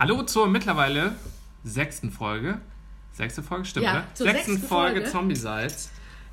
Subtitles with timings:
[0.00, 1.14] Hallo zur mittlerweile
[1.62, 2.58] sechsten Folge.
[3.12, 4.04] Sechste Folge, stimmt, Ja, ne?
[4.14, 5.10] zur sechsten sechsten Folge Folge.
[5.12, 5.90] Zombie-Salz.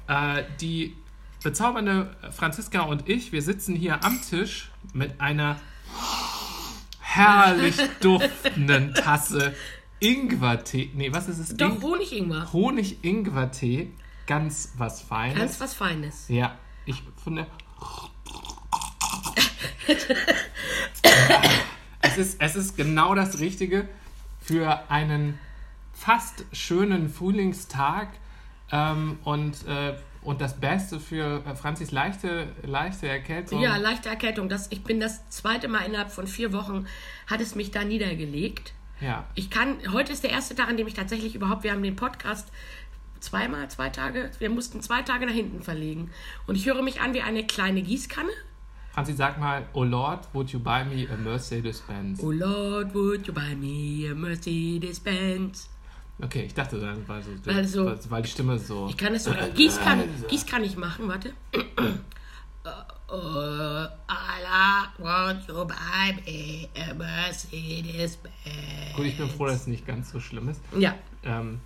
[0.07, 0.95] Äh, die
[1.43, 5.59] bezaubernde Franziska und ich, wir sitzen hier am Tisch mit einer
[7.01, 9.53] herrlich duftenden Tasse
[9.99, 10.91] Ingwertee.
[10.95, 11.57] Nee, was ist es?
[11.57, 12.53] Doch, Ing- Honig-Ingwer.
[12.53, 13.91] Honig-Ingwertee.
[14.27, 15.37] Ganz was Feines.
[15.37, 16.25] Ganz was Feines.
[16.29, 17.47] Ja, ich finde.
[22.17, 23.87] es, ist, es ist genau das Richtige
[24.41, 25.37] für einen
[25.93, 28.09] fast schönen Frühlingstag
[28.71, 33.61] ähm, und, äh, und das Beste für äh, Franzis leichte, leichte Erkältung.
[33.61, 34.49] Ja, leichte Erkältung.
[34.49, 36.87] Das, ich bin das zweite Mal innerhalb von vier Wochen,
[37.27, 38.73] hat es mich da niedergelegt.
[39.01, 39.25] ja.
[39.35, 41.95] Ich kann, heute ist der erste Tag, an dem ich tatsächlich überhaupt, wir haben den
[41.95, 42.51] Podcast
[43.19, 46.11] zweimal, zwei Tage, wir mussten zwei Tage nach hinten verlegen.
[46.45, 48.31] Und ich höre mich an wie eine kleine Gießkanne.
[48.97, 52.19] Franzi, sag mal, oh Lord, would you buy me a Mercedes-Benz?
[52.23, 55.69] Oh Lord, would you buy me a Mercedes-Benz?
[56.19, 58.87] Okay, ich dachte, dann war so, Also- weil, weil die Stimme so.
[58.89, 61.31] Ich kann es so, Gießkanne, Gießkanne ich machen, warte.
[63.07, 68.95] Oh, Allah, won't you buy me a Mercedes-Benz?
[68.95, 70.59] Gut, ich bin froh, dass es nicht ganz so schlimm ist.
[70.75, 71.59] Ja, Ähm,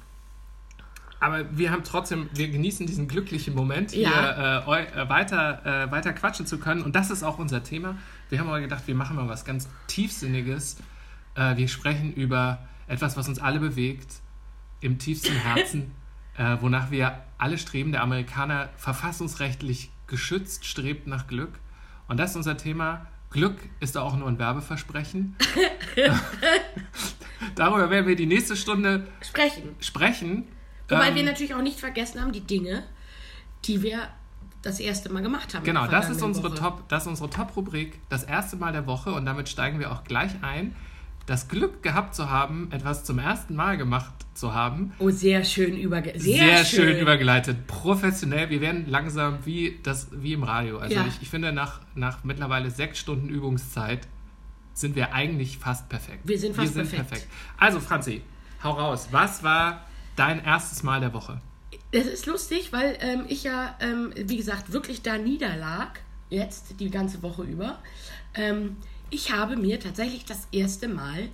[1.22, 4.58] aber wir haben trotzdem, wir genießen diesen glücklichen Moment, hier Ja.
[4.68, 6.82] äh, äh, weiter, äh, weiter quatschen zu können.
[6.82, 7.96] Und das ist auch unser Thema.
[8.30, 10.78] Wir haben aber gedacht, wir machen mal was ganz Tiefsinniges.
[11.36, 14.16] Äh, wir sprechen über etwas, was uns alle bewegt,
[14.82, 15.92] im tiefsten Herzen,
[16.38, 17.92] äh, wonach wir alle streben.
[17.92, 21.52] Der Amerikaner verfassungsrechtlich geschützt strebt nach Glück.
[22.08, 23.06] Und das ist unser Thema.
[23.30, 25.38] Glück ist auch nur ein Werbeversprechen.
[27.56, 29.76] Darüber werden wir die nächste Stunde sprechen.
[29.80, 30.48] sprechen.
[30.92, 32.84] Wobei Ähm, wir natürlich auch nicht vergessen haben, die Dinge,
[33.66, 34.09] die wir
[34.61, 35.64] das erste Mal gemacht haben.
[35.64, 36.59] Genau, das ist unsere Woche.
[36.59, 40.03] Top, das ist unsere Top-Rubrik, das erste Mal der Woche und damit steigen wir auch
[40.03, 40.75] gleich ein.
[41.25, 44.91] Das Glück gehabt zu haben, etwas zum ersten Mal gemacht zu haben.
[45.00, 46.19] Oh, sehr schön überge...
[46.19, 46.97] Sehr, schön.
[46.97, 48.50] übergeleitet, professionell.
[48.50, 50.80] Wir werden langsam wie, das, wie im Radio.
[50.80, 51.06] Also Ja.
[51.07, 54.07] ich, ich finde, nach, nach mittlerweile sechs Stunden Übungszeit
[54.74, 56.19] sind wir eigentlich fast perfekt.
[56.24, 57.28] Wir sind fast perfekt.
[57.57, 58.22] Also Franzi,
[58.63, 59.09] hau raus.
[59.12, 59.85] Was war
[60.16, 61.42] dein erstes Mal der Woche?
[61.92, 66.00] Das ist lustig, weil ähm, ich ja, ähm, wie gesagt, wirklich da niederlag,
[66.30, 67.80] jetzt die ganze Woche über.
[68.34, 68.78] Ähm,
[69.10, 71.30] ich habe mir tatsächlich das erste Mal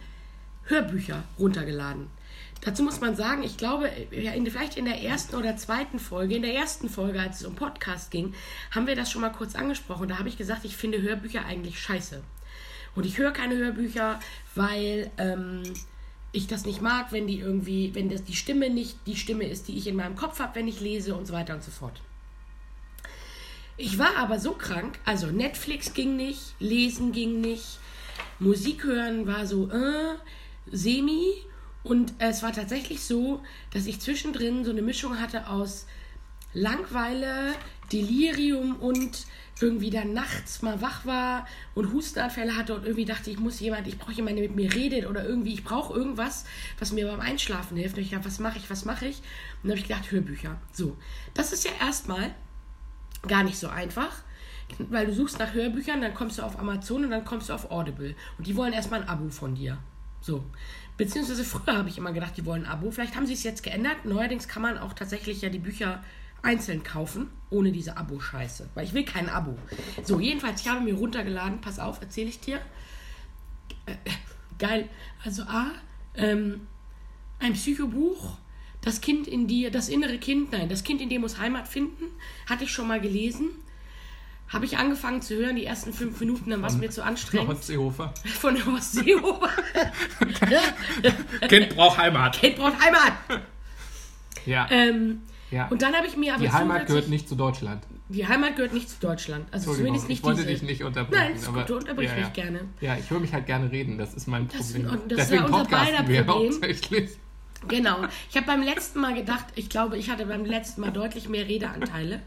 [0.63, 2.07] Hörbücher runtergeladen.
[2.61, 6.35] Dazu muss man sagen, ich glaube, ja, in, vielleicht in der ersten oder zweiten Folge,
[6.35, 8.33] in der ersten Folge, als es um Podcast ging,
[8.71, 10.09] haben wir das schon mal kurz angesprochen.
[10.09, 12.23] Da habe ich gesagt, ich finde Hörbücher eigentlich scheiße.
[12.95, 14.19] Und ich höre keine Hörbücher,
[14.55, 15.61] weil ähm,
[16.31, 19.67] ich das nicht mag, wenn die irgendwie, wenn das die Stimme nicht die Stimme ist,
[19.67, 22.01] die ich in meinem Kopf habe, wenn ich lese und so weiter und so fort.
[23.77, 27.79] Ich war aber so krank, also Netflix ging nicht, lesen ging nicht,
[28.39, 30.15] Musik hören war so äh,
[30.71, 31.33] semi
[31.83, 35.85] und es war tatsächlich so, dass ich zwischendrin so eine Mischung hatte aus
[36.53, 37.53] Langweile,
[37.91, 39.27] Delirium und
[39.61, 43.87] irgendwie dann nachts mal wach war und Hustenanfälle hatte und irgendwie dachte, ich muss jemand,
[43.87, 46.45] ich brauche jemanden, der mit mir redet oder irgendwie, ich brauche irgendwas,
[46.79, 47.97] was mir beim Einschlafen hilft.
[47.97, 49.17] Und ich dachte, was mache ich, was mache ich?
[49.17, 50.57] Und dann habe ich gedacht, Hörbücher.
[50.71, 50.97] So,
[51.33, 52.31] das ist ja erstmal
[53.27, 54.21] gar nicht so einfach,
[54.77, 57.71] weil du suchst nach Hörbüchern, dann kommst du auf Amazon und dann kommst du auf
[57.71, 58.15] Audible.
[58.37, 59.77] Und die wollen erstmal ein Abo von dir.
[60.21, 60.43] So.
[60.97, 62.91] Beziehungsweise früher habe ich immer gedacht, die wollen ein Abo.
[62.91, 64.03] Vielleicht haben sie es jetzt geändert.
[64.03, 66.03] Neuerdings kann man auch tatsächlich ja die Bücher
[66.41, 68.69] einzeln kaufen, ohne diese Abo-Scheiße.
[68.73, 69.57] Weil ich will kein Abo.
[70.03, 72.59] So, jedenfalls, ich habe mir runtergeladen, pass auf, erzähle ich dir.
[73.85, 73.95] Äh,
[74.57, 74.89] geil.
[75.23, 75.71] Also A,
[76.15, 76.67] ähm,
[77.39, 78.37] ein Psychobuch,
[78.81, 82.05] das Kind in dir, das innere Kind, nein, das Kind in dir muss Heimat finden,
[82.49, 83.49] hatte ich schon mal gelesen.
[84.49, 87.49] Habe ich angefangen zu hören, die ersten fünf Minuten, dann war es mir zu anstrengend.
[87.49, 88.13] Horst Seehofer.
[88.39, 89.49] Von Horst Seehofer.
[91.49, 92.39] Kind braucht Heimat.
[92.39, 93.11] Kind braucht Heimat.
[94.45, 94.67] Ja.
[94.71, 95.67] Ähm, ja.
[95.67, 97.83] und dann habe ich mir aber die Heimat gehört nicht zu Deutschland.
[98.09, 99.45] Die Heimat gehört nicht zu Deutschland.
[99.51, 100.53] Also zumindest nicht ich wollte diese.
[100.53, 101.23] dich nicht unterbrechen.
[101.25, 102.61] Nein, ist gut, du unterbrichst mich gerne.
[102.79, 104.91] Ja, ich höre mich halt gerne reden, das ist mein Das ist Problem.
[104.91, 106.51] Ordnung, das ist Deswegen ja unser beider wir Problem.
[106.53, 107.09] hauptsächlich.
[107.67, 107.97] Genau.
[108.29, 111.47] Ich habe beim letzten Mal gedacht, ich glaube, ich hatte beim letzten Mal deutlich mehr
[111.47, 112.21] Redeanteile.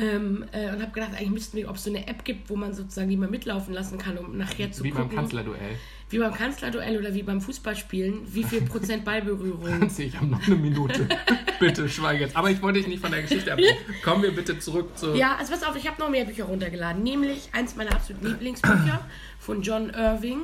[0.00, 2.56] Ähm, äh, und habe gedacht, eigentlich müssten wir, ob es so eine App gibt, wo
[2.56, 5.16] man sozusagen die mal mitlaufen lassen kann, um nachher zu Wie beim gucken.
[5.18, 5.76] Kanzlerduell.
[6.08, 9.64] Wie beim Kanzlerduell oder wie beim Fußballspielen, wie viel Prozent Ballberührung.
[9.78, 11.06] Franzi, ich habe noch eine Minute.
[11.60, 12.36] bitte, schweige jetzt.
[12.36, 13.76] Aber ich wollte dich nicht von der Geschichte abbringen.
[14.02, 15.14] Kommen wir bitte zurück zu...
[15.14, 17.02] Ja, also pass auf, ich habe noch mehr Bücher runtergeladen.
[17.02, 19.06] Nämlich eins meiner absoluten Lieblingsbücher
[19.38, 20.42] von John Irving,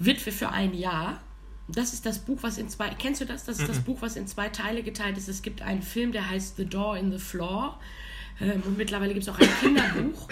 [0.00, 1.20] Witwe für ein Jahr.
[1.68, 2.90] Das ist das Buch, was in zwei.
[2.90, 3.44] Kennst du das?
[3.44, 5.28] Das ist das Buch, was in zwei Teile geteilt ist.
[5.28, 7.78] Es gibt einen Film, der heißt The Door in the Floor.
[8.40, 10.28] Ähm, und mittlerweile gibt es auch ein Kinderbuch.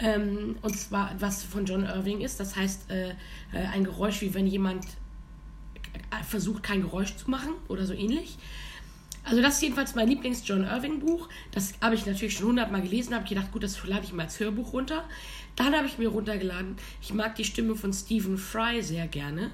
[0.00, 2.38] Ähm, und zwar, was von John Irving ist.
[2.38, 3.14] Das heißt, äh, äh,
[3.72, 8.38] ein Geräusch, wie wenn jemand äh, versucht, kein Geräusch zu machen oder so ähnlich.
[9.24, 11.28] Also das ist jedenfalls mein Lieblings-John Irving-Buch.
[11.50, 14.40] Das habe ich natürlich schon hundertmal gelesen, habe gedacht, gut, das lade ich mal als
[14.40, 15.04] Hörbuch runter.
[15.56, 19.50] Dann habe ich mir runtergeladen, ich mag die Stimme von Stephen Fry sehr gerne.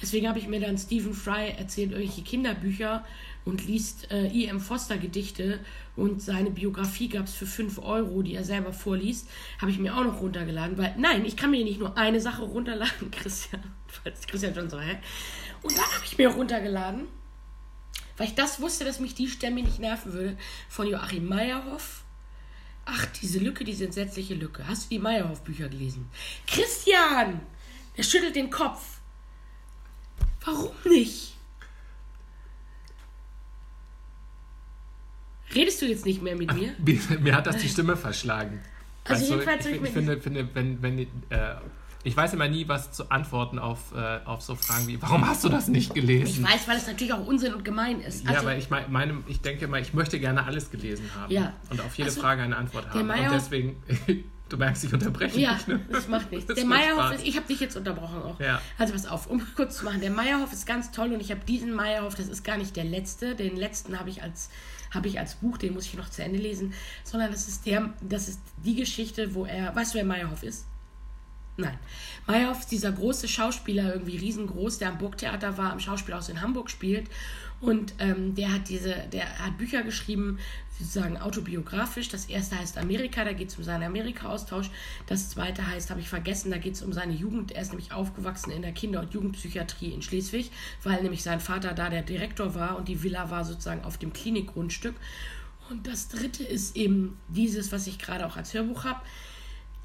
[0.00, 3.04] Deswegen habe ich mir dann Stephen Fry erzählt irgendwelche Kinderbücher
[3.44, 4.60] und liest äh, E.M.
[4.60, 5.60] Foster Gedichte
[5.96, 9.28] und seine Biografie gab es für 5 Euro, die er selber vorliest,
[9.60, 12.42] habe ich mir auch noch runtergeladen, weil nein, ich kann mir nicht nur eine Sache
[12.42, 14.98] runterladen, Christian, falls Christian schon so, hä?
[15.62, 17.06] Und dann habe ich mir runtergeladen,
[18.16, 20.36] weil ich das wusste, dass mich die Stimme nicht nerven würde,
[20.68, 22.04] von Joachim Meyerhoff.
[22.86, 24.66] Ach, diese Lücke, diese entsetzliche Lücke.
[24.68, 26.10] Hast du die Meyerhoff-Bücher gelesen?
[26.46, 27.40] Christian!
[27.96, 28.98] Er schüttelt den Kopf.
[30.44, 31.33] Warum nicht?
[35.54, 36.74] Redest du jetzt nicht mehr mit mir?
[37.20, 38.60] Mir, hat das die Stimme verschlagen.
[39.04, 41.06] Also jedenfalls ich, ich ich finde, finde, wenn, wenn, äh,
[42.04, 45.44] ich weiß immer nie, was zu antworten auf, äh, auf so Fragen wie, warum hast
[45.44, 46.44] du das nicht Ich gelesen?
[46.44, 48.24] weiß, weil es natürlich auch Unsinn und gemein ist.
[48.24, 51.32] ja, Also, aber ich mein- meine, ich denke mal, ich möchte gerne alles gelesen haben
[51.32, 51.52] Ja.
[51.70, 53.08] und auf jede Also, Frage eine Antwort haben.
[53.10, 53.82] Und deswegen,
[54.48, 55.66] du merkst, ich unterbreche ja, dich.
[55.66, 55.80] Ne?
[55.90, 56.46] das macht nichts.
[56.54, 57.16] Das Der Spaß.
[57.16, 58.38] ist, ich habe dich jetzt unterbrochen auch.
[58.40, 58.60] Ja.
[58.78, 61.40] Also pass auf, um kurz zu machen, der Meyerhoff ist ganz toll und ich habe
[61.46, 64.50] diesen Meyerhoff, das ist gar nicht der letzte, den letzten habe ich als
[64.94, 66.72] habe ich als Buch, den muss ich noch zu Ende lesen,
[67.04, 70.66] sondern das ist der, das ist die Geschichte, wo er, weißt du, wer Meyerhoff ist?
[71.56, 71.78] Nein.
[72.26, 76.68] Meyerhoff ist dieser große Schauspieler, irgendwie riesengroß, der am Burgtheater war, am Schauspielhaus in Hamburg
[76.68, 77.08] spielt.
[77.60, 80.38] Und ähm, der hat diese, der hat Bücher geschrieben,
[80.78, 82.08] sozusagen autobiografisch.
[82.08, 84.70] Das erste heißt Amerika, da geht es um seinen Amerika-Austausch.
[85.06, 87.52] Das zweite heißt, habe ich vergessen, da geht es um seine Jugend.
[87.52, 90.50] Er ist nämlich aufgewachsen in der Kinder- und Jugendpsychiatrie in Schleswig,
[90.82, 94.12] weil nämlich sein Vater da der Direktor war und die Villa war sozusagen auf dem
[94.12, 94.96] Klinikgrundstück.
[95.70, 99.00] Und das dritte ist eben dieses, was ich gerade auch als Hörbuch habe.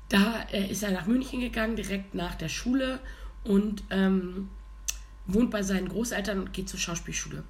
[0.09, 2.99] Da äh, ist er nach München gegangen, direkt nach der Schule
[3.43, 4.49] und ähm,
[5.27, 7.43] wohnt bei seinen Großeltern und geht zur Schauspielschule.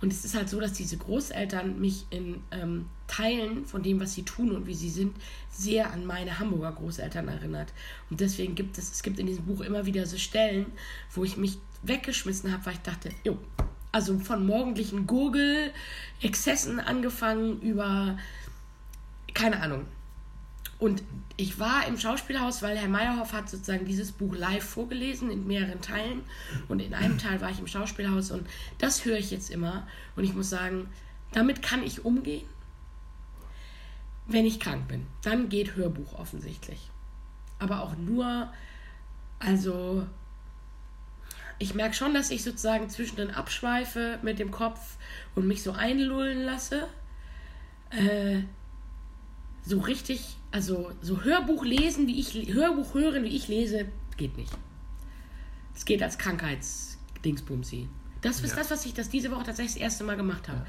[0.00, 4.14] Und es ist halt so, dass diese Großeltern mich in ähm, Teilen von dem, was
[4.14, 5.16] sie tun und wie sie sind,
[5.50, 7.72] sehr an meine Hamburger Großeltern erinnert.
[8.08, 10.66] Und deswegen gibt es, es gibt in diesem Buch immer wieder so Stellen,
[11.12, 13.38] wo ich mich weggeschmissen habe, weil ich dachte, jo,
[13.90, 18.18] also von morgendlichen Gurgel-Exzessen angefangen über,
[19.34, 19.86] keine Ahnung,
[20.78, 21.02] und
[21.36, 25.80] ich war im Schauspielhaus, weil Herr Meyerhoff hat sozusagen dieses Buch live vorgelesen in mehreren
[25.80, 26.22] Teilen.
[26.68, 28.46] Und in einem Teil war ich im Schauspielhaus und
[28.78, 29.86] das höre ich jetzt immer.
[30.14, 30.88] Und ich muss sagen,
[31.32, 32.46] damit kann ich umgehen,
[34.26, 35.06] wenn ich krank bin.
[35.22, 36.90] Dann geht Hörbuch offensichtlich.
[37.58, 38.52] Aber auch nur,
[39.40, 40.06] also
[41.58, 44.96] ich merke schon, dass ich sozusagen zwischendrin abschweife mit dem Kopf
[45.34, 46.88] und mich so einlullen lasse.
[47.90, 48.42] Äh,
[49.64, 53.86] so richtig, also so Hörbuch lesen, wie ich Hörbuch hören, wie ich lese,
[54.16, 54.52] geht nicht.
[55.74, 57.88] Es geht als Krankheitsdingsbumsi.
[58.20, 58.56] Das ist Ja.
[58.56, 60.64] das, was ich das diese Woche tatsächlich das erste Mal gemacht habe.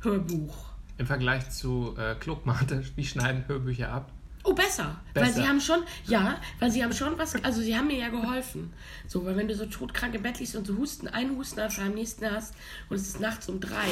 [0.00, 0.54] Hörbuch.
[0.96, 4.12] Im Vergleich zu äh, Klugmate, wie schneiden Hörbücher ab?
[4.46, 5.00] Oh, besser.
[5.14, 5.42] Weil Besser.
[5.42, 8.72] sie haben schon, ja, weil sie haben schon was, also sie haben mir ja geholfen.
[9.06, 11.76] So, weil wenn du so todkrank im Bett liegst und so Husten, einen Husten nach
[11.78, 12.54] am nächsten hast
[12.90, 13.86] und es ist nachts um drei.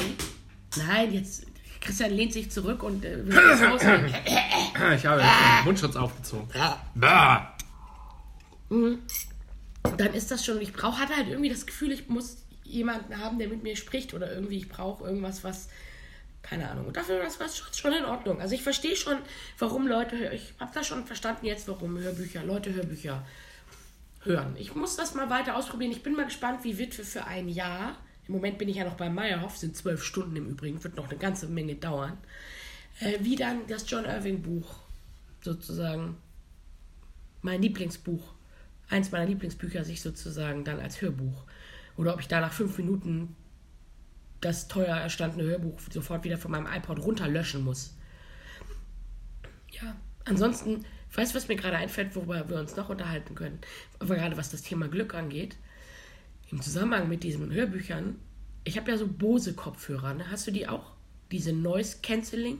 [0.77, 1.45] Nein, jetzt,
[1.83, 3.59] Christian lehnt sich zurück und äh, will das.
[4.95, 6.47] Ich habe den Mundschutz aufgezogen.
[6.95, 7.55] Bah.
[9.97, 13.37] dann ist das schon, ich brauche, hatte halt irgendwie das Gefühl, ich muss jemanden haben,
[13.37, 15.69] der mit mir spricht oder irgendwie, ich brauche irgendwas, was,
[16.41, 16.87] keine Ahnung.
[16.87, 18.41] Und dafür, das war schon, schon in Ordnung.
[18.41, 19.17] Also ich verstehe schon,
[19.59, 23.23] warum Leute, ich habe das schon verstanden jetzt, warum Hörbücher, Leute Hörbücher
[24.23, 24.55] hören.
[24.57, 25.91] Ich muss das mal weiter ausprobieren.
[25.91, 28.95] Ich bin mal gespannt, wie Witwe für ein Jahr, im Moment bin ich ja noch
[28.95, 32.17] bei Meyerhoff, sind zwölf Stunden im Übrigen, wird noch eine ganze Menge dauern,
[32.99, 34.75] äh, wie dann das John Irving Buch
[35.41, 36.17] sozusagen
[37.41, 38.33] mein Lieblingsbuch,
[38.89, 41.43] eins meiner Lieblingsbücher, sich sozusagen dann als Hörbuch.
[41.97, 43.35] Oder ob ich da nach fünf Minuten
[44.41, 47.93] das teuer erstandene Hörbuch sofort wieder von meinem iPod runterlöschen muss.
[49.71, 53.59] Ja, ansonsten, weißt du, was mir gerade einfällt, worüber wir uns noch unterhalten können?
[53.99, 55.55] Aber gerade was das Thema Glück angeht,
[56.53, 58.15] im Zusammenhang mit diesen Hörbüchern,
[58.63, 60.25] ich habe ja so Bose-Kopfhörer, ne?
[60.31, 60.91] hast du die auch?
[61.31, 62.59] Diese Noise Cancelling?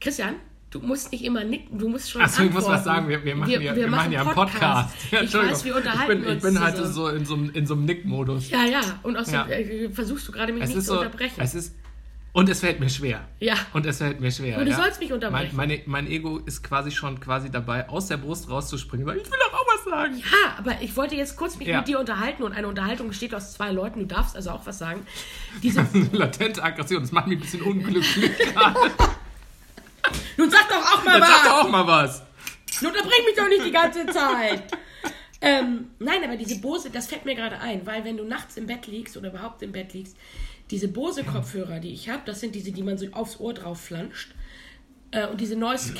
[0.00, 0.36] Christian,
[0.70, 3.34] du musst nicht immer nicken, du musst schon Achso, ich muss was sagen, wir, wir
[3.34, 4.94] machen, ja, wir machen ja einen Podcast.
[5.10, 6.94] Ja, Ich weiß, wir unterhalten ich bin, ich uns bin halt zusammen.
[6.94, 8.50] so in so, einem- in so einem Nick-Modus.
[8.50, 9.56] Ja, ja, und außerdem Ja.
[9.56, 11.40] äh, versuchst du gerade mich Es nicht zu so, unterbrechen.
[11.40, 11.74] es ist,
[12.34, 13.20] und es fällt mir schwer.
[13.38, 13.54] Ja.
[13.72, 14.56] Und es fällt mir schwer.
[14.56, 14.76] Aber du ja?
[14.76, 15.56] sollst mich unterbrechen.
[15.56, 19.06] Mein, meine, mein Ego ist quasi schon quasi dabei, aus der Brust rauszuspringen.
[19.06, 20.16] Weil ich will doch auch was sagen.
[20.18, 21.78] Ja, aber ich wollte jetzt kurz mich Ja.
[21.78, 24.00] mit dir unterhalten und eine Unterhaltung besteht aus zwei Leuten.
[24.00, 25.06] Du darfst also auch was sagen.
[25.62, 28.16] Diese, Latente Aggression, das macht mich ein bisschen unglücklich
[30.36, 31.44] nun sag doch auch mal Jetzt sag was!
[31.44, 32.22] doch auch mal was.
[32.82, 34.64] Unterbrich mich doch nicht die ganze Zeit.
[35.40, 38.66] Ähm, nein, aber diese Bose, das fällt mir gerade ein, weil wenn du nachts im
[38.66, 40.16] Bett liegst oder überhaupt im Bett liegst,
[40.70, 44.34] diese Bose-Kopfhörer, die ich habe, das sind diese, die man so aufs Ohr drauf flanscht.
[45.10, 45.94] Äh, und diese Noise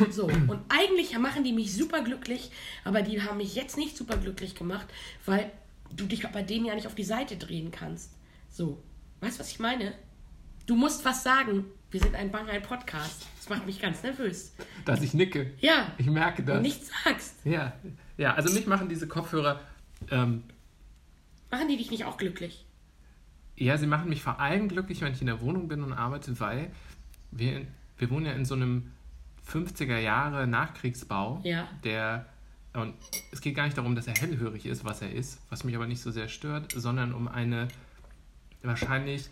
[0.00, 0.26] und so.
[0.26, 2.50] Und eigentlich machen die mich super glücklich,
[2.84, 4.86] aber die haben mich jetzt nicht super glücklich gemacht,
[5.26, 5.50] weil
[5.94, 8.12] du dich bei denen ja nicht auf die Seite drehen kannst.
[8.50, 8.82] So.
[9.20, 9.94] Weißt du, was ich meine?
[10.66, 11.64] Du musst was sagen.
[11.90, 13.26] Wir sind ein Bangrein Podcast.
[13.36, 14.52] Das macht mich ganz nervös.
[14.84, 15.52] Dass ich nicke.
[15.60, 15.92] Ja.
[15.98, 16.56] Ich merke das.
[16.56, 17.36] Und nichts sagst.
[17.44, 17.72] Ja,
[18.16, 19.60] ja, also mich machen diese Kopfhörer,
[20.10, 20.44] ähm,
[21.52, 22.61] Machen die dich nicht auch glücklich?
[23.56, 26.38] Ja, sie machen mich vor allem glücklich, wenn ich in der Wohnung bin und arbeite,
[26.40, 26.70] weil
[27.30, 27.66] wir,
[27.98, 28.90] wir wohnen ja in so einem
[29.48, 31.68] 50er Jahre Nachkriegsbau, Ja.
[31.84, 32.26] der,
[32.74, 32.94] und
[33.32, 35.86] es geht gar nicht darum, dass er hellhörig ist, was er ist, was mich aber
[35.86, 37.68] nicht so sehr stört, sondern um eine
[38.62, 39.28] wahrscheinlich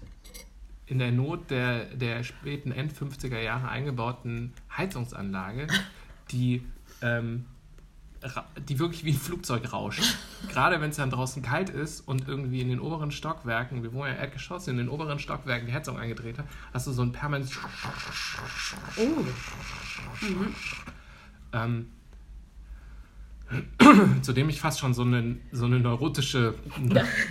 [0.86, 5.68] in der Not der, der späten End-50er Jahre eingebauten Heizungsanlage,
[6.32, 6.62] die,
[7.00, 7.46] ähm,
[8.68, 10.02] die wirklich wie ein Flugzeug rauscht.
[10.48, 14.12] Gerade wenn es dann draußen kalt ist und irgendwie in den oberen Stockwerken, wir wohnen
[14.12, 17.56] ja Erdgeschoss, in den oberen Stockwerken die Heizung eingedreht hat, hast du so ein permanentes
[18.96, 19.24] Oh.
[21.52, 21.86] ähm,
[24.22, 26.54] zu dem ich fast schon so eine, so eine neurotische,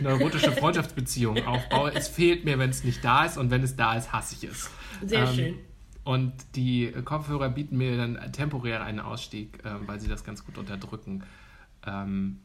[0.01, 1.93] neurotische Freundschaftsbeziehung aufbaue.
[1.93, 4.43] Es fehlt mir, wenn es nicht da ist und wenn es da ist, hasse ich
[4.49, 4.69] es.
[5.05, 5.55] Sehr Ähm, schön.
[6.09, 10.57] Und die Kopfhörer bieten mir dann temporär einen Ausstieg, ähm, weil sie das ganz gut
[10.57, 11.23] unterdrücken.
[11.85, 12.39] Ähm,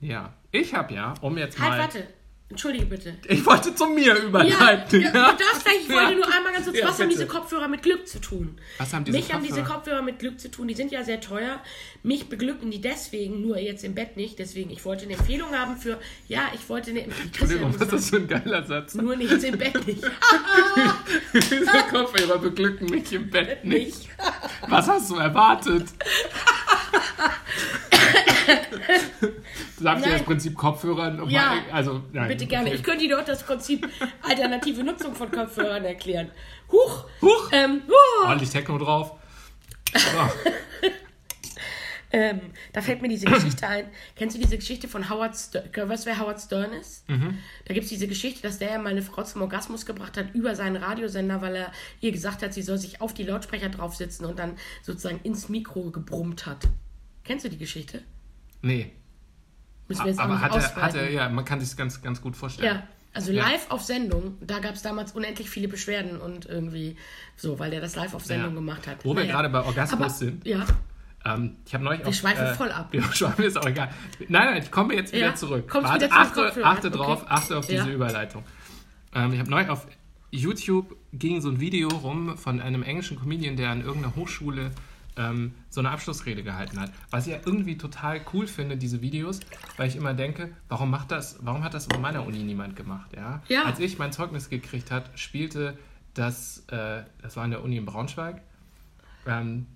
[0.00, 1.78] ja, ich habe ja, um jetzt Halt, mal...
[1.78, 2.08] warte.
[2.48, 3.14] Entschuldige bitte.
[3.28, 5.00] Ich wollte zu mir Ja, überleiten.
[5.00, 6.16] ja, du darfst gleich, ich wollte Ja.
[6.16, 7.08] nur einmal ganz kurz, Ja, was haben bitte.
[7.10, 8.56] diese Kopfhörer mit Glück zu tun?
[8.78, 11.02] Was haben diese Mich haben diese Kopfhörer- Kopfhörer mit Glück zu tun, die sind ja
[11.02, 11.60] sehr teuer.
[12.04, 14.38] Mich beglücken die deswegen, nur jetzt im Bett nicht.
[14.38, 15.98] Deswegen, ich wollte eine Empfehlung haben für,
[16.28, 18.94] ja, ich wollte eine Entschuldigung, was ist das für ein geiler Satz?
[18.94, 20.04] Nur nichts im Bett nicht.
[21.34, 23.98] Diese Kopfhörer beglücken mich im Bett nicht.
[23.98, 24.08] nicht.
[24.68, 25.88] Was hast du erwartet?
[29.78, 30.02] Dir Nein.
[30.10, 31.32] das Prinzip Kopfhörer nochmal?
[31.32, 32.74] Ja, also, nein, Bitte gerne.
[32.74, 33.88] Ich könnte dir doch das Prinzip
[34.22, 36.30] alternative Nutzung von Kopfhörern erklären.
[36.70, 37.04] Huch!
[37.22, 37.50] Huch!
[37.52, 38.26] Ähm, huch.
[38.26, 39.12] Ordentlich Techno drauf.
[42.12, 42.40] Ähm,
[42.72, 43.88] da fällt mir diese Geschichte ein.
[44.14, 45.88] Kennst du diese Geschichte von Howard Stern?
[45.88, 47.06] Weißt du, wer Howard Stern ist?
[47.08, 47.38] Mhm.
[47.66, 50.54] Da gibt es diese Geschichte, dass der mal eine Frau zum Orgasmus gebracht hat über
[50.54, 54.38] seinen Radiosender, weil er ihr gesagt hat, sie soll sich auf die Lautsprecher draufsetzen und
[54.38, 56.68] dann sozusagen ins Mikro gebrummt hat.
[57.24, 58.02] Kennst du die Geschichte?
[58.62, 58.92] Nee.
[58.92, 59.74] Müssen wir jetzt auch
[60.16, 62.74] Aber hat er, hat er, ja, man kann sich ganz, ganz gut vorstellen.
[62.76, 62.82] Ja,
[63.14, 63.44] also Ja.
[63.48, 66.96] live auf Sendung, da gab es damals unendlich viele Beschwerden und irgendwie
[67.36, 68.54] so, weil der das live auf Sendung Ja.
[68.56, 69.04] gemacht hat.
[69.04, 69.32] Wo wir Naja.
[69.32, 70.46] gerade bei Orgasmus Aber, sind.
[70.46, 70.64] Ja,
[71.24, 72.88] Ähm, ich habe neulich Wir auch, schweifen voll ab.
[72.92, 73.90] Wir schweifen ist auch egal.
[74.28, 75.68] Nein, nein, ich komme jetzt wieder Ja, zurück.
[75.68, 76.96] kommst Warte, wieder zum achte, achte Okay.
[76.96, 77.90] drauf, achte auf diese.
[77.90, 78.44] Überleitung.
[79.12, 79.86] Ähm, ich habe neulich auf
[80.30, 84.70] YouTube ging so ein Video rum von einem englischen Comedian, der an irgendeiner Hochschule
[85.16, 86.92] ähm, so eine Abschlussrede gehalten hat.
[87.10, 89.40] Was ich ja irgendwie total cool finde, diese Videos,
[89.76, 93.10] weil ich immer denke, warum macht das, warum hat das an meiner Uni niemand gemacht?
[93.16, 93.42] Ja?
[93.48, 93.64] Ja.
[93.64, 95.78] Als ich mein Zeugnis gekriegt hat, spielte
[96.14, 98.42] das, äh, das war in der Uni in Braunschweig.
[99.26, 99.66] Ähm,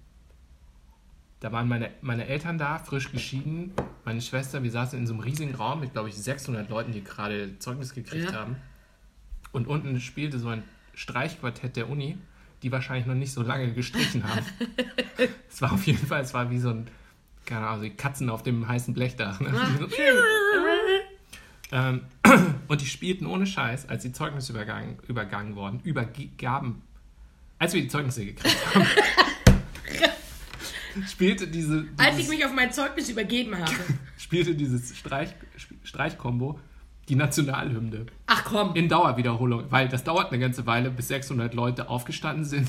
[1.41, 3.73] da waren meine, meine Eltern da, frisch geschieden.
[4.05, 7.03] Meine Schwester, wir saßen in so einem riesigen Raum mit, glaube ich, 600 Leuten, die
[7.03, 8.41] gerade Zeugnis gekriegt Ja.
[8.41, 8.57] haben.
[9.53, 10.63] Und unten spielte so ein
[10.95, 12.19] Streichquartett der Uni,
[12.63, 14.45] die wahrscheinlich noch nicht so lange gestrichen haben.
[15.51, 16.87] es war auf jeden Fall, es war wie so ein,
[17.47, 19.41] keine Ahnung, die Katzen auf dem heißen Blechdach.
[19.41, 19.53] Ne?
[19.79, 19.89] So,
[21.77, 22.03] ähm,
[22.69, 26.83] und die spielten ohne Scheiß, als die Zeugnisse übergangen, übergangen wurden, übergaben,
[27.59, 28.87] als wir die Zeugnisse gekriegt haben,
[31.09, 33.73] spielte diese, als ich dieses, mich auf mein Zeugnis übergeben habe.
[34.19, 35.31] spielte dieses Streich,
[35.83, 36.59] Streichkombo
[37.11, 38.75] die Nationalhymne Ach komm.
[38.75, 42.69] in Dauerwiederholung, weil das dauert eine ganze Weile, bis 600 Leute aufgestanden sind,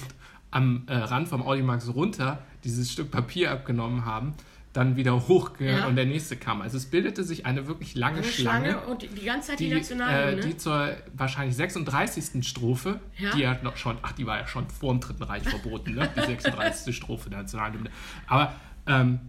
[0.50, 4.34] am äh, Rand vom Audimax runter dieses Stück Papier abgenommen haben,
[4.74, 5.88] dann wieder hochgegangen Ja.
[5.88, 6.62] und der nächste kam.
[6.62, 9.70] Also es bildete sich eine wirklich lange Eine Schlange, Schlange und die ganze Zeit die,
[9.70, 10.42] die, Nationalhymne.
[10.42, 12.46] äh, die zur wahrscheinlich 36.
[12.48, 13.32] Strophe, Ja.
[13.36, 16.10] die ja noch schon, ach, die war ja schon vor dem Dritten Reich verboten, ne?
[16.16, 16.96] die 36.
[16.96, 17.90] Strophe der Nationalhymne.
[18.28, 18.54] Aber
[18.88, 19.20] ähm,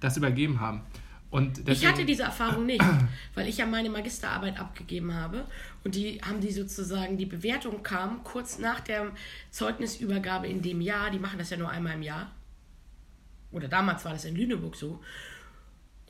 [0.00, 0.82] das übergeben haben.
[1.34, 2.84] Und ich deswegen, hatte diese Erfahrung nicht,
[3.34, 5.48] weil ich ja meine Magisterarbeit abgegeben habe
[5.82, 9.10] und die haben die sozusagen, die Bewertung kam kurz nach der
[9.50, 12.30] Zeugnisübergabe in dem Jahr, die machen das ja nur einmal im Jahr.
[13.50, 15.00] Oder damals war das in Lüneburg so.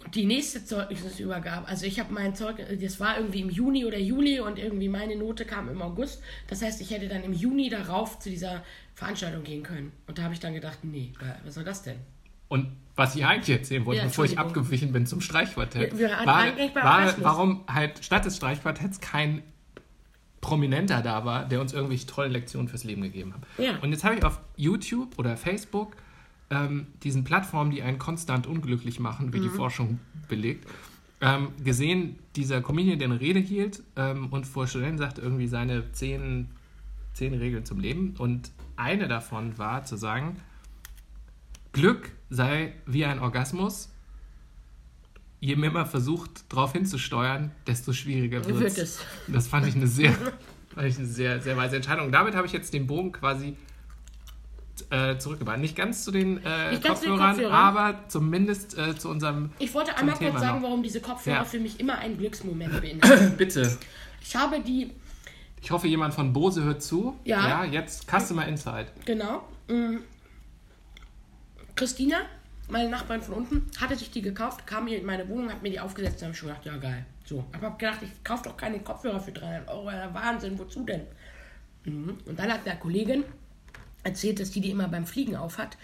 [0.04, 3.98] Und die nächste Zeugnisübergabe, also ich habe mein Zeugnis, das war irgendwie im Juni oder
[3.98, 6.20] Juli und irgendwie meine Note kam im August.
[6.48, 8.62] Das heißt, ich hätte dann im Juni darauf zu dieser
[8.92, 9.92] Veranstaltung gehen können.
[10.06, 11.14] Und da habe ich dann gedacht, nee,
[11.46, 11.96] was soll das denn?
[12.54, 16.16] Und was ich eigentlich erzählen wollte, Ja, bevor ich abgewichen bin zum Streichquartett, Wir- wir
[16.16, 16.26] hatten
[16.74, 19.42] war, war warum halt statt des Streichquartetts kein
[20.40, 23.40] Prominenter da war, der uns irgendwelche tollen Lektionen fürs Leben gegeben hat.
[23.58, 23.78] Ja.
[23.80, 25.96] Und jetzt habe ich auf YouTube oder Facebook
[26.50, 30.68] ähm, diesen Plattformen, die einen konstant unglücklich machen, wie die Forschung belegt,
[31.20, 35.90] ähm, gesehen, dieser Comedian, der eine Rede hielt ähm, und vor Studenten sagte irgendwie seine
[35.92, 36.50] zehn,
[37.14, 38.14] zehn Regeln zum Leben.
[38.18, 40.36] Und eine davon war zu sagen,
[41.74, 43.90] Glück sei wie ein Orgasmus.
[45.40, 49.00] Je mehr man versucht, darauf hinzusteuern, desto schwieriger wird es.
[49.28, 50.12] Das fand ich eine sehr,
[50.74, 52.10] fand ich eine sehr, sehr weise Entscheidung.
[52.10, 53.54] Damit habe ich jetzt den Bogen quasi
[54.90, 55.58] äh, zurückgebracht.
[55.58, 57.52] Nicht ganz zu den, äh, Nicht ganz zu den Kopfhörern, Kopfhörern.
[57.54, 59.50] aber zumindest äh, zu unserem.
[59.58, 60.68] Ich wollte einmal kurz sagen, noch.
[60.68, 61.44] warum diese Kopfhörer Ja.
[61.44, 63.36] für mich immer einen Glücksmoment beinhalten.
[63.36, 63.76] Bitte.
[64.22, 64.92] Ich habe die,
[65.60, 67.18] Ich hoffe, jemand von Bose hört zu.
[67.24, 67.46] Ja.
[67.48, 68.92] Ja, jetzt Customer Insight.
[69.04, 69.98] genau, mh,
[71.76, 72.22] Christina,
[72.68, 75.70] meine Nachbarin von unten, hatte sich die gekauft, kam hier in meine Wohnung, hat mir
[75.70, 77.04] die aufgesetzt, da habe schon gedacht, ja geil.
[77.24, 80.84] So, aber hab gedacht, ich kaufe doch keine Kopfhörer für 300 Euro, ja, Wahnsinn, wozu
[80.84, 81.02] denn?
[81.84, 82.18] Mhm.
[82.26, 83.24] Und dann hat der Kollegin
[84.02, 85.76] erzählt, dass die die immer beim Fliegen aufhat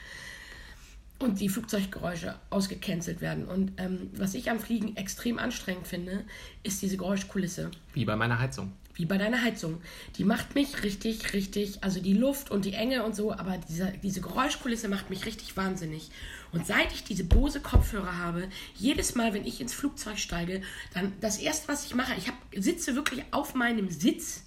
[1.18, 3.46] und die Flugzeuggeräusche ausgecancelt werden.
[3.46, 6.24] Und ähm, was ich am Fliegen extrem anstrengend finde,
[6.62, 7.70] ist diese Geräuschkulisse.
[7.92, 8.72] Wie bei meiner Heizung.
[9.00, 9.80] Wie bei deiner Heizung.
[10.16, 13.94] Die macht mich richtig, richtig, also die Luft und die Enge und so, aber diese,
[14.02, 16.10] diese Geräuschkulisse macht mich richtig wahnsinnig.
[16.52, 20.60] Und seit ich diese Bose Kopfhörer habe, jedes Mal, wenn ich ins Flugzeug steige,
[20.92, 24.44] dann das erste, was ich mache, ich hab, sitze wirklich auf meinem Sitz.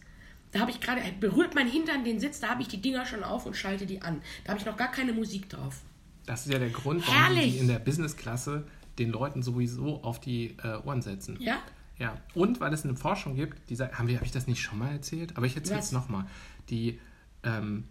[0.52, 3.24] Da habe ich gerade, berührt mein Hintern den Sitz, da habe ich die Dinger schon
[3.24, 4.22] auf und schalte die an.
[4.44, 5.82] Da habe ich noch gar keine Musik drauf.
[6.28, 7.54] Das ist ja der Grund, warum die Herrlich.
[7.54, 8.68] die in der Businessklasse
[9.00, 11.38] den Leuten sowieso auf die äh, Ohren setzen.
[11.40, 11.58] Ja?
[12.00, 14.62] Ja, und weil es eine Forschung gibt, die sagt, haben wir, habe ich das nicht
[14.62, 15.38] schon mal erzählt?
[15.38, 16.26] Aber ich erzähle es nochmal.
[16.70, 17.00] Die,
[17.44, 17.86] ähm,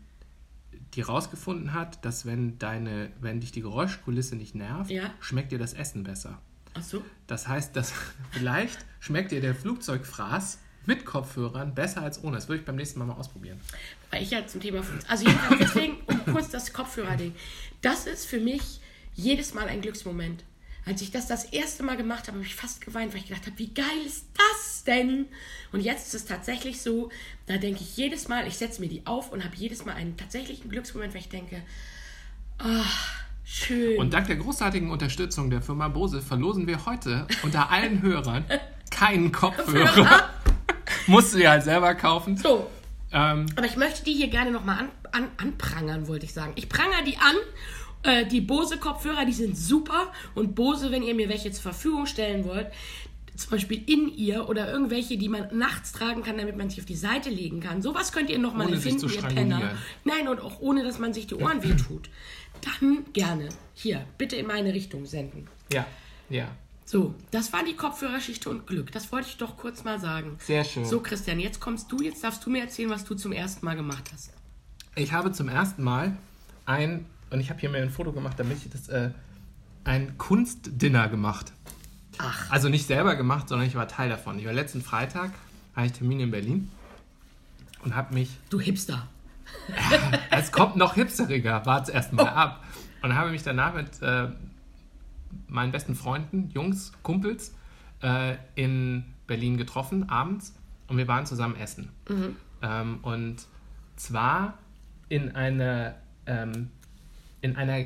[0.95, 5.11] die rausgefunden hat, dass wenn deine, wenn dich die Geräuschkulisse nicht nervt, Ja.
[5.21, 6.39] schmeckt dir das Essen besser.
[6.75, 7.03] Ach so.
[7.27, 7.93] Das heißt, dass
[8.33, 12.37] vielleicht schmeckt dir der Flugzeugfraß mit Kopfhörern besser als ohne.
[12.37, 13.61] Das würde ich beim nächsten Mal mal ausprobieren.
[14.11, 14.83] Weil ich ja zum Thema.
[15.07, 15.27] Also
[15.61, 17.35] deswegen, um kurz das Kopfhörer-Ding.
[17.83, 18.81] Das ist für mich
[19.15, 20.43] jedes Mal ein Glücksmoment.
[20.85, 23.47] Als ich das das erste Mal gemacht habe, habe ich fast geweint, weil ich gedacht
[23.47, 25.27] habe, wie geil ist das denn?
[25.71, 27.11] Und jetzt ist es tatsächlich so,
[27.47, 30.17] da denke ich jedes Mal, ich setze mir die auf und habe jedes Mal einen
[30.17, 31.63] tatsächlichen Glücksmoment, weil ich denke,
[32.59, 33.99] ach, schön.
[33.99, 38.45] Und dank der großartigen Unterstützung der Firma Bose verlosen wir heute unter allen Hörern
[38.91, 40.31] keinen Kopfhörer.
[41.07, 42.37] Musst du dir halt selber kaufen.
[42.37, 42.69] so,
[43.13, 46.53] Ähm, Aber ich möchte die hier gerne nochmal an, an, anprangern, wollte ich sagen.
[46.57, 47.35] Ich prangere die an.
[48.03, 50.13] Äh, die Bose-Kopfhörer, die sind super.
[50.35, 52.69] Und Bose, wenn ihr mir welche zur Verfügung stellen wollt,
[53.37, 56.87] zum Beispiel in ihr oder irgendwelche, die man nachts tragen kann, damit man sich auf
[56.87, 57.81] die Seite legen kann.
[57.81, 59.23] Sowas könnt ihr nochmal zu ihr.
[59.23, 59.75] Penner.
[60.05, 62.11] Nein, und auch ohne, dass man sich die Ohren wehtut.
[62.81, 63.49] Dann gerne.
[63.75, 65.49] Hier, bitte in meine Richtung senden.
[65.73, 65.87] ja,
[66.29, 66.49] ja.
[66.85, 68.93] So, das war die Kopfhörergeschichte und Glück.
[68.93, 70.37] Das wollte ich doch kurz mal sagen.
[70.41, 70.85] Sehr schön.
[70.85, 73.77] So, Christian, jetzt kommst du, jetzt darfst du mir erzählen, was du zum ersten Mal
[73.77, 74.31] gemacht hast.
[74.95, 76.19] Ich habe zum ersten Mal
[76.67, 79.11] ein, und ich habe hier mir ein Foto gemacht, damit ich das, äh,
[79.85, 81.53] ein Kunstdinner gemacht.
[82.19, 82.51] Ach.
[82.51, 84.39] Also nicht selber gemacht, sondern ich war Teil davon.
[84.39, 85.33] Ich war letzten Freitag,
[85.75, 86.71] hatte ich Termin in Berlin
[87.83, 89.09] und habe mich, Du Hipster.
[90.31, 92.65] es kommt noch hipsteriger, warte erst mal ab.
[93.03, 94.29] Und habe mich danach mit äh,
[95.49, 97.55] meinen besten Freunden, Jungs, Kumpels,
[98.03, 100.55] äh, in Berlin getroffen, abends.
[100.87, 101.89] Und wir waren zusammen essen.
[102.63, 103.47] Ähm, und
[103.97, 104.59] zwar
[105.09, 106.71] in einer, ähm,
[107.43, 107.85] in einer,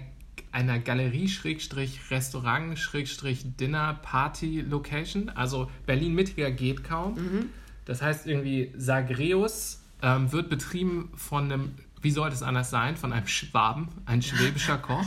[0.52, 5.28] einer Galerie, Schrägstrich, Restaurant, Schrägstrich, Dinner, Party Location.
[5.30, 7.48] Also Berlin-Mittiger geht kaum.
[7.84, 13.12] Das heißt irgendwie Sagreus ähm, wird betrieben von einem, wie sollte es anders sein, von
[13.12, 15.06] einem Schwaben, ein schwäbischer Koch,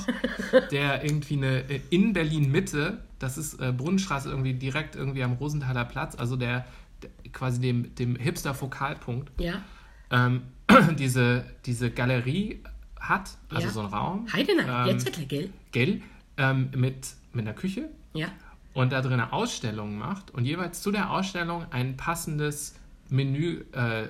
[0.72, 5.86] der irgendwie eine, äh, in Berlin-Mitte, das ist äh, Brunnenstraße irgendwie direkt irgendwie am Rosenthaler
[5.86, 6.66] Platz, also der,
[7.04, 9.62] der quasi dem, dem Hipster-Fokalpunkt, Ja.
[10.10, 10.42] ähm,
[10.98, 12.62] diese, diese Galerie
[13.00, 13.74] hat, also Ja.
[13.74, 15.50] so ein Raum, Heidenheim, ähm, jetzt gell?
[15.72, 16.02] gell,
[16.38, 18.28] ähm, mit, mit einer Küche Ja.
[18.74, 22.76] und da drin Ausstellungen macht und jeweils zu der Ausstellung ein passendes
[23.10, 24.08] Menü äh,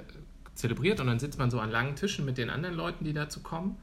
[0.55, 3.41] zelebriert und dann sitzt man so an langen Tischen mit den anderen Leuten, die dazu
[3.41, 3.77] kommen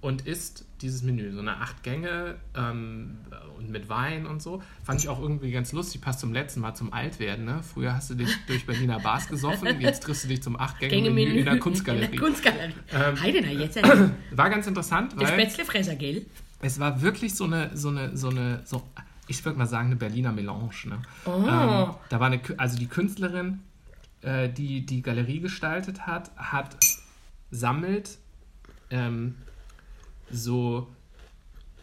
[0.00, 3.18] und isst dieses Menü, so eine acht Gänge ähm,
[3.58, 4.62] und mit Wein und so.
[4.82, 7.44] Fand ich auch irgendwie ganz lustig, passt zum letzten Mal zum Altwerden.
[7.44, 7.62] Ne?
[7.62, 11.10] Früher hast du dich durch Berliner Bars gesoffen, jetzt triffst du dich zum acht Gänge
[11.10, 12.04] Menü in der Kunstgalerie.
[12.06, 12.74] In der Kunstgalerie.
[12.92, 14.14] Ähm, Heidenheim, jetzt Zettel.
[14.30, 16.24] War ganz interessant, Der weil Spätzlefresser, gell?
[16.62, 18.82] es war wirklich so eine, so eine, so eine, so,
[19.28, 20.70] ich würde mal sagen, eine Berliner Melange.
[20.84, 21.02] Ne?
[21.24, 21.30] Oh.
[21.30, 23.60] Ähm, da war eine, also die Künstlerin,
[24.22, 26.76] äh, die die Galerie gestaltet hat, hat
[27.50, 28.18] sammelt
[28.90, 29.36] ähm,
[30.30, 30.88] so,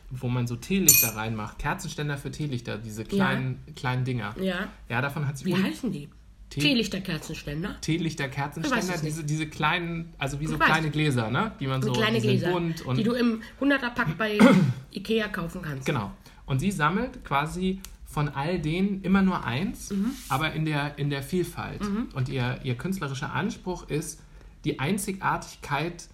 [0.10, 4.36] wo man so Teelichter reinmacht, Kerzenständer für Teelichter, diese kleinen, kleinen Dinger.
[4.42, 4.68] Ja.
[4.90, 6.10] Ja, davon hat sie Wie heißen die?
[6.50, 7.76] Tee- Teelichterkerzenständer.
[7.82, 11.52] Teelichter, Ich weiß Kerzenständer, es diese, diese kleinen, also wie so Ich kleine Gläser, ne?
[11.60, 14.38] Die man so, kleine Gläser, bunt und die du im 100er-Pack bei
[14.94, 15.86] Ikea kaufen kannst.
[15.86, 16.12] Genau.
[16.46, 20.12] Und sie sammelt quasi von all denen immer nur eins, Mhm.
[20.30, 21.82] aber in der, in der Vielfalt.
[22.14, 24.22] Und ihr, ihr künstlerischer Anspruch ist,
[24.64, 26.08] die Einzigartigkeit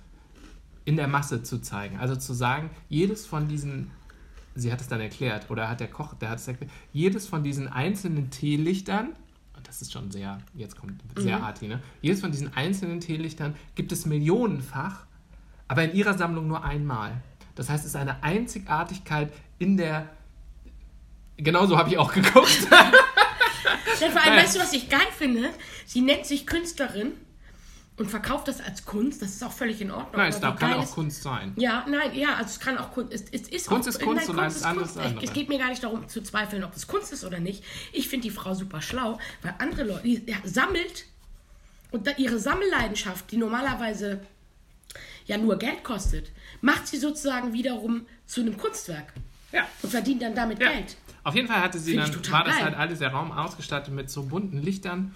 [0.85, 1.97] in der Masse zu zeigen.
[1.99, 3.91] Also zu sagen, jedes von diesen,
[4.55, 7.43] sie hat es dann erklärt, oder hat der Koch, der hat es erklärt, jedes von
[7.43, 9.09] diesen einzelnen Teelichtern,
[9.55, 11.43] und das ist schon sehr, jetzt kommt sehr Mhm.
[11.43, 11.81] arty, ne?
[12.01, 15.05] Jedes von diesen einzelnen Teelichtern gibt es millionenfach,
[15.67, 17.21] aber in ihrer Sammlung nur einmal.
[17.55, 20.09] Das heißt, es ist eine Einzigartigkeit in der.
[21.37, 22.67] Genauso habe ich auch geguckt.
[24.01, 24.43] Denn vor allem, Nein.
[24.43, 25.49] weißt du, was ich geil finde?
[25.85, 27.13] Sie nennt sich Künstlerin
[27.97, 29.21] und verkauft das als Kunst.
[29.21, 30.13] Das ist auch völlig in Ordnung.
[30.17, 31.53] Nein, es darf, kann auch Kunst sein.
[31.57, 33.13] Ja, nein, ja, also es kann auch Kunst.
[33.13, 35.23] Es, es ist Kunst auch, ist Kunst und alles ist andere ist andere.
[35.23, 37.63] Es geht mir gar nicht darum zu zweifeln, ob es Kunst ist oder nicht.
[37.91, 41.05] Ich finde die Frau super schlau, weil andere Leute, die ja, sammelt
[41.91, 44.21] und ihre Sammelleidenschaft, die normalerweise
[45.25, 49.13] ja nur Geld kostet, macht sie sozusagen wiederum zu einem Kunstwerk
[49.51, 49.67] Ja.
[49.81, 50.71] und verdient dann damit ja.
[50.71, 50.97] Geld.
[51.23, 52.65] Auf jeden Fall hatte sie Finde ich dann, war das geil.
[52.65, 55.15] halt alles der Raum ausgestattet mit so bunten Lichtern,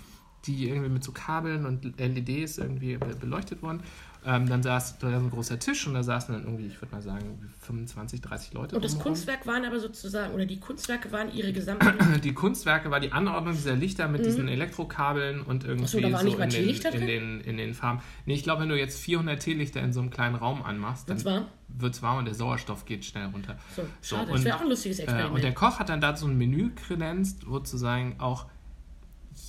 [0.54, 3.82] die irgendwie mit so Kabeln und LEDs irgendwie be- beleuchtet wurden.
[4.26, 7.02] Ähm, dann saß da ein großer Tisch und da saßen dann irgendwie, ich würde mal
[7.02, 8.76] sagen, 25, 30 Leute.
[8.76, 9.14] Und das drumherum.
[9.14, 11.94] Kunstwerk waren aber sozusagen, oder die Kunstwerke waren ihre gesamte.
[12.24, 15.86] Die Kunstwerke war die Anordnung dieser Lichter mit diesen Elektrokabeln und irgendwie Mhm.
[15.86, 18.02] Ach so, da waren nicht mal in, den, Teelichter in, den, in den Farben.
[18.26, 21.24] Nee, ich glaube, wenn du jetzt 400 Teelichter in so einem kleinen Raum anmachst, dann
[21.24, 23.58] Wird's wird es warm und der Sauerstoff geht schnell runter.
[23.76, 24.28] So, So, schade.
[24.32, 25.36] und, das wäre auch ein lustiges Äh, Experiment.
[25.36, 28.48] und der Koch hat dann dazu ein Menü kredenzt, wo sozusagen auch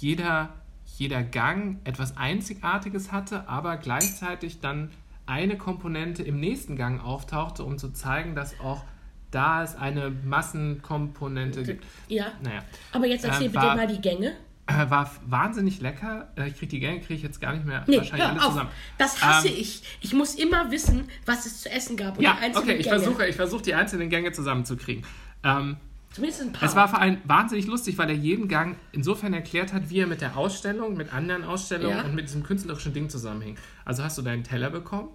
[0.01, 0.51] jeder,
[0.99, 4.91] jeder Gang etwas Einzigartiges hatte, aber gleichzeitig dann
[5.27, 8.85] eine Komponente im nächsten Gang auftauchte, um zu zeigen, dass auch
[9.31, 11.85] da es eine Massenkomponente gibt.
[12.09, 14.33] ja, Naja, aber jetzt erzähl äh, bitte war- mal die Gänge.
[14.67, 16.29] äh, war wahnsinnig lecker.
[16.37, 18.47] Äh, Ich kriege die Gänge kriege ich jetzt gar nicht mehr Nee, wahrscheinlich alle hör
[18.47, 18.53] auf.
[18.53, 18.71] zusammen.
[18.97, 19.83] Das hasse Ähm, ich.
[20.01, 22.17] Ich muss immer wissen, was es zu essen gab.
[22.19, 22.99] Und Ja, die einzelnen okay, ich Gänge.
[23.01, 25.05] versuche, ich versuche die einzelnen Gänge zusammenzukriegen.
[25.45, 25.77] Ähm,
[26.13, 26.69] Zumindest ein paar.
[26.69, 30.07] Es war für einen wahnsinnig lustig, weil er jeden Gang insofern erklärt hat, wie er
[30.07, 32.05] mit der Ausstellung, mit anderen Ausstellungen Ja.
[32.05, 33.59] und mit diesem künstlerischen Ding zusammenhängt.
[33.85, 35.11] Also hast du deinen Teller bekommen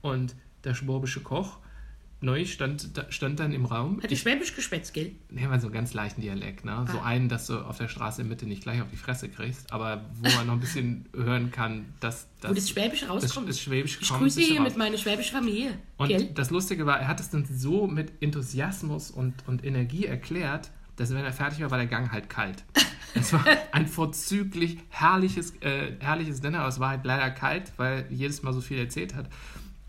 [0.00, 0.34] und
[0.64, 1.58] der schwäbische Koch
[2.20, 4.02] neu stand, stand dann im Raum.
[4.02, 5.12] Hatte Schwäbisch geschwätzt, gell?
[5.30, 6.84] Nehmen wir so einen ganz leichten Dialekt, ne?
[6.90, 7.04] So Ah.
[7.04, 10.04] einen, dass du auf der Straße in Mitte nicht gleich auf die Fresse kriegst, aber
[10.14, 13.48] wo man noch ein bisschen hören kann, dass Wo das Schwäbisch das, rauskommt.
[13.48, 14.20] das Schwäbisch ich kommt.
[14.22, 15.78] grüße hier mit meiner schwäbischen Familie.
[15.96, 16.28] Und Gell?
[16.34, 21.10] das Lustige war, er hat es dann so mit Enthusiasmus und, und Energie erklärt, dass
[21.10, 22.64] wenn er fertig war, war der Gang halt kalt.
[23.14, 28.04] Es war ein vorzüglich herrliches, äh, herrliches Dinner, aber es war halt leider kalt, weil
[28.10, 29.30] jedes Mal so viel erzählt hat.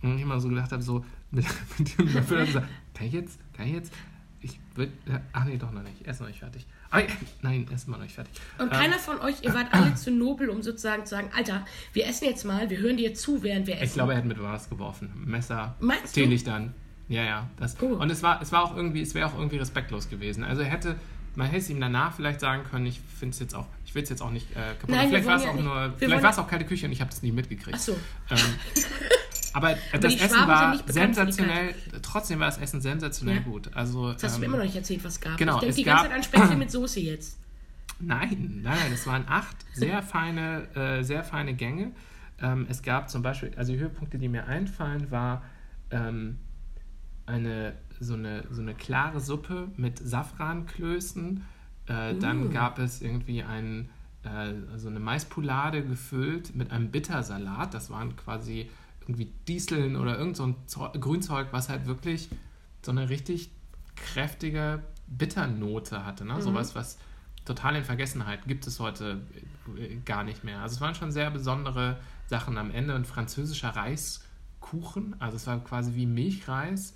[0.02, 1.46] Und ich immer so gedacht habe, so mit,
[1.78, 3.94] mit dem Erfüller gesagt, kann ich jetzt, kann ich jetzt?
[4.42, 4.92] Ich würde,
[5.34, 6.65] ach nee, doch noch nicht, er ist noch nicht fertig.
[6.92, 7.04] Aber,
[7.42, 8.34] nein, er ist immer noch nicht fertig.
[8.58, 11.65] Und Ähm, keiner von euch, ihr wart alle zu nobel, um sozusagen zu sagen, Alter,
[11.94, 13.84] wir essen jetzt mal, wir hören dir zu, während wir essen.
[13.86, 15.12] Ich glaube, er hat mit was geworfen.
[15.26, 16.22] Messer, Meinst du?
[16.22, 16.74] Teelichtern.
[17.10, 17.50] Ja, ja.
[17.58, 17.76] Das.
[17.82, 17.88] Oh.
[17.88, 20.44] Und es war, es war auch irgendwie, es wäre auch irgendwie respektlos gewesen.
[20.46, 20.96] Also er hätte,
[21.36, 24.04] man hätte es ihm danach vielleicht sagen können, ich finde es jetzt auch, ich will
[24.04, 24.89] es jetzt auch nicht äh, kaputt.
[24.92, 26.86] Nein, vielleicht war es auch ja nur, nicht- wir vielleicht war es auch kalte Küche
[26.86, 27.76] und ich habe das nie mitgekriegt.
[27.78, 27.98] Ach so.
[28.30, 28.38] Ähm,
[29.53, 33.41] aber das die Essen war sensationell, trotzdem war das Essen sensationell Ja.
[33.41, 33.69] gut.
[33.75, 35.38] Also, Das hast du mir ähm, immer noch nicht erzählt, was es gab.
[35.38, 37.39] genau, ich denke es die ganze gab- Zeit an Spätzle mit Soße jetzt.
[37.99, 41.91] Nein, nein, nein, es waren acht sehr feine, äh, sehr feine Gänge.
[42.41, 45.43] Ähm, es gab zum Beispiel, also die Höhepunkte, die mir einfallen, war
[45.91, 46.38] ähm,
[47.25, 51.43] eine, so, eine, so eine klare Suppe mit Safranklößen.
[51.88, 52.49] Äh, Dann Uh.
[52.51, 53.89] gab es irgendwie ein,
[54.23, 57.73] äh, so eine Maispoulade gefüllt mit einem Bittersalat.
[57.73, 58.69] Das waren quasi
[59.10, 62.30] irgendwie Dieseln oder irgend so ein Zeu- Grünzeug, was halt wirklich
[62.84, 63.50] so eine richtig
[63.95, 66.26] kräftige Bitternote hatte.
[66.26, 66.41] Ne?
[66.41, 66.98] Sowas, was
[67.43, 69.22] total in Vergessenheit gibt es heute
[69.78, 70.60] äh, gar nicht mehr.
[70.60, 72.93] Also es waren schon sehr besondere Sachen am Ende.
[72.93, 76.93] Ein französischer Reiskuchen, also es war quasi wie Milchreis,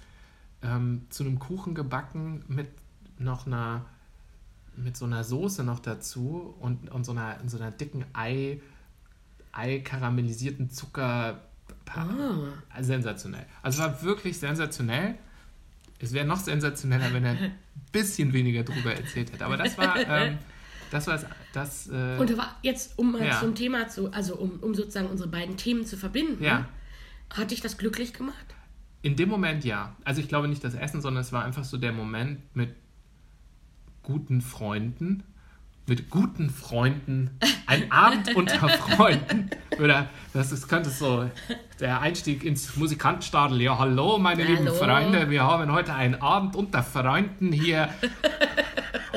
[0.61, 2.69] ähm, zu einem Kuchen gebacken mit
[3.17, 3.85] noch einer
[4.75, 8.59] mit so einer Soße noch dazu und, und so, einer, so einer dicken Ei,
[9.51, 11.41] Ei karamellisierten Zucker.
[11.95, 12.81] Ah.
[12.81, 13.45] Sensationell.
[13.61, 15.15] Also es war wirklich sensationell.
[15.99, 17.51] Es wäre noch sensationeller, wenn er ein
[17.91, 19.45] bisschen weniger drüber erzählt hätte.
[19.45, 20.37] Aber das war, ähm,
[20.91, 21.19] das war
[21.53, 21.87] das.
[21.87, 23.39] äh, Und da war jetzt, um mal Ja.
[23.39, 26.67] zum Thema zu, also um, um sozusagen unsere beiden Themen zu verbinden, Ja.
[27.29, 28.45] hat dich das glücklich gemacht?
[29.05, 29.97] in dem Moment ja.
[30.05, 32.73] Also ich glaube nicht das Essen, sondern es war einfach so der Moment mit
[34.01, 35.23] guten Freunden.
[35.85, 37.37] Mit guten Freunden.
[37.65, 39.49] Ein Abend unter Freunden.
[39.81, 41.29] Oder das ist, könnte so
[41.81, 43.61] der Einstieg ins Musikantenstadel.
[43.61, 44.75] Ja, hallo, meine lieben Hallo.
[44.75, 45.29] Freunde.
[45.29, 47.89] Wir haben heute einen Abend unter Freunden hier.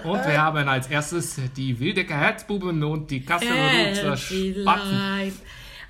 [0.02, 5.32] Und wir haben als erstes die Wildecker Herzbuben und die Kasseler Spatzen.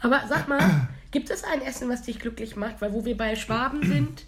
[0.03, 2.83] Aber sag mal, gibt es ein Essen, was dich glücklich macht?
[2.83, 4.27] Weil wo wir bei Schwaben sind,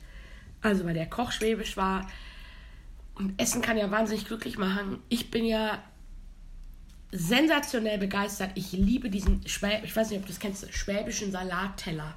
[0.62, 2.06] also weil der Koch schwäbisch war,
[3.16, 4.98] und Essen kann ja wahnsinnig glücklich machen.
[5.08, 5.82] Ich bin ja
[7.10, 8.50] sensationell begeistert.
[8.54, 12.14] Ich liebe diesen, Schwäb ich weiß nicht, ob du das kennst, schwäbischen Salatteller.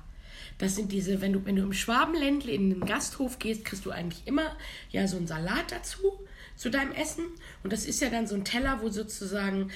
[0.58, 3.92] Das sind diese, wenn du, wenn du im Schwabenländle in den Gasthof gehst, kriegst du
[3.92, 4.56] eigentlich immer
[4.92, 6.20] ja so einen Salat dazu,
[6.56, 7.26] zu deinem Essen.
[7.64, 9.72] Und das ist ja dann so ein Teller, wo sozusagen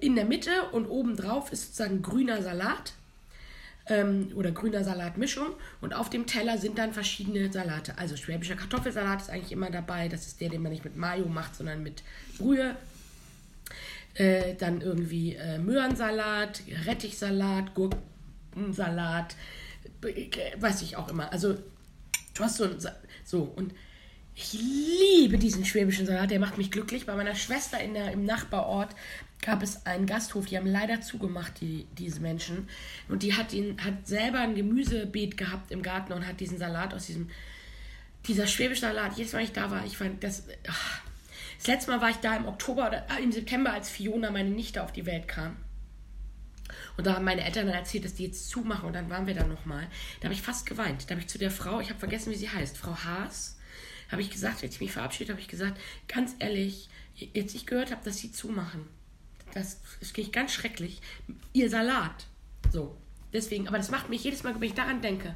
[0.00, 2.94] in der Mitte und oben drauf ist sozusagen grüner Salat
[3.86, 7.96] ähm, oder grüner Salatmischung und auf dem Teller sind dann verschiedene Salate.
[7.98, 10.08] Also schwäbischer Kartoffelsalat ist eigentlich immer dabei.
[10.08, 12.02] Das ist der, den man nicht mit Mayo macht, sondern mit
[12.38, 12.74] Brühe.
[14.14, 19.36] Äh, dann irgendwie äh, Möhrensalat, Rettichsalat, Gurkensalat,
[20.58, 21.32] weiß ich auch immer.
[21.32, 21.54] Also
[22.34, 22.76] du hast so ein,
[23.24, 23.72] so und
[24.34, 27.06] ich liebe diesen schwäbischen Salat, der macht mich glücklich.
[27.06, 28.94] Bei meiner Schwester in der, im Nachbarort
[29.42, 32.68] gab es einen Gasthof, die haben leider zugemacht, die, diese Menschen.
[33.08, 36.94] Und die hat, ihn, hat selber ein Gemüsebeet gehabt im Garten und hat diesen Salat
[36.94, 37.28] aus diesem,
[38.26, 41.00] dieser schwäbische Salat, jedes Mal ich da war, ich fand das, ach,
[41.62, 44.50] das letzte Mal war ich da im Oktober oder äh, im September, als Fiona, meine
[44.50, 45.56] Nichte, auf die Welt kam.
[46.96, 49.34] Und da haben meine Eltern dann erzählt, dass die jetzt zumachen und dann waren wir
[49.34, 49.86] da nochmal.
[50.18, 51.04] Da habe ich fast geweint.
[51.04, 53.58] Da habe ich zu der Frau, ich habe vergessen, wie sie heißt, Frau Haas,
[54.10, 57.92] habe ich gesagt, als ich mich verabschiedet habe, ich gesagt, ganz ehrlich, jetzt ich gehört
[57.92, 58.88] habe, dass sie zumachen.
[59.54, 61.00] Das ist ganz schrecklich.
[61.52, 62.26] Ihr Salat.
[62.72, 62.96] So.
[63.32, 65.34] Deswegen, aber das macht mich jedes Mal, wenn ich daran denke.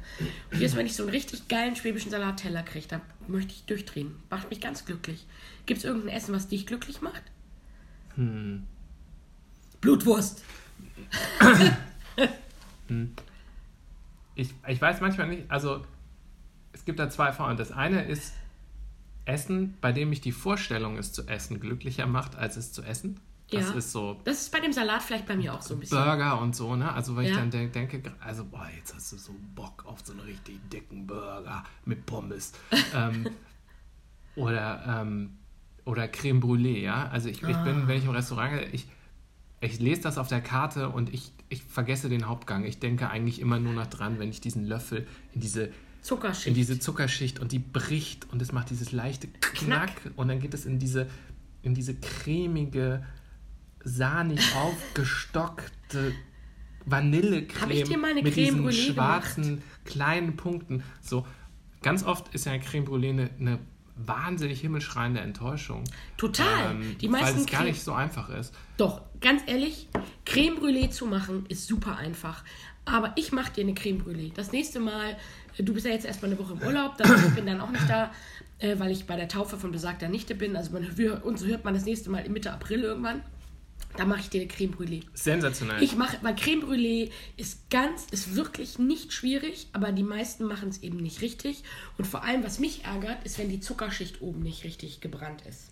[0.51, 3.65] Und jedes Mal, wenn ich so einen richtig geilen schwäbischen Salatteller kriege, da möchte ich
[3.65, 4.15] durchdrehen.
[4.29, 5.25] Macht mich ganz glücklich.
[5.65, 7.23] Gibt es irgendein Essen, was dich glücklich macht?
[8.15, 8.63] Hm.
[9.81, 10.43] Blutwurst.
[12.87, 13.13] hm.
[14.35, 15.85] ich, ich weiß manchmal nicht, also
[16.73, 17.57] es gibt da zwei Formen.
[17.57, 18.33] Das eine ist
[19.25, 23.19] Essen, bei dem mich die Vorstellung, es zu essen, glücklicher macht, als es zu essen.
[23.49, 23.75] Das ja.
[23.75, 24.19] ist so.
[24.25, 25.97] Das ist bei dem Salat vielleicht bei mir auch so ein bisschen.
[25.97, 26.91] Burger und so, ne?
[26.91, 27.31] Also, weil ja.
[27.31, 30.59] ich dann de denke, also, boah, jetzt hast du so Bock auf so einen richtig
[30.69, 32.51] dicken Burger mit Pommes.
[32.93, 33.29] ähm,
[34.35, 35.37] oder, ähm,
[35.85, 37.07] oder Creme Brûlée, ja?
[37.07, 37.49] Also, ich, ah.
[37.49, 38.85] ich bin, wenn ich im Restaurant gehe, ich,
[39.61, 42.65] ich lese das auf der Karte und ich, ich vergesse den Hauptgang.
[42.65, 45.69] Ich denke eigentlich immer nur noch dran, wenn ich diesen Löffel in diese
[46.01, 46.47] Zuckerschicht.
[46.47, 50.11] In diese Zuckerschicht und die bricht und es macht dieses leichte Knack, Knack.
[50.17, 51.07] und dann geht es in diese,
[51.63, 53.05] in diese cremige
[53.87, 56.13] sahnig aufgestockte
[56.85, 59.63] Vanillecreme mit Creme diesen schwarzen gemacht?
[59.85, 60.83] kleinen Punkten.
[61.01, 61.25] So
[61.81, 63.59] ganz oft ist ja eine Creme Brûlée eine, eine
[63.95, 65.83] wahnsinnig himmelschreiende Enttäuschung.
[66.17, 66.71] Total.
[66.71, 68.53] Ähm, die meisten weil es gar nicht so einfach ist.
[68.77, 69.87] Doch, ganz ehrlich,
[70.25, 72.43] Creme Brûlée zu machen ist super einfach.
[72.85, 74.33] Aber ich mache dir eine Creme Brûlée.
[74.33, 75.17] Das nächste Mal,
[75.57, 77.89] äh, du bist ja jetzt erstmal eine Woche im Urlaub, ich bin dann auch nicht
[77.89, 78.11] da,
[78.59, 80.55] äh, weil ich bei der Taufe von besagter Nichte bin.
[80.55, 80.85] Also man,
[81.23, 83.23] uns hört man das nächste Mal Mitte April irgendwann.
[83.97, 85.03] Da mache ich dir eine Creme Brûlée.
[85.15, 85.81] Sensationell.
[85.81, 90.69] Ich mache, weil Creme Brûlée ist ganz, ist wirklich nicht schwierig, aber die meisten machen
[90.69, 91.63] es eben nicht richtig.
[91.97, 95.71] Und vor allem, was mich ärgert, ist, wenn die Zuckerschicht oben nicht richtig gebrannt ist.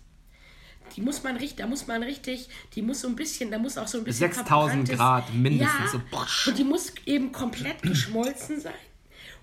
[0.96, 3.78] Die muss man richtig, da muss man richtig, die muss so ein bisschen, da muss
[3.78, 5.92] auch so ein bisschen 6000 Grad mindestens.
[5.92, 6.50] Ja, so.
[6.50, 8.72] Und die muss eben komplett geschmolzen sein.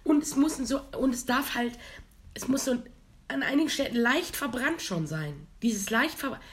[0.04, 1.74] Und es muss so, und es darf halt,
[2.34, 2.84] es muss so
[3.30, 5.48] an einigen Stellen leicht verbrannt schon sein.
[5.62, 6.44] Dieses leicht verbrannt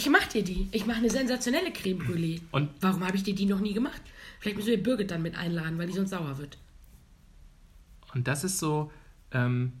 [0.00, 0.66] ich mach dir die.
[0.72, 2.40] Ich mache eine sensationelle Creme Brûlée.
[2.52, 4.00] Und warum habe ich dir die noch nie gemacht?
[4.38, 6.56] Vielleicht müssen wir Birgit dann mit einladen, weil die sonst sauer wird.
[8.14, 8.90] Und das ist so,
[9.30, 9.74] ähm,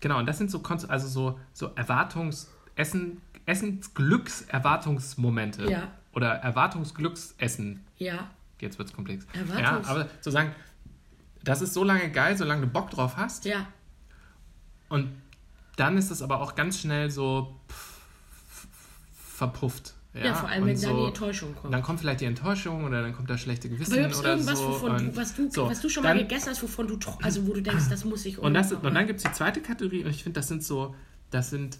[0.00, 5.70] genau, und das sind so, also so, so Erwartungs-, Essen, Essensglückserwartungsmomente.
[5.70, 5.92] Ja.
[6.12, 7.84] Oder Erwartungsglücksessen.
[7.96, 8.28] Ja.
[8.60, 9.24] Jetzt wird es komplex.
[9.56, 10.52] Ja, aber zu sagen,
[11.44, 13.44] das ist so lange geil, solange du Bock drauf hast.
[13.44, 13.68] Ja.
[14.88, 15.12] Und
[15.76, 17.87] dann ist es aber auch ganz schnell so, pff,
[19.38, 19.94] verpufft.
[20.14, 21.72] Ja, ja vor allem, wenn so, dann die Enttäuschung kommt.
[21.72, 24.68] Dann kommt vielleicht die Enttäuschung oder dann kommt das schlechte Gewissen Aber oder irgendwas, so.
[24.68, 27.46] Wovon du, was, du, so, was du schon dann, mal gegessen hast, wovon du, also
[27.46, 30.04] wo du denkst, das muss ich Und, das, und dann gibt es die zweite Kategorie
[30.04, 30.94] und ich finde, das sind so,
[31.30, 31.78] das sind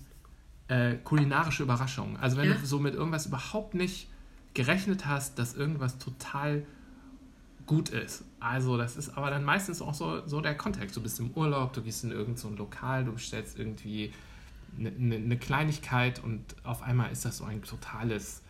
[0.69, 2.17] äh, kulinarische Überraschungen.
[2.19, 2.55] Also wenn ja?
[2.55, 4.09] du so mit irgendwas überhaupt nicht
[4.55, 6.65] gerechnet hast, dass irgendwas total
[7.67, 8.25] gut ist.
[8.39, 10.97] Also das ist aber dann meistens auch so, so der Kontext.
[10.97, 14.13] Du bist im Urlaub, du gehst in irgendein so Lokal, du bestellst irgendwie
[14.79, 18.43] eine, eine Kleinigkeit und auf einmal ist das so ein totales,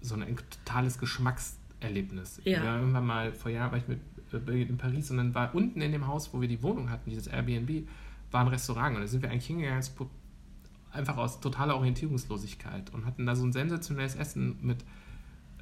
[0.00, 2.40] so ein totales Geschmackserlebnis.
[2.44, 2.62] Ja.
[2.62, 4.00] Wir irgendwann mal vor Jahren war ich mit
[4.32, 6.90] äh, Birgit in Paris und dann war unten in dem Haus, wo wir die Wohnung
[6.90, 7.88] hatten, dieses Airbnb,
[8.30, 9.82] war ein Restaurant und da sind wir eigentlich hingegangen,
[10.92, 14.84] einfach aus totaler Orientierungslosigkeit und hatten da so ein sensationelles Essen mit,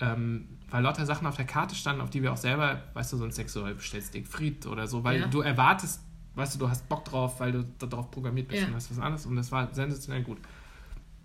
[0.00, 3.16] ähm, weil lauter Sachen auf der Karte standen, auf die wir auch selber, weißt du,
[3.16, 5.26] so ein sexuell bestellst Fried oder so, weil ja.
[5.26, 6.02] du erwartest
[6.34, 8.68] weißt du, du hast Bock drauf, weil du darauf programmiert bist ja.
[8.68, 10.38] und hast was anderes und das war sensationell gut.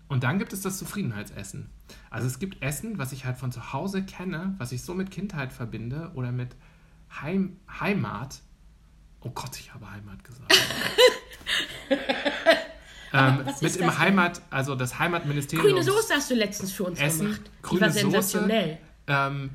[0.08, 1.70] Und dann gibt es das Zufriedenheitsessen.
[2.10, 5.12] Also es gibt Essen, was ich halt von zu Hause kenne, was ich so mit
[5.12, 6.56] Kindheit verbinde oder mit
[7.22, 8.40] Heim, Heimat.
[9.20, 10.52] Oh Gott, ich habe Heimat gesagt.
[13.12, 13.98] ähm, mit im das denn?
[13.98, 15.68] Heimat, also das Heimatministerium.
[15.68, 17.42] Grüne Soße hast du letztens für uns Essen, gemacht.
[17.46, 18.00] Die grüne war Soße.
[18.00, 18.78] sensationell.
[19.06, 19.50] Ähm,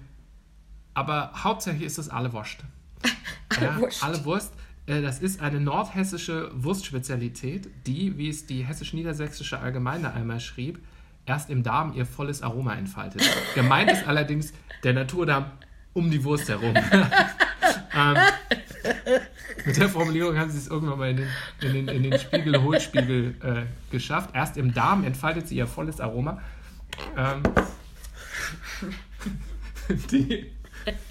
[0.94, 2.60] aber hauptsächlich ist es alle Wurst.
[3.50, 4.04] Alle Wurst.
[4.04, 4.54] Alle Wurst.
[4.88, 10.80] Äh, Das ist eine nordhessische Wurstspezialität, die, wie es die hessisch-niedersächsische Allgemeine einmal schrieb,
[11.26, 13.22] erst im Darm ihr volles Aroma entfaltet.
[13.56, 15.46] Gemeint ist allerdings der Naturdarm
[15.94, 16.74] um die Wurst herum.
[17.96, 18.18] ähm,
[19.66, 21.28] mit der Formulierung haben sie es irgendwann mal in den,
[21.62, 24.32] in den, in den Spiegel, Hohlspiegel äh, geschafft.
[24.34, 26.42] Erst im Darm entfaltet sie ihr volles Aroma.
[27.18, 27.42] Ähm,
[30.12, 30.52] die,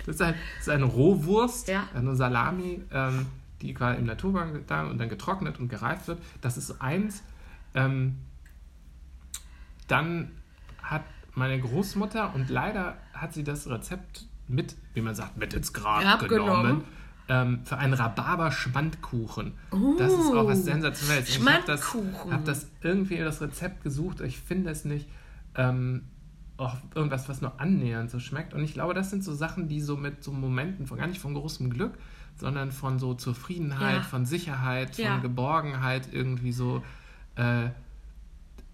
[0.07, 1.89] das, ist ein, das ist eine Rohwurst, Ja.
[1.95, 3.27] eine Salami, ähm,
[3.64, 6.20] die quasi im Naturgang da und dann getrocknet und gereift wird.
[6.40, 7.22] Das ist so eins.
[7.74, 8.16] Ähm,
[9.88, 10.31] dann
[10.83, 11.03] hat
[11.35, 16.05] meine Großmutter, und leider hat sie das Rezept mit, wie man sagt, mit ins Grab
[16.05, 16.62] Abgenommen.
[16.62, 16.85] genommen,
[17.29, 19.55] ähm, für einen Rhabarber-Schmandkuchen.
[19.98, 21.29] Das ist auch was Uh, Sensationelles.
[21.31, 21.94] Ich habe das,
[22.31, 25.09] hab das irgendwie das Rezept gesucht, ich finde es nicht.
[25.55, 26.03] Ähm,
[26.57, 28.55] auch irgendwas, was nur annähernd so schmeckt.
[28.55, 31.20] Und ich glaube, das sind so Sachen, die so mit so Momenten von gar nicht
[31.20, 31.94] von großem Glück,
[32.37, 34.03] sondern von so Zufriedenheit, Ja.
[34.03, 35.18] von Sicherheit, von Ja.
[35.18, 36.83] Geborgenheit irgendwie so
[37.37, 37.68] äh,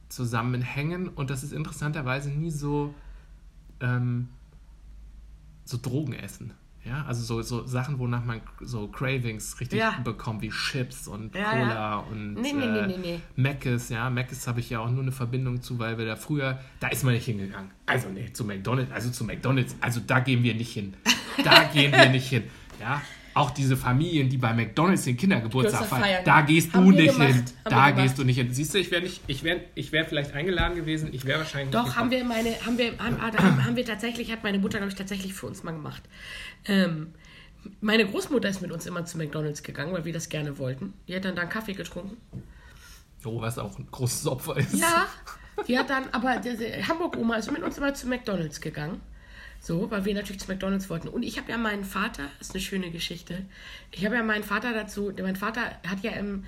[0.08, 1.08] zusammenhängen.
[1.08, 2.94] Und das ist interessanterweise nie so,
[3.80, 4.28] ähm,
[5.64, 6.52] so Drogenessen.
[6.82, 9.98] Ja, also so, so Sachen, wonach man so Cravings richtig Ja.
[10.02, 11.96] bekommt, wie Chips und Ja, Cola ja.
[11.98, 13.44] und Nee, nee, äh, nee, nee, nee.
[13.52, 16.58] Mc's, ja, Mc's habe ich ja auch nur eine Verbindung zu, weil wir da früher,
[16.80, 17.70] da ist man nicht hingegangen.
[17.84, 20.94] Also nee, zu McDonald's, also zu McDonald's, also da gehen wir nicht hin.
[21.44, 22.44] Da gehen wir nicht hin.
[22.80, 23.02] Ja,
[23.40, 27.12] auch diese Familien, die bei McDonald's den Kindergeburtstag Geburtstag feiern, da gehst Haben du nicht
[27.14, 27.32] gemacht.
[27.32, 27.44] hin.
[27.64, 28.52] Da gehst du nicht hin.
[28.52, 31.70] Siehst du, ich wäre nicht, ich wäre ich wär vielleicht eingeladen gewesen, ich wäre wahrscheinlich
[31.70, 34.78] Doch, haben wir meine, haben wir, haben, ah, haben, haben wir tatsächlich, hat meine Mutter,
[34.78, 36.02] glaube ich, tatsächlich für uns mal gemacht.
[36.66, 37.14] Ähm,
[37.80, 40.94] meine Großmutter ist mit uns immer zu McDonalds gegangen, weil wir das gerne wollten.
[41.08, 42.16] Die hat dann da einen Kaffee getrunken.
[43.24, 44.74] Oh, was auch ein großes Opfer ist.
[44.74, 45.06] Ja,
[45.68, 46.40] die hat dann, aber
[46.88, 49.00] Hamburg-Oma ist mit uns immer zu McDonalds gegangen.
[49.60, 51.08] So, weil wir natürlich zu McDonalds wollten.
[51.08, 53.44] Und ich habe ja meinen Vater, ist eine schöne Geschichte.
[53.92, 56.44] Ich habe ja meinen Vater dazu, mein Vater hat ja im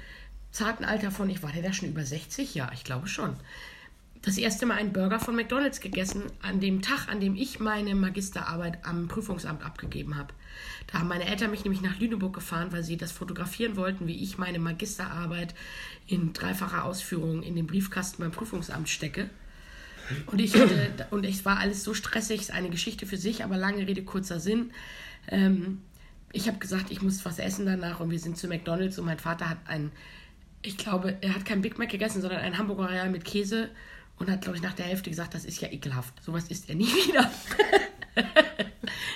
[0.51, 2.55] zarten Alter von, ich war der da schon über 60?
[2.55, 3.37] Ja, ich glaube schon.
[4.23, 7.97] Das erste Mal einen Burger von McDonalds gegessen, an dem Tag, an dem ich meine
[7.97, 10.33] Magisterarbeit am Prüfungsamt abgegeben habe.
[10.87, 14.23] Da haben meine Eltern mich nämlich nach Lüneburg gefahren, weil sie das fotografieren wollten, wie
[14.23, 15.57] ich meine Magisterarbeit
[16.07, 19.29] in dreifacher Ausführung in den Briefkasten beim Prüfungsamt stecke.
[20.27, 23.57] Und ich hatte, und es war alles so stressig, ist eine Geschichte für sich, aber
[23.57, 24.73] lange Rede, kurzer Sinn.
[25.29, 25.81] Ähm,
[26.33, 29.19] ich habe gesagt, ich muss was essen danach und wir sind zu McDonalds und mein
[29.19, 29.93] Vater hat ein,
[30.63, 33.69] ich glaube, er hat kein Big Mac gegessen, sondern ein Hamburger Real mit Käse
[34.19, 36.23] und hat, glaube ich, nach der Hälfte gesagt, das ist ja ekelhaft.
[36.23, 37.31] Sowas isst er nie wieder.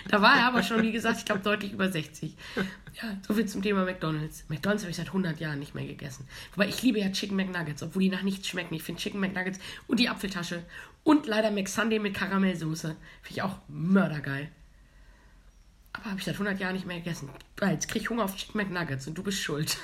[0.08, 2.34] da war er aber schon, wie gesagt, ich glaube, deutlich über 60.
[2.56, 4.44] Ja, so viel zum Thema McDonalds.
[4.48, 6.26] McDonalds habe ich seit 100 Jahren nicht mehr gegessen.
[6.54, 8.74] Wobei ich liebe ja Chicken McNuggets, obwohl die nach nichts schmecken.
[8.74, 10.62] Ich finde Chicken McNuggets und die Apfeltasche
[11.04, 12.96] und leider McSunday mit Karamellsoße.
[13.22, 14.50] Finde ich auch mördergeil.
[15.92, 17.30] Aber habe ich seit 100 Jahren nicht mehr gegessen.
[17.60, 19.78] Jetzt kriege ich Hunger auf Chicken McNuggets und du bist schuld.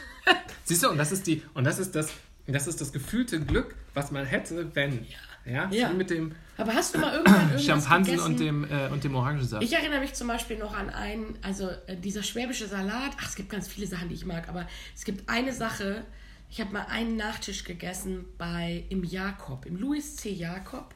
[0.65, 2.13] Siehst du, und das ist die, und das ist das,
[2.47, 5.07] das ist das gefühlte Glück, was man hätte, wenn.
[5.45, 5.93] Ja, Ja.
[5.93, 8.33] Mit dem Aber hast du mal irgendwann irgendwas Champansen gegessen?
[8.33, 9.63] und dem, äh, und dem Orangensaft.
[9.65, 13.13] Ich erinnere mich zum Beispiel noch an einen, also äh, dieser schwäbische Salat.
[13.21, 16.05] Ach, es gibt ganz viele Sachen, die ich mag, aber es gibt eine Sache.
[16.49, 20.31] Ich habe mal einen Nachtisch gegessen bei im Jakob, im Louis C.
[20.31, 20.95] Jakob,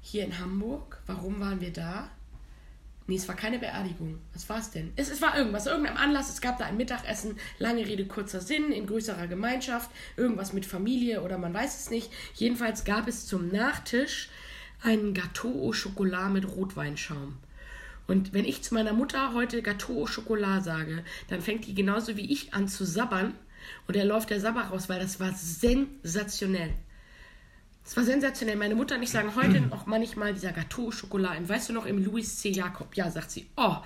[0.00, 1.00] hier in Hamburg.
[1.06, 2.10] Warum waren wir da?
[3.08, 4.18] Nee, es war keine Beerdigung.
[4.34, 4.92] Was war es denn?
[4.96, 6.28] Es, es war irgendwas, irgendeinem Anlass.
[6.28, 11.22] Es gab da ein Mittagessen, lange Rede, kurzer Sinn, in größerer Gemeinschaft, irgendwas mit Familie
[11.22, 12.12] oder man weiß es nicht.
[12.34, 14.28] Jedenfalls gab es zum Nachtisch
[14.82, 17.38] einen Gâteau au Chocolat mit Rotweinschaum.
[18.06, 22.18] Und wenn ich zu meiner Mutter heute Gâteau au Chocolat sage, dann fängt die genauso
[22.18, 23.32] wie ich an zu sabbern
[23.86, 26.74] und er läuft der Sabber raus, weil das war sensationell.
[27.88, 28.56] Es war sensationell.
[28.56, 31.38] Meine Mutter und ich sagen heute noch manchmal dieser Gâteau au Chocolat.
[31.38, 32.50] im- Weißt du noch, im Louis C.
[32.50, 32.94] Jakob?
[32.94, 33.46] Ja, sagt sie.
[33.56, 33.76] Oh,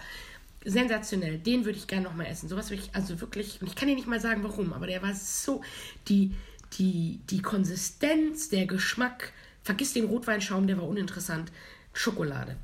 [0.64, 1.38] sensationell.
[1.38, 2.48] Den würde ich gerne noch mal essen.
[2.48, 5.02] Sowas würde ich, also wirklich, und ich kann dir nicht mal sagen, warum, aber der
[5.02, 5.62] war so,
[6.08, 6.34] die,
[6.78, 11.52] die, die Konsistenz, der Geschmack, vergiss den Rotweinschaum, der war uninteressant.
[11.92, 12.56] Schokolade.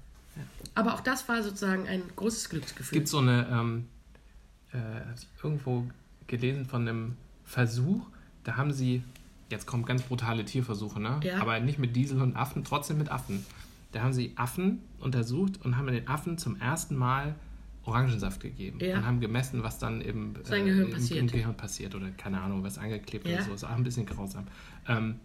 [0.75, 2.99] Aber auch das war sozusagen ein großes Glücksgefühl.
[2.99, 3.87] gibt so eine, ähm,
[4.73, 4.79] äh,
[5.43, 5.85] irgendwo
[6.27, 8.07] gelesen von einem Versuch,
[8.45, 9.03] da haben sie,
[9.51, 11.21] jetzt kommen ganz brutale Tierversuche, ne?
[11.23, 11.41] Ja.
[11.41, 13.45] Aber nicht mit Diesel und Affen, trotzdem mit Affen.
[13.93, 17.35] Da haben sie Affen untersucht und haben den Affen zum ersten Mal
[17.85, 18.99] Orangensaft gegeben Ja.
[18.99, 21.21] und haben gemessen, was dann im, Sein Gehirn im, passiert.
[21.21, 23.37] im Gehirn passiert oder keine Ahnung, was angeklebt Ja.
[23.37, 23.55] oder so.
[23.55, 24.47] Ist auch ein bisschen grausam.
[24.87, 25.17] Ähm,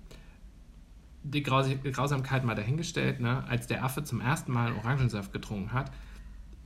[1.24, 3.44] die Graus Grausamkeit mal dahingestellt, ne?
[3.48, 5.92] als der Affe zum ersten Mal Orangensaft getrunken hat,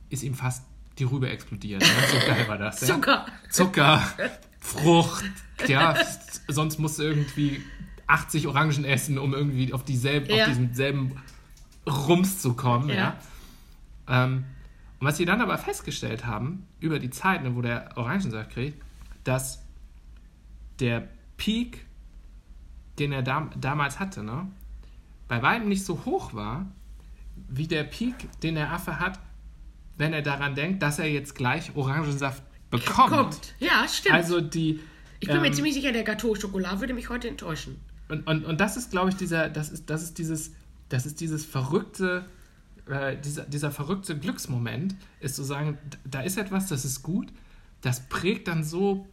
[0.08, 0.64] ist ihm fast
[0.98, 1.80] die Rübe explodiert.
[1.82, 1.88] Ne?
[2.10, 2.80] So geil war das.
[2.86, 3.26] Ja?
[3.50, 4.02] Zucker.
[4.60, 5.24] Frucht,
[5.66, 5.94] ja,
[6.48, 7.62] sonst musst du irgendwie
[8.06, 10.44] 80 Orangen essen, um irgendwie auf, dieselbe, Ja.
[10.44, 11.12] auf diesen selben
[11.86, 12.88] Rums zu kommen.
[12.88, 12.94] Ja.
[14.08, 14.24] Ja.
[14.24, 14.44] Ähm,
[15.00, 18.82] und was sie dann aber festgestellt haben, über die Zeit, ne, wo der Orangensaft kriegt,
[19.24, 19.62] dass
[20.80, 21.86] der Peak,
[22.98, 24.48] den er dam damals hatte, ne,
[25.28, 26.66] bei weitem nicht so hoch war,
[27.48, 29.20] wie der Peak, den der Affe hat,
[29.96, 33.10] wenn er daran denkt, dass er jetzt gleich Orangensaft bekommt.
[33.10, 33.54] Kommt.
[33.58, 34.14] Ja, stimmt.
[34.14, 34.80] Also die.
[35.20, 37.80] ich bin mir ähm, ziemlich sicher, der Gâteau Schokolade würde mich heute enttäuschen.
[38.08, 40.52] und, und, und das ist, glaube ich, dieser, das ist, das ist dieses,
[40.88, 42.26] das ist dieses verrückte,
[42.86, 47.28] äh, dieser, dieser verrückte Glücksmoment, ist zu sagen, da ist etwas, das ist gut,
[47.80, 49.08] das prägt dann so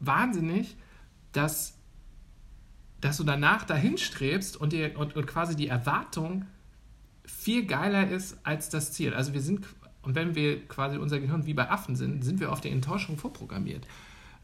[0.00, 0.76] wahnsinnig,
[1.32, 1.78] dass,
[3.00, 6.46] dass du danach dahin strebst und, dir, und, und quasi die Erwartung
[7.24, 9.14] viel geiler ist als das Ziel.
[9.14, 9.66] Also wir sind,
[10.02, 13.16] und wenn wir quasi unser Gehirn wie bei Affen sind, sind wir auf die Enttäuschung
[13.18, 13.84] vorprogrammiert.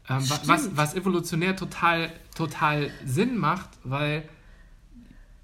[0.09, 4.23] Ähm, wa- was, was evolutionär total, total Sinn macht, weil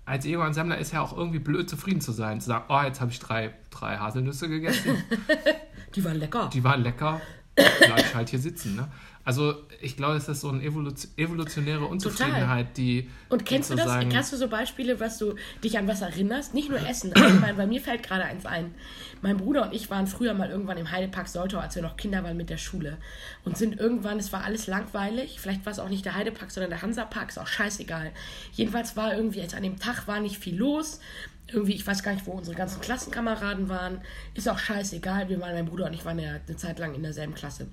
[0.05, 2.39] als Ego-Sammler ist ja auch irgendwie blöd, zufrieden zu sein.
[2.39, 4.97] Zu sagen, oh, jetzt habe ich drei, drei Haselnüsse gegessen,
[5.95, 6.49] Die waren lecker.
[6.53, 7.21] die waren lecker,
[7.55, 8.75] bleib ich halt hier sitzen.
[8.75, 8.87] Ne?
[9.25, 13.87] Also ich glaube, es ist so eine Evolution, evolutionäre Unzufriedenheit, die Und kennst du das?
[13.87, 16.53] Hast du so Beispiele, was du dich an was erinnerst?
[16.53, 17.11] Nicht nur Essen.
[17.13, 18.75] Allgemein, bei mir fällt gerade eins ein.
[19.23, 22.23] Mein Bruder und ich waren früher mal irgendwann im Heidepark Soltau, als wir noch Kinder
[22.23, 22.97] waren mit der Schule.
[23.43, 25.39] Und sind irgendwann, es war alles langweilig.
[25.39, 28.11] Vielleicht war es auch nicht der Heidepark, sondern der Hansapark, ist auch scheißegal.
[28.53, 30.99] Jedenfalls war irgendwie, jetzt an dem Tag war nicht viel los.
[31.47, 34.01] Irgendwie, ich weiß gar nicht, wo unsere ganzen Klassenkameraden waren.
[34.35, 35.29] Ist auch scheißegal.
[35.29, 37.67] Wir waren, mein Bruder und ich waren ja eine Zeit lang in derselben Klasse.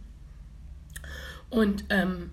[1.52, 2.30] Und ähm,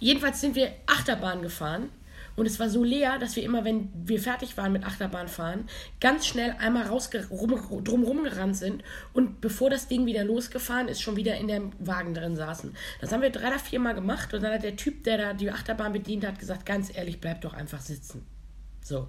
[0.00, 1.90] jedenfalls sind wir Achterbahn gefahren.
[2.36, 5.68] Und es war so leer, dass wir immer, wenn wir fertig waren mit Achterbahn fahren,
[6.00, 11.00] ganz schnell einmal raus rum, drumrum gerannt sind und bevor das Ding wieder losgefahren ist,
[11.00, 12.74] schon wieder in dem Wagen drin saßen.
[13.00, 15.32] Das haben wir drei oder vier Mal gemacht und dann hat der Typ, der da
[15.32, 18.26] die Achterbahn bedient hat, gesagt, ganz ehrlich, bleib doch einfach sitzen.
[18.84, 19.08] So.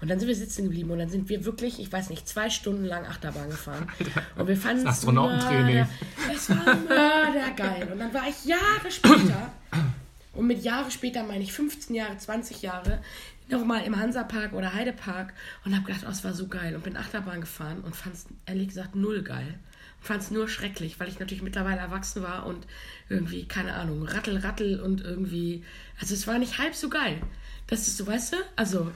[0.00, 2.50] Und dann sind wir sitzen geblieben und dann sind wir wirklich, ich weiß nicht, zwei
[2.50, 3.86] Stunden lang Achterbahn gefahren.
[4.36, 5.86] Und wir fanden es Astronautentraining.
[6.34, 7.92] Es war mördergeil.
[7.92, 9.52] Und dann war ich Jahre später,
[10.34, 13.00] und mit Jahre später meine ich 15 Jahre, 20 Jahre,
[13.48, 15.32] nochmal im Hansapark oder Heidepark
[15.64, 16.74] und habe gedacht, oh, es war so geil.
[16.74, 19.58] Und bin Achterbahn gefahren und fand es ehrlich gesagt null geil.
[20.00, 22.66] Fand es nur schrecklich, weil ich natürlich mittlerweile erwachsen war und
[23.08, 25.62] irgendwie, keine Ahnung, rattel, rattel und irgendwie,
[26.00, 27.22] also es war nicht halb so geil.
[27.68, 28.36] Das ist so, weißt du?
[28.56, 28.90] Also,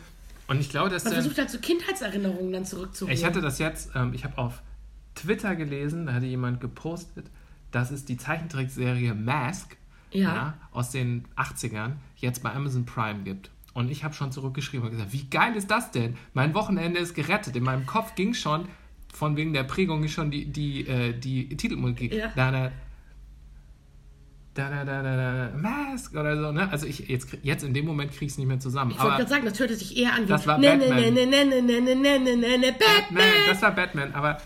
[0.49, 3.16] Und ich glaube, dass man versucht halt so Kindheitserinnerungen dann zurückzuholen.
[3.16, 4.62] Ich hatte das jetzt, ähm, ich habe auf
[5.14, 7.26] Twitter gelesen, da hatte jemand gepostet,
[7.72, 9.76] dass es die Zeichentrickserie Mask
[10.12, 10.55] Ja.
[10.72, 13.51] aus den 80ern jetzt bei Amazon Prime gibt.
[13.74, 16.16] Und ich habe schon zurückgeschrieben und gesagt, wie geil ist das denn?
[16.32, 17.57] Mein Wochenende ist gerettet.
[17.57, 18.68] In meinem Kopf ging schon,
[19.12, 22.14] von wegen der Prägung, schon die, die, äh, die Titelmusik.
[22.14, 22.32] Ja.
[22.36, 22.70] Da, da,
[24.59, 25.16] da, da, da, da,
[25.50, 26.52] da, Mask oder so.
[26.52, 26.68] Ne?
[26.70, 28.92] Also ich, jetzt, jetzt in dem Moment kriege ich es nicht mehr zusammen.
[28.92, 31.14] Ich wollte gerade sagen, das hörte sich eher an wie Das war ne, ne, Batman.
[31.14, 34.38] ne, ne, ne, ne, ne, ne, ne, ne, ne, Batman, das war Batman, aber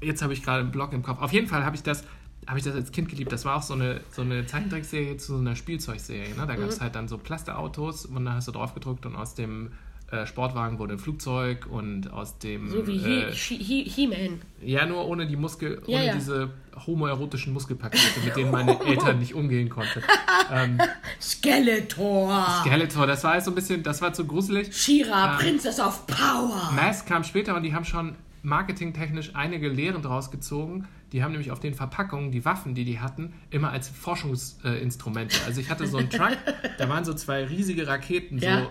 [0.00, 1.20] jetzt habe ich gerade einen Blog im Kopf.
[1.20, 2.04] Auf jeden Fall habe ich das
[2.46, 3.30] habe ich das als Kind geliebt.
[3.30, 6.30] Das war auch so eine, so eine Zeichentrickserie zu so einer Spielzeugserie.
[6.30, 6.34] Ne?
[6.46, 6.68] Da gab Mhm.
[6.68, 9.72] es halt dann so Plasterautos und da hast du drauf gedrückt und aus dem
[10.10, 14.40] äh, Sportwagen wurde ein Flugzeug und aus dem So wie äh, He- He- He- He-Man.
[14.62, 16.14] ja nur ohne die Muskel Ja, ohne ja.
[16.14, 16.50] diese
[16.86, 20.00] homoerotischen Muskelpakete, mit denen meine Eltern nicht umgehen konnten.
[20.52, 20.78] Ähm,
[21.20, 22.46] Skeletor.
[22.60, 24.74] Skeletor, das war halt so ein bisschen, das war zu gruselig.
[24.74, 26.70] Shira, Princess of Power.
[26.74, 30.86] Mask kam später und die haben schon marketingtechnisch einige Lehren draus gezogen.
[31.12, 35.36] Die haben nämlich auf den Verpackungen die Waffen, die die hatten, immer als Forschungsinstrumente.
[35.46, 36.36] Also ich hatte so einen Truck,
[36.78, 38.60] da waren so zwei riesige Raketen, Ja.
[38.64, 38.70] so,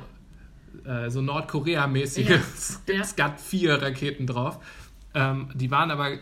[0.86, 2.39] äh, so Nordkorea-mäßige Ja.
[2.93, 3.03] Ja.
[3.03, 4.59] Skat-4-Raketen drauf.
[5.13, 6.18] Ähm, die waren aber,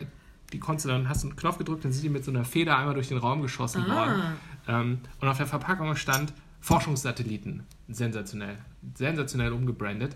[0.54, 2.46] die konntest du dann, hast du einen Knopf gedrückt, dann sind die mit so einer
[2.46, 3.96] Feder einmal durch den Raum geschossen Ah.
[3.96, 4.22] worden.
[4.68, 7.64] Ähm, und auf der Verpackung stand Forschungssatelliten.
[7.88, 8.58] Sensationell.
[8.96, 10.16] Sensationell umgebrandet.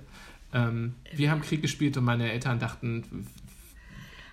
[0.54, 3.28] Ähm, wir haben Krieg gespielt und meine Eltern dachten,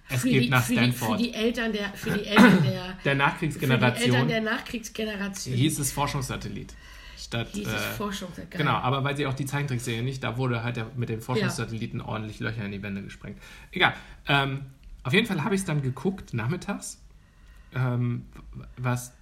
[0.08, 1.18] es Für geht die, nach für, die, Stanford.
[1.18, 5.54] für die Eltern der, für die Eltern der, der für die Eltern Nachkriegsgeneration der Nachkriegsgeneration.
[5.56, 6.74] hieß es Forschungssatellit.
[7.26, 8.28] Statt, Hieß es äh, Forschung.
[8.36, 8.46] Geil.
[8.50, 12.00] Genau, aber weil sie auch die Zeichentrickserie nicht, da wurde halt der, mit den Forschungssatelliten
[12.00, 13.38] ordentlich Löcher in die Wände gesprengt.
[13.72, 13.94] Egal.
[14.28, 14.66] Ähm,
[15.02, 17.02] auf jeden Fall habe ich es dann geguckt, nachmittags,
[17.74, 18.26] ähm,
[18.76, 19.12] was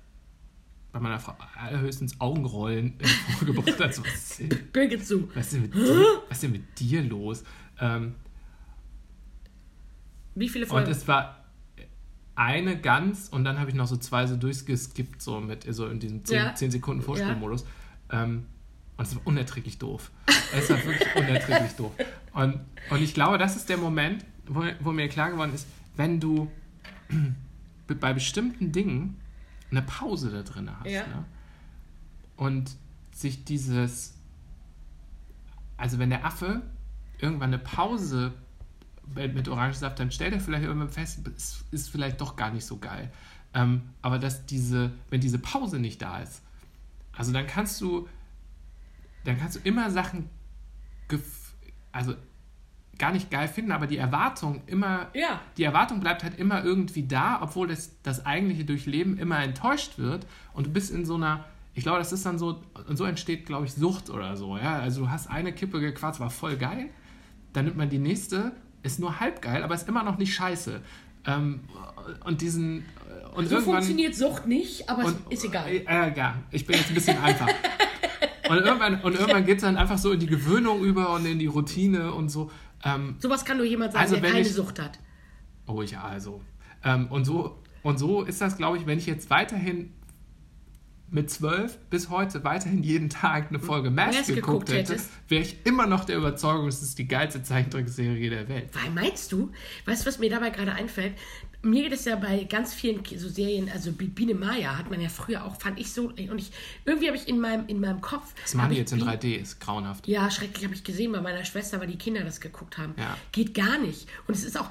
[0.92, 3.94] bei meiner Frau allerhöchstens Augenrollen hervorgebracht hat.
[3.94, 5.28] So, was, ist, zu.
[5.34, 7.42] was, ist denn mit dir, was ist denn mit dir los?
[7.80, 8.16] Ähm,
[10.34, 10.90] Wie viele und Folgen?
[10.90, 11.42] es war
[12.34, 16.00] eine ganz und dann habe ich noch so zwei so durchgeskippt, so mit so in
[16.00, 16.55] diesem 10, Ja.
[16.55, 17.64] 10 Sekunden Vorspielmodus.
[18.15, 18.47] Ähm,
[18.97, 20.11] Und es war unerträglich doof.
[20.53, 21.93] Es war wirklich unerträglich doof.
[22.33, 22.61] Und,
[22.91, 26.51] und ich glaube, das ist der Moment, wo, wo mir klar geworden ist, wenn du
[28.01, 29.21] bei bestimmten Dingen
[29.71, 30.91] eine Pause da drin hast.
[30.91, 31.07] Ja.
[31.07, 31.25] Ne?
[32.37, 32.71] Und
[33.12, 34.15] sich dieses,
[35.77, 36.62] also wenn der Affe
[37.19, 38.33] irgendwann eine Pause
[39.15, 42.79] mit, Orangensaft, dann stellt er vielleicht irgendwann fest, es ist vielleicht doch gar nicht so
[42.79, 43.11] geil.
[43.55, 46.43] Ähm, aber dass diese, wenn diese Pause nicht da ist,
[47.17, 48.09] also dann kannst du,
[49.25, 50.29] dann kannst du immer Sachen,
[51.93, 52.15] also
[52.99, 55.41] gar nicht geil finden, aber die Erwartung immer, Ja.
[55.57, 60.27] die Erwartung bleibt halt immer irgendwie da, obwohl das, das eigentliche Durchleben immer enttäuscht wird
[60.53, 61.45] und du bist in so einer,
[61.75, 64.79] ich glaube, das ist dann so, und so entsteht, glaube ich, Sucht oder so, ja,
[64.79, 66.89] also du hast eine Kippe gequarzt, war voll geil,
[67.53, 68.53] dann nimmt man die nächste,
[68.85, 70.81] ist nur halb geil, aber ist immer noch nicht scheiße.
[71.27, 71.61] Ähm,
[72.25, 72.85] und diesen,
[73.35, 75.68] und So funktioniert Sucht nicht, aber Und, ist egal.
[75.70, 77.49] Äh, ja, ich bin jetzt ein bisschen einfach.
[78.47, 81.39] Und irgendwann, und irgendwann geht es dann einfach so in die Gewöhnung über und in
[81.39, 82.51] die Routine und so.
[82.85, 84.99] Ähm, Sowas kann nur jemand sagen, Also der keine ich- Sucht hat.
[85.66, 86.43] oh ja, also.
[86.85, 89.95] Ähm, und, so, und so ist das, glaube ich, wenn ich jetzt weiterhin
[91.11, 94.96] mit zwölf bis heute weiterhin jeden Tag eine Folge Mask geguckt geguckt hätte,
[95.28, 98.70] wäre ich immer noch der Überzeugung, es ist die geilste Zeichentrickserie der Welt.
[98.72, 99.50] Weil meinst du,
[99.86, 101.14] weißt du, was mir dabei gerade einfällt?
[101.65, 105.01] Mir geht es ja bei ganz vielen so Serien, also Bi- Biene Maya hat man
[105.01, 106.51] ja früher auch, fand ich so, und ich,
[106.85, 108.35] irgendwie habe ich in meinem, in meinem Kopf.
[108.43, 110.07] Das machen die jetzt in Bi- 3D, ist grauenhaft.
[110.07, 112.95] Ja, schrecklich habe ich gesehen bei meiner Schwester, weil die Kinder das geguckt haben.
[112.99, 113.17] Ja.
[113.33, 114.07] Geht gar nicht.
[114.27, 114.69] Und es ist auch,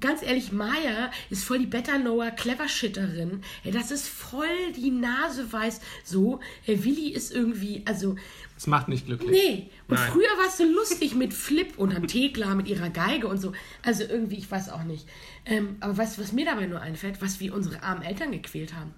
[0.00, 3.42] ganz ehrlich, Maya ist voll die Better-Knower, Clever-Shitterin.
[3.72, 5.80] Das ist voll die Nase weiß.
[6.04, 8.16] So, Willi ist irgendwie, also,
[8.64, 9.30] Das macht nicht glücklich.
[9.30, 9.70] nee.
[9.88, 10.10] Und Nein.
[10.10, 13.52] früher war es so lustig mit Flip und am Thekla mit ihrer Geige und so.
[13.82, 15.06] Also irgendwie, ich weiß auch nicht.
[15.44, 17.20] Ähm, aber weißt du, was mir dabei nur einfällt?
[17.20, 18.94] Was wir unsere armen Eltern gequält haben.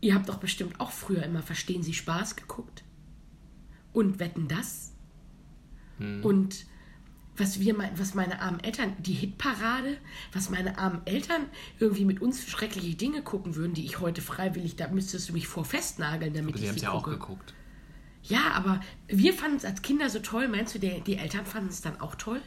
[0.00, 2.82] Ihr habt doch bestimmt auch früher immer Verstehen Sie Spaß geguckt.
[3.92, 4.92] Und wetten das?
[6.22, 6.66] Und
[7.36, 9.96] was wir mein, was meine armen Eltern, die Hitparade,
[10.32, 11.42] was meine armen Eltern
[11.78, 15.46] irgendwie mit uns schreckliche Dinge gucken würden, die ich heute freiwillig, da müsstest du mich
[15.46, 17.54] vor festnageln, damit Sie ich haben sie es ja auch geguckt.
[18.28, 20.48] Ja, aber wir fanden es als Kinder so toll.
[20.48, 22.40] Meinst du, der, die Eltern fanden es dann auch toll?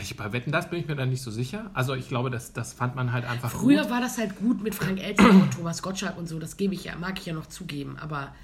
[0.00, 1.70] Ich, bei Wetten, das bin ich mir dann nicht so sicher.
[1.74, 3.90] Also ich glaube, das, das fand man halt einfach Früher gut.
[3.90, 6.38] war das halt gut mit Frank Elstner und Thomas Gottschalk und so.
[6.38, 7.98] Das gebe ich ja, mag ich ja noch zugeben.
[7.98, 8.34] Aber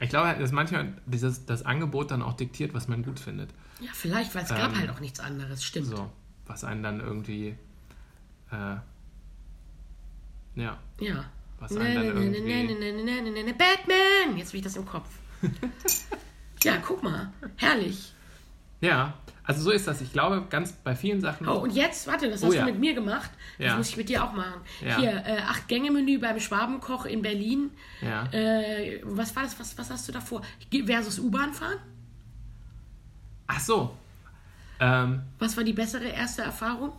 [0.00, 3.50] Ich glaube, halt, dass manchmal dieses, das Angebot dann auch diktiert, was man gut findet.
[3.80, 5.62] ja, vielleicht, weil es gab Ähm, halt auch nichts anderes.
[5.62, 5.86] Stimmt.
[5.86, 6.10] So,
[6.46, 7.56] was einen dann irgendwie,
[8.50, 8.76] äh,
[10.56, 11.24] ja, Ja.
[11.58, 14.36] Was einen dann ne, irgendwie- ne, Batman!
[14.36, 15.08] Jetzt habe ich das im Kopf.
[16.62, 17.32] ja, guck mal.
[17.56, 18.12] Herrlich.
[18.80, 20.00] ja, also so ist das.
[20.00, 21.46] Ich glaube, ganz bei vielen Sachen.
[21.48, 22.64] Oh, und jetzt, warte, das Oh hast ja.
[22.64, 23.30] du mit mir gemacht.
[23.58, 23.76] Das Ja.
[23.76, 24.60] muss ich mit dir auch machen.
[24.84, 24.96] Ja.
[24.98, 27.70] Hier, äh, Acht-Gänge-Menü beim Schwabenkoch in Berlin.
[28.02, 28.24] ja.
[28.32, 29.58] Äh, was war das?
[29.60, 30.42] Was, was hast du davor?
[30.86, 31.78] Versus U-Bahn fahren?
[33.46, 33.96] Ach so.
[34.80, 36.92] Ähm, Was war die bessere erste Erfahrung?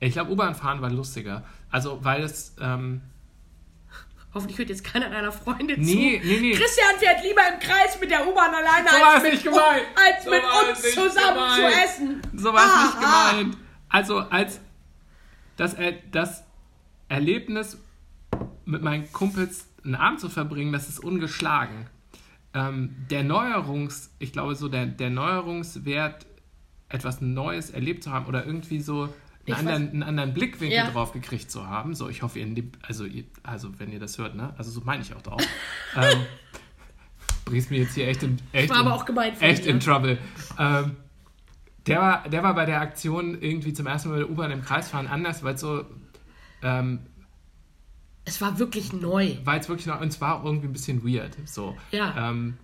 [0.00, 1.42] ich glaube, U-Bahn fahren war lustiger.
[1.70, 3.00] Also, weil es, ähm,
[4.34, 6.26] Hoffentlich hört jetzt keiner deiner Freunde Nee, zu.
[6.26, 6.52] nee, nee.
[6.52, 9.82] Christian fährt lieber im Kreis mit der U-Bahn alleine, So als mit, nicht gemeint.
[9.96, 11.54] als So mit uns zusammen gemeint.
[11.54, 12.22] zu essen.
[12.34, 13.56] so war es nicht gemeint.
[13.88, 14.60] Also, als
[15.56, 15.76] das,
[16.12, 16.44] das
[17.08, 17.78] Erlebnis
[18.66, 21.86] mit meinen Kumpels einen Abend zu verbringen, das ist ungeschlagen.
[22.54, 26.26] Ähm, der Neuerungs, ich glaube so, der, der Neuerungswert,
[26.90, 29.12] etwas Neues erlebt zu haben oder irgendwie so
[29.54, 30.90] einen anderen, einen anderen Blickwinkel Ja.
[30.90, 31.94] drauf gekriegt zu haben.
[31.94, 34.54] So, ich hoffe, ihr also, ihr, also wenn ihr das hört, ne?
[34.58, 35.40] Also so meine ich auch drauf.
[35.96, 36.20] ähm,
[37.44, 40.18] bringst mir jetzt hier echt in, echt War in, aber auch gemeint echt in Trouble.
[40.58, 40.96] Ähm,
[41.86, 44.62] der war, der war bei der Aktion irgendwie zum ersten Mal mit der U-Bahn im
[44.62, 45.84] Kreis fahren anders, weil es so,
[46.62, 47.00] ähm,
[48.24, 49.36] Es war wirklich neu.
[49.44, 51.36] weil es wirklich noch, und zwar auch irgendwie ein bisschen weird.
[51.46, 51.76] So.
[51.90, 52.30] Ja.
[52.30, 52.58] Ähm,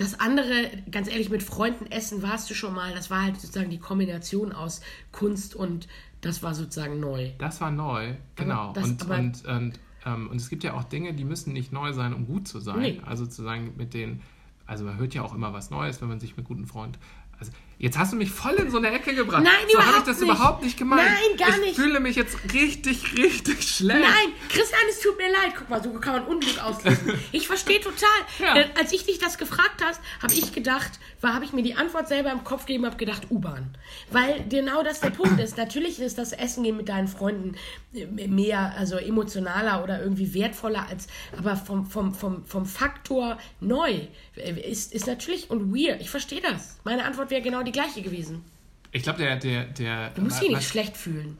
[0.00, 2.94] Das andere, ganz ehrlich, mit Freunden essen warst du schon mal.
[2.94, 4.80] Das war halt sozusagen die Kombination aus
[5.12, 5.88] Kunst und
[6.22, 7.32] das war sozusagen neu.
[7.36, 8.72] das war neu, genau.
[8.72, 9.72] das- und, und, und,
[10.06, 12.60] ähm, und es gibt ja auch Dinge, die müssen nicht neu sein, um gut zu
[12.60, 12.80] sein.
[12.80, 13.00] Nee.
[13.04, 14.22] Also zu sagen, mit denen,
[14.66, 16.96] also man hört ja auch immer was Neues, wenn man sich mit guten Freunden.
[17.40, 19.42] Also jetzt hast du mich voll in so eine Ecke gebracht.
[19.42, 20.28] Nein, so habe ich das nicht.
[20.28, 21.02] überhaupt nicht gemeint.
[21.08, 21.76] Nein, gar ich nicht.
[21.76, 24.00] fühle mich jetzt richtig, richtig schlecht.
[24.00, 25.54] Nein, Christian, es tut mir leid.
[25.58, 27.14] Guck mal, so kann man Unglück auslösen.
[27.32, 28.08] Ich verstehe total.
[28.38, 28.56] Ja.
[28.56, 32.08] Äh, Als ich dich das gefragt hast, habe ich gedacht, habe ich mir die Antwort
[32.08, 33.76] selber im Kopf gegeben, habe gedacht, U-Bahn.
[34.10, 35.56] Weil genau das der Punkt ist.
[35.56, 37.56] Natürlich ist das Essen gehen mit deinen Freunden
[37.94, 41.06] äh, mehr, also emotionaler oder irgendwie wertvoller als,
[41.38, 44.00] aber vom, vom, vom, vom Faktor neu
[44.36, 46.00] äh, ist, ist natürlich und weird.
[46.00, 46.78] Ich verstehe das.
[46.84, 48.44] Meine Antwort wäre genau die gleiche gewesen.
[48.92, 50.10] Ich glaube, der, der, der.
[50.10, 51.38] Du musst dich nicht schlecht fühlen.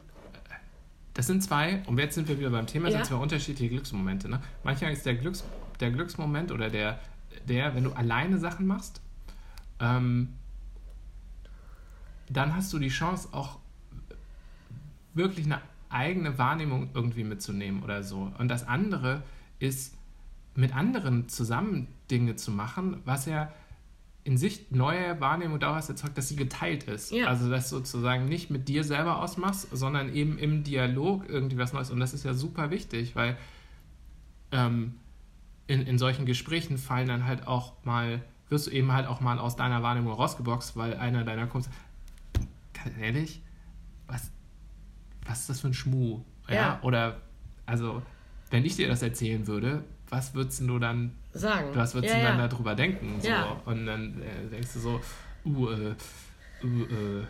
[1.13, 2.97] das sind zwei, und jetzt sind wir wieder beim Thema, Ja.
[2.97, 4.29] sind zwei unterschiedliche Glücksmomente.
[4.29, 4.41] Ne?
[4.63, 5.43] Manchmal ist der, Glücks,
[5.79, 6.99] der Glücksmoment oder der,
[7.47, 9.01] der, wenn du alleine Sachen machst,
[9.79, 10.29] ähm,
[12.29, 13.59] dann hast du die Chance, auch
[15.13, 18.31] wirklich eine eigene Wahrnehmung irgendwie mitzunehmen oder so.
[18.37, 19.23] Und das andere
[19.59, 19.95] ist,
[20.55, 23.51] mit anderen zusammen Dinge zu machen, was ja
[24.23, 27.11] in sich neue Wahrnehmung daraus erzeugt, dass sie geteilt ist.
[27.11, 27.27] Ja.
[27.27, 31.73] Also, dass du sozusagen nicht mit dir selber ausmachst, sondern eben im Dialog irgendwie was
[31.73, 31.89] Neues.
[31.89, 33.37] Und das ist ja super wichtig, weil
[34.51, 34.95] ähm,
[35.67, 39.39] in, in solchen Gesprächen fallen dann halt auch mal, wirst du eben halt auch mal
[39.39, 41.73] aus deiner Wahrnehmung rausgeboxt, weil einer deiner Kumpels,
[42.73, 43.41] ganz ehrlich,
[44.05, 44.31] was,
[45.25, 46.21] was ist das für ein Schmuh?
[46.47, 46.55] Ja?
[46.55, 46.79] Ja.
[46.83, 47.21] Oder,
[47.65, 48.03] also,
[48.51, 51.69] wenn ich dir das erzählen würde, was würdest du dann Sagen.
[51.73, 52.47] was würdest ja, du dann ja.
[52.47, 53.19] darüber denken?
[53.21, 53.27] So?
[53.27, 53.61] Ja.
[53.65, 55.01] Und dann äh, denkst du so,
[55.45, 55.95] uh, äh,
[56.63, 57.25] uh, äh,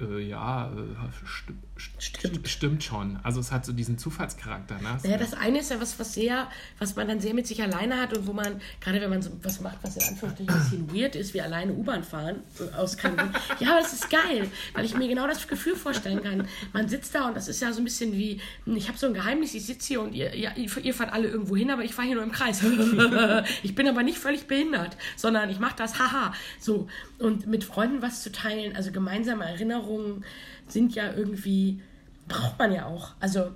[0.00, 1.52] äh, ja, äh, sti st
[1.98, 2.48] Stimmt.
[2.48, 3.18] stimmt schon.
[3.22, 4.76] Also es hat so diesen Zufallscharakter.
[4.76, 4.98] Ne?
[5.02, 6.48] Naja, das eine ist ja was, was sehr,
[6.78, 9.30] was man dann sehr mit sich alleine hat und wo man, gerade wenn man so
[9.42, 12.96] was macht, was in Anführungsstrichen ein bisschen weird ist, wie alleine U-Bahn fahren, äh, aus
[12.96, 13.20] Grund.
[13.60, 16.48] Ja, aber das ist geil, weil ich mir genau das Gefühl vorstellen kann.
[16.72, 19.14] Man sitzt da und das ist ja so ein bisschen wie, ich habe so ein
[19.14, 22.08] Geheimnis, ich sitze hier und ihr, ihr, ihr fahrt alle irgendwo hin, aber ich fahre
[22.08, 22.62] hier nur im Kreis.
[23.62, 26.32] ich bin aber nicht völlig behindert, sondern ich mache das, haha.
[26.60, 30.24] So, und mit Freunden was zu teilen, also gemeinsame Erinnerungen
[30.72, 31.82] sind ja irgendwie,
[32.26, 33.14] braucht man ja auch.
[33.20, 33.52] Also,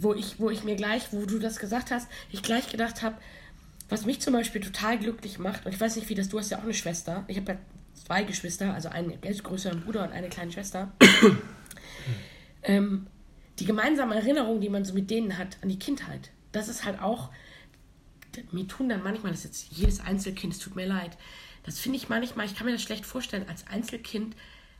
[0.00, 3.16] wo ich, wo ich mir gleich, wo du das gesagt hast, ich gleich gedacht habe,
[3.88, 6.50] was mich zum Beispiel total glücklich macht, und ich weiß nicht, wie das, du hast
[6.50, 7.24] ja auch eine Schwester.
[7.28, 7.58] Ich habe ja
[7.94, 10.92] zwei Geschwister, also einen größeren Bruder und eine kleine Schwester.
[12.62, 13.06] ähm,
[13.58, 17.00] die gemeinsame Erinnerung, die man so mit denen hat an die Kindheit, das ist halt
[17.00, 17.30] auch,
[18.50, 21.16] mir tun dann manchmal, das ist jetzt jedes Einzelkind, es tut mir leid,
[21.64, 24.34] das finde ich manchmal, ich kann mir das schlecht vorstellen, als Einzelkind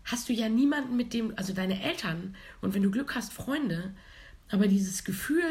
[0.04, 3.94] hast du ja niemanden mit dem, also deine Eltern und wenn du Glück hast, Freunde,
[4.50, 5.42] aber dieses Gefühl,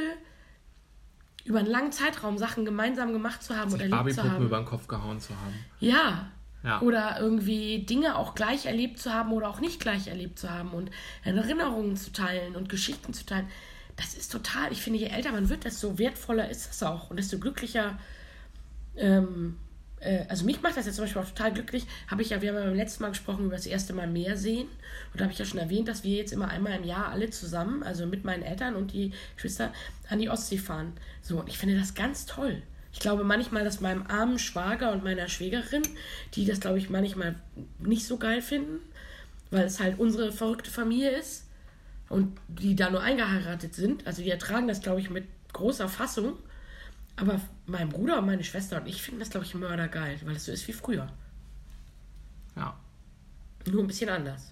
[1.45, 4.45] über einen langen Zeitraum Sachen gemeinsam gemacht zu haben oder erlebt zu haben.
[4.45, 5.53] über den Kopf gehauen zu haben.
[5.79, 6.27] Ja.
[6.63, 6.79] Ja.
[6.81, 10.69] Oder irgendwie Dinge auch gleich erlebt zu haben oder auch nicht gleich erlebt zu haben
[10.69, 10.91] und
[11.23, 13.47] Erinnerungen zu teilen und Geschichten zu teilen.
[13.95, 17.17] Das ist total, ich finde, je älter man wird, desto wertvoller ist das auch und
[17.17, 17.97] desto glücklicher.
[18.95, 19.57] Ähm,
[20.01, 21.85] äh, also mich macht das jetzt zum Beispiel auch total glücklich.
[22.07, 24.35] Habe ich ja, wir haben ja beim letzten Mal gesprochen über das erste Mal mehr
[24.35, 24.67] sehen.
[25.13, 27.29] Und da habe ich ja schon erwähnt, dass wir jetzt immer einmal im Jahr alle
[27.29, 29.71] zusammen, also mit meinen Eltern und die Geschwister,
[30.09, 30.93] an die Ostsee fahren.
[31.21, 32.61] So, und ich finde das ganz toll.
[32.93, 35.83] Ich glaube manchmal, dass meinem armen Schwager und meiner Schwägerin,
[36.33, 37.35] die das, glaube ich, manchmal
[37.79, 38.79] nicht so geil finden,
[39.49, 41.45] weil es halt unsere verrückte Familie ist
[42.09, 44.05] und die da nur eingeheiratet sind.
[44.05, 46.33] Also die ertragen das, glaube ich, mit großer Fassung.
[47.22, 50.45] Aber mein Bruder und meine Schwester und ich finden das, glaube ich, mördergeil, weil es
[50.45, 51.07] so ist wie früher.
[52.55, 52.76] Ja.
[53.69, 54.51] Nur ein bisschen anders.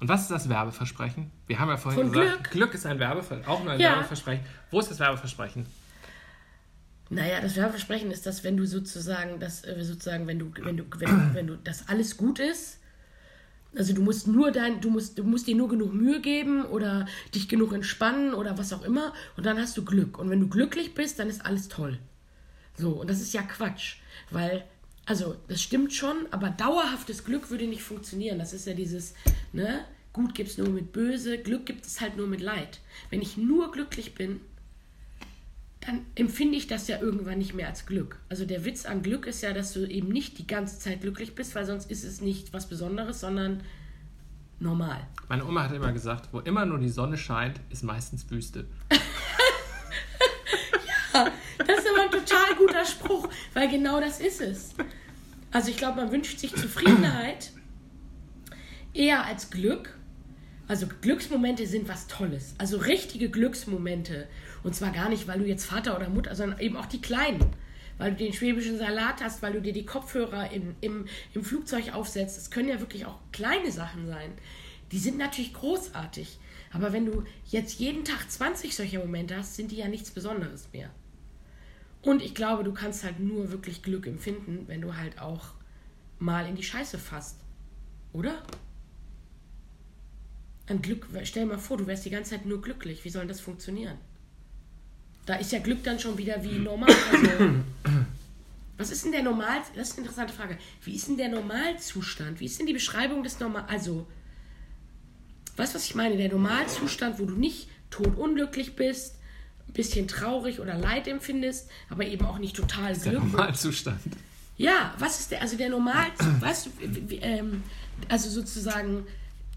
[0.00, 1.30] Und was ist das Werbeversprechen?
[1.46, 2.50] Wir haben ja vorhin Von gesagt, Glück.
[2.50, 3.90] Glück ist ein Werbeversprechen, auch nur ein Ja.
[3.90, 4.44] Werbeversprechen.
[4.70, 5.66] Wo ist das Werbeversprechen?
[7.10, 10.84] Naja, das Werbeversprechen ist, dass wenn du sozusagen, dass äh, sozusagen, wenn du, wenn du,
[10.96, 12.80] wenn, wenn du, dass alles gut ist,
[13.76, 17.06] also du musst nur dein, du musst, du musst dir nur genug Mühe geben oder
[17.34, 20.18] dich genug entspannen oder was auch immer und dann hast du Glück.
[20.18, 21.98] Und wenn du glücklich bist, dann ist alles toll.
[22.76, 23.96] So, und das ist ja Quatsch,
[24.30, 24.64] weil,
[25.06, 28.38] also das stimmt schon, aber dauerhaftes Glück würde nicht funktionieren.
[28.38, 29.14] Das ist ja dieses,
[29.52, 32.80] ne, gut gibt es nur mit böse, Glück gibt es halt nur mit Leid.
[33.10, 34.40] Wenn ich nur glücklich bin,
[35.84, 38.18] dann empfinde ich das ja irgendwann nicht mehr als Glück.
[38.28, 41.34] Also der Witz an Glück ist ja, dass du eben nicht die ganze Zeit glücklich
[41.34, 43.62] bist, weil sonst ist es nicht was Besonderes, sondern
[44.60, 45.00] normal.
[45.28, 48.66] Meine Oma hat immer gesagt, wo immer nur die Sonne scheint, ist meistens Wüste.
[51.58, 54.74] Das ist aber ein total guter Spruch, weil genau das ist es.
[55.50, 57.52] Also ich glaube, man wünscht sich Zufriedenheit
[58.94, 59.94] eher als Glück.
[60.72, 62.54] Also Glücksmomente sind was Tolles.
[62.56, 64.26] Also richtige Glücksmomente.
[64.62, 67.44] Und zwar gar nicht, weil du jetzt Vater oder Mutter, sondern eben auch die kleinen.
[67.98, 71.04] Weil du den schwäbischen Salat hast, weil du dir die Kopfhörer im, im,
[71.34, 72.38] im Flugzeug aufsetzt.
[72.38, 74.32] Das können ja wirklich auch kleine Sachen sein.
[74.92, 76.38] Die sind natürlich großartig.
[76.72, 80.70] Aber wenn du jetzt jeden Tag 20 solcher Momente hast, sind die ja nichts Besonderes
[80.72, 80.88] mehr.
[82.00, 85.48] Und ich glaube, du kannst halt nur wirklich Glück empfinden, wenn du halt auch
[86.18, 87.40] mal in die Scheiße fasst.
[88.14, 88.42] Oder?
[90.68, 93.04] Ein Glück, stell dir mal vor, du wärst die ganze Zeit nur glücklich.
[93.04, 93.96] Wie soll das funktionieren?
[95.26, 96.90] Da ist ja Glück dann schon wieder wie normal.
[97.12, 97.54] Also,
[98.76, 99.58] was ist denn der Normal...
[99.76, 100.58] Das ist eine interessante Frage.
[100.82, 102.40] Wie ist denn der Normalzustand?
[102.40, 103.64] Wie ist denn die Beschreibung des Normal...
[103.68, 104.06] Also,
[105.56, 106.16] weißt du, was ich meine?
[106.16, 109.16] Der Normalzustand, wo du nicht totunglücklich bist,
[109.68, 113.32] ein bisschen traurig oder Leid empfindest, aber eben auch nicht total Der glücklich.
[113.32, 114.00] Normalzustand.
[114.56, 116.08] Ja, was ist der, also der Normal,
[116.40, 116.70] weißt du,
[117.16, 117.62] ähm,
[118.08, 119.06] also sozusagen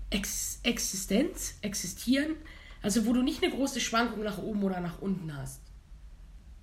[0.10, 2.36] Ex Existenz, existieren,
[2.82, 5.62] Also wo du nicht eine große Schwankung nach oben oder nach unten hast.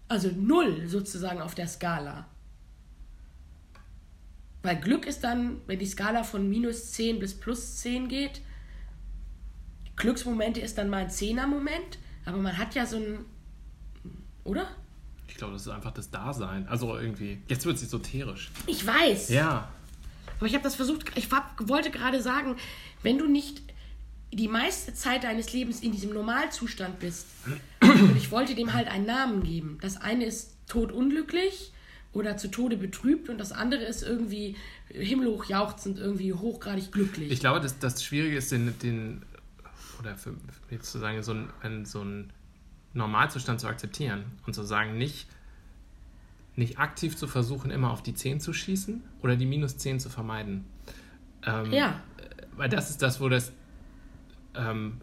[0.09, 2.27] Also null sozusagen auf der Skala.
[4.63, 8.43] Weil Glück ist dann, wenn die Skala von minus 10 bis plus 10 geht,
[9.97, 13.25] Glücksmomente ist dann mal ein Zehner-Moment, aber man hat ja so ein.
[14.45, 14.69] Oder?
[15.29, 16.67] Ich glaube, das ist einfach das Dasein.
[16.69, 17.43] Also irgendwie.
[17.49, 18.51] Jetzt wird es esoterisch.
[18.67, 19.29] Ich weiß.
[19.31, 19.71] Ja.
[20.39, 22.57] Aber ich habe das versucht, ich hab, wollte gerade sagen,
[23.03, 23.63] wenn du nicht
[24.33, 27.27] die meiste Zeit deines Lebens in diesem Normalzustand bist,
[27.83, 29.79] und ich wollte dem halt einen Namen geben.
[29.81, 31.73] Das eine ist todunglücklich
[32.13, 34.57] oder zu Tode betrübt und das andere ist irgendwie
[34.89, 37.31] himmelhoch jauchzend, irgendwie hochgradig glücklich.
[37.31, 39.23] Ich glaube, dass das Schwierige ist, den, den
[39.99, 40.35] oder für,
[40.71, 42.33] jetzt zu sagen, so ein, so ein
[42.95, 45.27] Normalzustand zu akzeptieren und zu sagen, nicht,
[46.57, 50.11] nicht aktiv zu versuchen, immer auf die 10 zu schießen oder die minus 10 zu
[50.11, 50.65] vermeiden.
[51.45, 52.03] Ähm, ja.
[52.57, 53.53] Weil das ist das, wo das
[54.55, 55.01] ähm,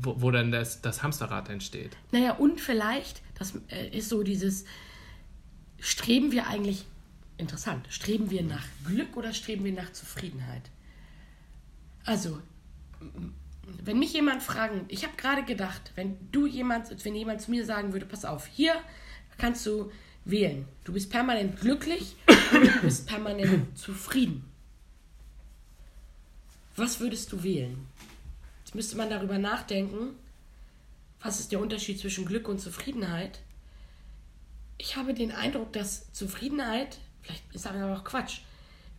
[0.00, 1.96] wo, wo dann das, das Hamsterrad entsteht.
[2.12, 4.64] Naja, und vielleicht, das äh, ist so dieses,
[5.80, 6.86] streben wir eigentlich,
[7.36, 10.70] interessant, streben wir nach Glück oder streben wir nach Zufriedenheit?
[12.04, 12.40] Also,
[13.82, 17.64] wenn mich jemand fragen, ich habe gerade gedacht, wenn du jemand, wenn jemand zu mir
[17.64, 18.74] sagen würde, pass auf, hier
[19.36, 19.90] kannst du
[20.24, 20.66] wählen.
[20.84, 22.16] Du bist permanent glücklich
[22.52, 24.44] oder du bist permanent zufrieden.
[26.78, 27.86] Was würdest du wählen?
[28.64, 30.10] Jetzt müsste man darüber nachdenken,
[31.20, 33.40] was ist der Unterschied zwischen Glück und Zufriedenheit?
[34.78, 38.42] Ich habe den Eindruck, dass Zufriedenheit, vielleicht ist das aber auch Quatsch,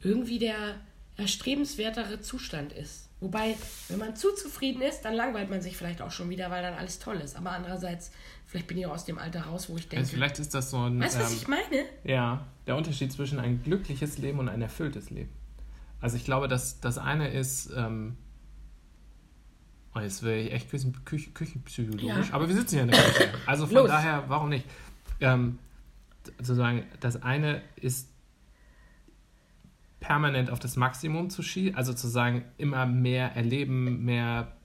[0.02, 0.76] irgendwie der
[1.16, 3.08] erstrebenswertere Zustand ist.
[3.22, 3.56] Wobei,
[3.88, 6.74] wenn man zu zufrieden ist, dann langweilt man sich vielleicht auch schon wieder, weil dann
[6.74, 7.38] alles toll ist.
[7.38, 8.12] Aber andererseits,
[8.46, 10.04] vielleicht bin ich auch aus dem Alter raus, wo ich denke.
[10.04, 11.00] Also vielleicht ist das so ein.
[11.00, 11.86] Weißt du, was ähm, ich meine?
[12.04, 15.32] Ja, der Unterschied zwischen ein glückliches Leben und ein erfülltes Leben.
[16.02, 18.16] Also ich glaube, dass das eine ist, ähm,
[19.96, 22.34] oh, jetzt wäre ich echt Küchen, Küchen, küchenpsychologisch, Ja.
[22.34, 23.30] aber wir sitzen ja in der Küche.
[23.46, 23.88] Also von Los.
[23.90, 24.66] daher, warum nicht?
[25.20, 25.60] Ähm,
[26.38, 28.08] sozusagen, das eine ist
[30.00, 34.56] permanent auf das Maximum zu schießen, also zu sagen, immer mehr erleben, mehr,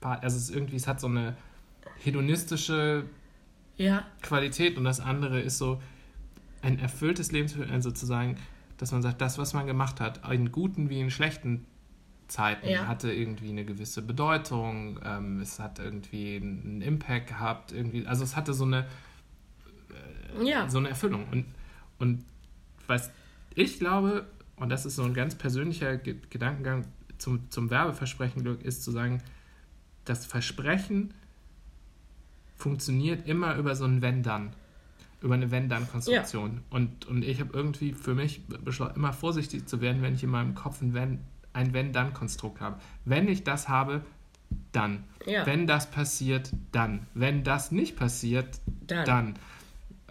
[0.00, 1.36] also es ist irgendwie, es hat so eine
[2.04, 3.04] hedonistische
[3.78, 5.80] Ja, Qualität und das andere ist so
[6.60, 8.36] ein erfülltes Leben, zu- also sozusagen,
[8.78, 11.66] dass man sagt, das, was man gemacht hat, in guten wie in schlechten
[12.28, 12.86] Zeiten, Ja.
[12.86, 18.36] hatte irgendwie eine gewisse Bedeutung, ähm, es hat irgendwie einen Impact gehabt, irgendwie, also es
[18.36, 18.86] hatte so eine,
[20.42, 20.68] ja.
[20.68, 21.26] so eine Erfüllung.
[21.30, 21.46] Und,
[21.98, 22.24] und
[22.86, 23.10] was
[23.54, 26.84] ich glaube, und das ist so ein ganz persönlicher Ge Gedankengang
[27.18, 29.22] zum, zum Werbeversprechen Glück, ist zu sagen,
[30.04, 31.14] das Versprechen
[32.56, 34.52] funktioniert immer über so ein Wenn-Dann.
[35.26, 36.60] Über eine Wenn-Dann-Konstruktion.
[36.70, 40.30] Und, und ich habe irgendwie für mich beschlossen, immer vorsichtig zu werden, wenn ich in
[40.30, 41.18] meinem Kopf ein Wenn-
[41.52, 42.78] ein Wenn-Dann-Konstrukt habe.
[43.04, 44.02] Wenn ich das habe,
[44.70, 45.02] dann.
[45.26, 45.44] Ja.
[45.44, 47.08] Wenn das passiert, dann.
[47.14, 49.04] Wenn das nicht passiert, Dann.
[49.04, 49.34] dann.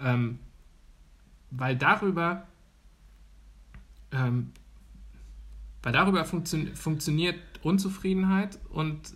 [0.02, 0.40] Ähm,
[1.50, 2.44] weil darüber,
[4.12, 4.52] ähm,
[5.82, 9.14] weil darüber funktio funktioniert Unzufriedenheit und,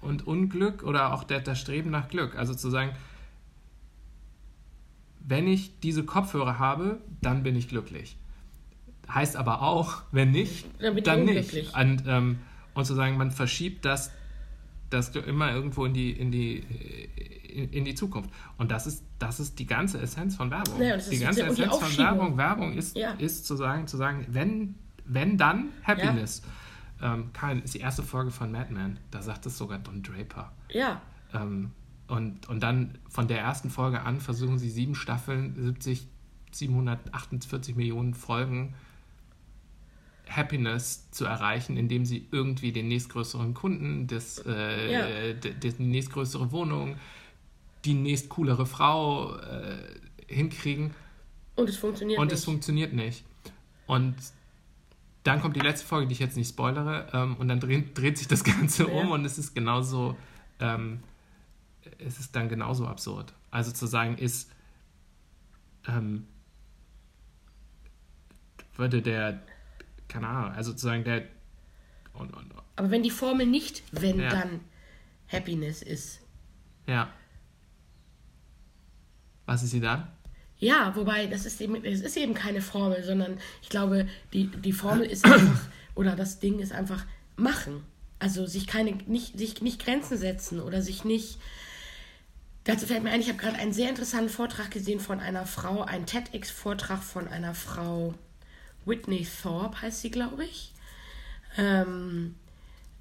[0.00, 2.36] und Unglück oder auch der, das Streben nach Glück.
[2.36, 2.92] Also zu sagen,
[5.26, 8.16] wenn ich diese Kopfhörer habe, dann bin ich glücklich.
[9.12, 11.74] Heißt aber auch, wenn nicht, Dann dann nicht.
[11.76, 12.38] Und, ähm,
[12.74, 14.12] und zu sagen, man verschiebt das,
[14.88, 16.64] das immer irgendwo in die, in die,
[17.52, 18.30] in, in die Zukunft.
[18.58, 20.80] Und das ist, das ist die ganze Essenz von Werbung.
[20.80, 21.98] Ja, die ist ganze und die Essenz von.
[21.98, 22.36] Werbung.
[22.36, 23.12] Werbung ist, Ja.
[23.12, 26.42] ist zu sagen, zu sagen, wenn, wenn dann Happiness.
[27.02, 28.98] Ähm, Karin, ist die erste Folge von Mad Men.
[29.10, 30.52] Da sagt es sogar Don Draper.
[30.68, 31.00] Ja.
[31.32, 31.70] Ähm,
[32.10, 36.06] und, und dann von der ersten Folge an versuchen sie sieben Staffeln, 70,
[36.52, 38.74] 748 Millionen Folgen
[40.28, 45.32] Happiness zu erreichen, indem sie irgendwie den nächstgrößeren Kunden, das, äh, Ja.
[45.34, 46.96] d- d- die nächstgrößere Wohnung,
[47.84, 49.78] die nächstcoolere Frau äh,
[50.28, 50.92] hinkriegen
[51.56, 52.34] Und es funktioniert und nicht.
[52.34, 53.24] es funktioniert nicht.
[53.86, 54.14] Und
[55.24, 58.16] dann kommt die letzte Folge, die ich jetzt nicht spoilere, ähm, und dann dreht, dreht
[58.16, 59.00] sich das Ganze Ja.
[59.00, 60.16] um und es ist genauso,
[60.60, 61.00] ähm,
[62.06, 63.32] es ist dann genauso absurd.
[63.50, 64.50] Also zu sagen, ist,
[65.88, 66.26] ähm,
[68.76, 69.42] würde der,
[70.08, 71.24] keine Ahnung, also zu sagen, der,
[72.14, 74.30] und, und, Aber wenn die Formel nicht wenn Ja.
[74.30, 74.60] dann
[75.28, 76.20] Happiness ist.
[76.86, 77.12] ja.
[79.46, 80.06] Was ist sie dann?
[80.58, 84.72] Ja, wobei das ist eben, es ist eben keine Formel, sondern ich glaube, die, die
[84.72, 85.62] Formel ist einfach,
[85.96, 87.04] oder das Ding ist einfach
[87.36, 87.82] machen.
[88.20, 91.38] Also sich keine, nicht, sich nicht Grenzen setzen oder sich nicht.
[92.64, 95.82] Dazu fällt mir ein, ich habe gerade einen sehr interessanten Vortrag gesehen von einer Frau,
[95.82, 98.14] einen TEDx-Vortrag von einer Frau,
[98.84, 100.72] Whitney Thorpe heißt sie, glaube ich.
[101.56, 102.34] Ähm,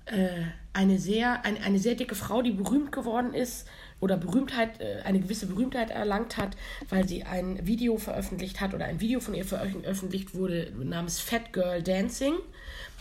[0.06, 0.44] äh,
[0.74, 3.68] eine, sehr, ein, eine sehr dicke Frau, die berühmt geworden ist
[4.00, 6.56] oder Berühmtheit, äh, eine gewisse Berühmtheit erlangt hat,
[6.90, 11.54] weil sie ein Video veröffentlicht hat oder ein Video von ihr veröffentlicht wurde namens Fat
[11.54, 12.36] Girl Dancing,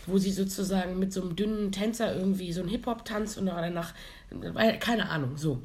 [0.07, 3.95] wo sie sozusagen mit so einem dünnen Tänzer irgendwie so einen Hip-Hop-Tanz und danach,
[4.81, 5.63] keine Ahnung, so.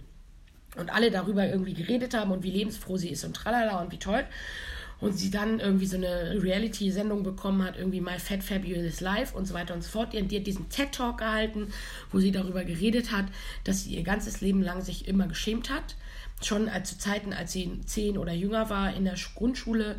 [0.76, 4.00] Und alle darüber irgendwie geredet haben und wie lebensfroh sie ist und tralala und wie
[4.00, 4.26] toll
[5.04, 9.46] und sie dann irgendwie so eine Reality-Sendung bekommen hat, irgendwie My Fat Fabulous Life und
[9.46, 10.14] so weiter und so fort.
[10.14, 11.68] Die hat diesen TED-Talk gehalten,
[12.12, 13.26] wo sie darüber geredet hat,
[13.66, 15.96] dass sie ihr ganzes Leben lang sich immer geschämt hat
[16.42, 19.98] schon als, zu Zeiten, als sie zehn oder jünger war in der Grundschule,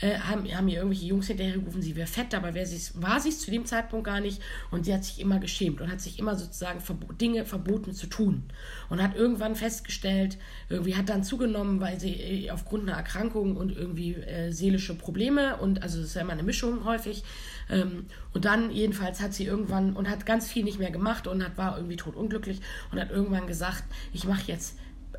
[0.00, 3.30] äh, haben, haben ihr irgendwelche Jungs hinterhergerufen, sie wäre fett, aber wer sie's, war sie
[3.30, 4.42] es zu dem Zeitpunkt gar nicht.
[4.70, 8.06] Und sie hat sich immer geschämt und hat sich immer sozusagen verbo Dinge verboten zu
[8.06, 8.42] tun.
[8.90, 10.36] Und hat irgendwann festgestellt,
[10.68, 15.56] irgendwie hat dann zugenommen, weil sie äh, aufgrund einer Erkrankung und irgendwie äh, seelische Probleme
[15.56, 17.24] und also das ist ja immer eine Mischung häufig.
[17.70, 21.42] Ähm, und dann jedenfalls hat sie irgendwann und hat ganz viel nicht mehr gemacht und
[21.42, 22.60] hat, war irgendwie totunglücklich
[22.92, 24.76] und hat irgendwann gesagt, ich mache jetzt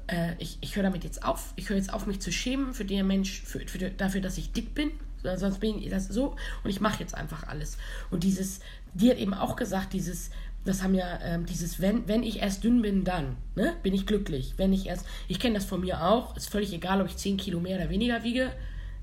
[0.07, 1.53] äh, ich, ich höre damit jetzt auf.
[1.55, 4.51] Ich höre jetzt auf, mich zu schämen für den Mensch, für, für, dafür, dass ich
[4.51, 4.91] dick bin.
[5.35, 7.77] Sonst bin ich das so und ich mache jetzt einfach alles.
[8.11, 8.59] Und dieses,
[8.93, 10.29] die hat eben auch gesagt, dieses,
[10.63, 14.05] das haben ja ähm, dieses, wenn, wenn ich erst dünn bin, dann ne, bin ich
[14.05, 14.53] glücklich.
[14.57, 17.37] Wenn ich erst, ich kenne das von mir auch, ist völlig egal, ob ich 10
[17.37, 18.51] Kilo mehr oder weniger wiege.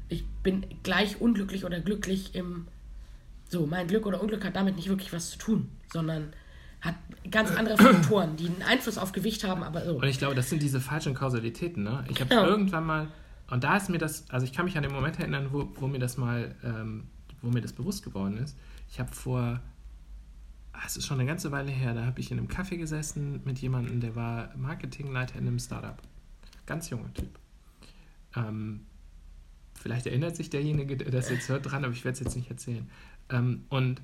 [0.09, 2.69] Ich bin gleich unglücklich oder glücklich im,
[3.49, 6.33] so, mein Glück oder Unglück hat damit nicht wirklich was zu tun, sondern
[6.85, 6.97] hat
[7.31, 9.97] ganz andere Faktoren, die einen Einfluss auf Gewicht haben, aber so.
[9.97, 11.83] Und ich glaube, das sind diese falschen Kausalitäten.
[11.83, 12.05] Ne?
[12.09, 12.47] Ich habe ja.
[12.47, 13.09] irgendwann mal,
[13.51, 15.87] und da ist mir das, also ich kann mich an den Moment erinnern, wo, wo
[15.87, 17.05] mir das mal, ähm,
[17.41, 18.57] wo mir das bewusst geworden ist.
[18.91, 19.61] Ich habe vor,
[20.73, 23.41] ah, es ist schon eine ganze Weile her, da habe ich in einem Café gesessen
[23.45, 25.97] mit jemandem, der war Marketingleiter in einem Startup.
[26.67, 27.39] Ganz junger Typ.
[28.37, 28.81] Ähm,
[29.75, 32.51] vielleicht erinnert sich derjenige, der das jetzt hört, dran, aber ich werde es jetzt nicht
[32.51, 32.91] erzählen.
[33.31, 34.03] Ähm, und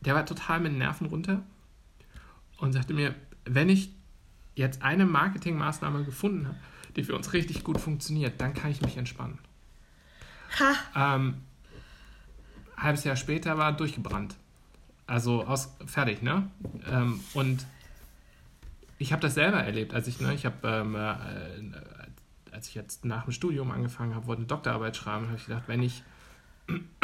[0.00, 1.42] der war total mit den Nerven runter
[2.64, 3.90] und sagte mir, wenn ich
[4.54, 6.56] jetzt eine Marketingmaßnahme gefunden habe,
[6.96, 9.38] die für uns richtig gut funktioniert, dann kann ich mich entspannen.
[10.58, 11.16] Ha.
[11.16, 11.34] Ähm,
[12.78, 14.34] halbes Jahr später war durchgebrannt.
[15.06, 16.50] Also aus, fertig, ne?
[16.90, 17.66] Ähm, und
[18.96, 23.04] ich habe das selber erlebt, als ich, ne, ich habe, ähm, äh, als ich jetzt
[23.04, 26.02] nach dem Studium angefangen habe, wollte eine Doktorarbeit schreiben, habe ich gedacht, wenn ich,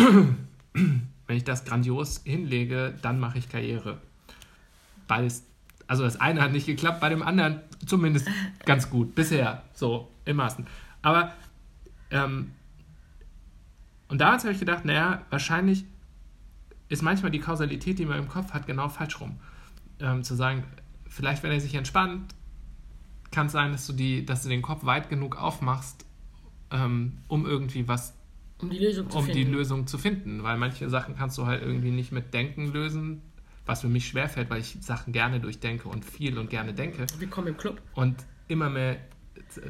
[0.73, 3.99] wenn ich das grandios hinlege, dann mache ich Karriere
[5.11, 5.43] beides,
[5.91, 8.29] also das eine hat nicht geklappt, bei dem anderen zumindest
[8.65, 10.65] ganz gut, bisher, so im Maßen.
[11.03, 11.33] Aber,
[12.13, 12.53] ähm,
[14.07, 15.85] und damals habe ich gedacht, naja, wahrscheinlich
[16.89, 19.41] ist manchmal die Kausalität, die man im Kopf hat, genau falsch rum.
[19.99, 20.63] Ähm, zu sagen,
[21.09, 22.37] vielleicht wenn er sich entspannt,
[23.33, 26.07] kann es sein, dass du, die, dass du den Kopf weit genug aufmachst,
[26.71, 28.15] ähm, um irgendwie was
[28.59, 29.39] um die Lösung zu um finden.
[29.39, 30.45] die Lösung zu finden.
[30.45, 33.23] Weil manche Sachen kannst du halt irgendwie nicht mit Denken lösen,
[33.67, 37.07] was für mich schwerfällt, weil ich Sachen gerne durchdenke und viel und gerne denke.
[37.19, 37.81] Willkommen im Club.
[37.95, 38.17] Und
[38.49, 38.97] immer mehr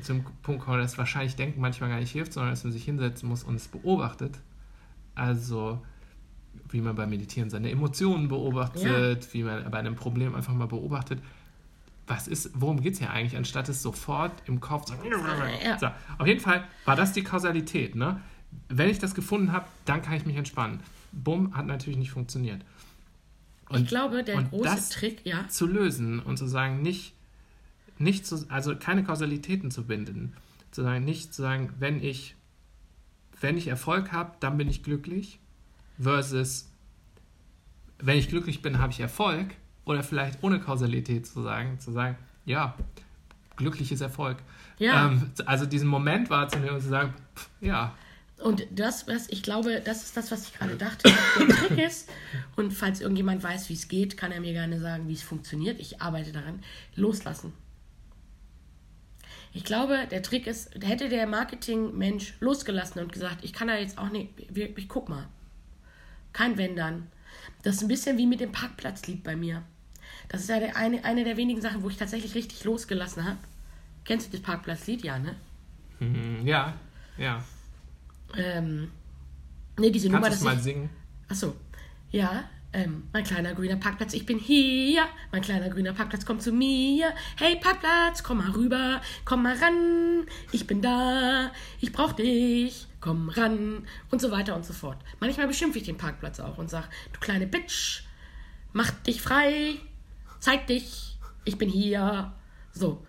[0.03, 3.29] zum Punkt kommen, dass wahrscheinlich Denken manchmal gar nicht hilft, sondern dass man sich hinsetzen
[3.29, 4.39] muss und es beobachtet.
[5.15, 5.83] Also
[6.69, 9.33] wie man beim Meditieren seine Emotionen beobachtet, ja.
[9.33, 11.21] wie man bei einem Problem einfach mal beobachtet.
[12.07, 14.95] Was ist, worum geht es hier eigentlich, anstatt es sofort im Kopf zu
[15.65, 15.79] ja.
[15.79, 15.87] so,
[16.19, 17.95] Auf jeden Fall war das die Kausalität.
[17.95, 18.21] Ne?
[18.69, 20.81] Wenn ich das gefunden habe, dann kann ich mich entspannen.
[21.13, 22.65] Bumm, hat natürlich nicht funktioniert.
[23.71, 25.49] Und, ich glaube, der große Trick, ja.
[25.49, 27.15] Zu lösen und zu sagen, nicht,
[27.99, 30.35] nicht zu, also keine Kausalitäten zu binden.
[30.73, 32.35] Zu sagen, nicht zu sagen, wenn ich,
[33.41, 35.39] wenn ich Erfolg habe, dann bin ich glücklich.
[36.01, 36.69] Versus,
[37.99, 39.55] wenn ich glücklich bin, habe ich Erfolg.
[39.85, 42.75] Oder vielleicht ohne Kausalität zu sagen, zu sagen, ja,
[43.57, 44.39] glücklich ist Erfolg.
[44.79, 45.07] Ja.
[45.07, 47.95] Ähm, also diesen Moment wahrzunehmen und zu sagen, pff, ja,
[48.43, 52.09] und das, was ich glaube, das ist das, was ich gerade dachte, der Trick ist.
[52.57, 55.79] Und falls irgendjemand weiß, wie es geht, kann er mir gerne sagen, wie es funktioniert.
[55.81, 56.63] Ich arbeite daran.
[56.97, 57.53] Loslassen.
[59.53, 63.99] Ich glaube, der Trick ist, hätte der Marketing-Mensch losgelassen und gesagt, ich kann da jetzt
[63.99, 65.27] auch nicht, ich, guck mal.
[66.33, 67.09] Kein Wenn dann.
[67.63, 69.63] Das ist ein bisschen wie mit dem Parkplatzlied bei mir.
[70.29, 73.39] Das ist ja eine, eine der wenigen Sachen, wo ich tatsächlich richtig losgelassen habe.
[74.05, 75.03] Kennst du das Parkplatzlied?
[75.03, 75.35] Ja, ne?
[75.99, 76.75] Mhm, ja,
[77.19, 77.45] ja.
[78.37, 78.91] Ähm,
[79.79, 80.29] ne, diese Kannst Nummer.
[80.29, 80.91] Kannst du mal ich, singen?
[81.29, 81.55] Achso.
[82.11, 85.05] Ja, ähm, mein kleiner grüner Parkplatz, ich bin hier.
[85.33, 87.13] Mein kleiner grüner Parkplatz, komm zu mir.
[87.37, 90.27] Hey Parkplatz, komm mal rüber, komm mal ran.
[90.53, 91.51] Ich bin da,
[91.81, 93.87] ich brauch dich, komm ran.
[94.11, 94.99] Und so weiter und so fort.
[95.19, 98.05] Manchmal beschimpfe ich den Parkplatz auch und sag, du kleine Bitch,
[98.73, 99.75] mach dich frei,
[100.39, 102.33] zeig dich, ich bin hier.
[102.73, 103.05] So.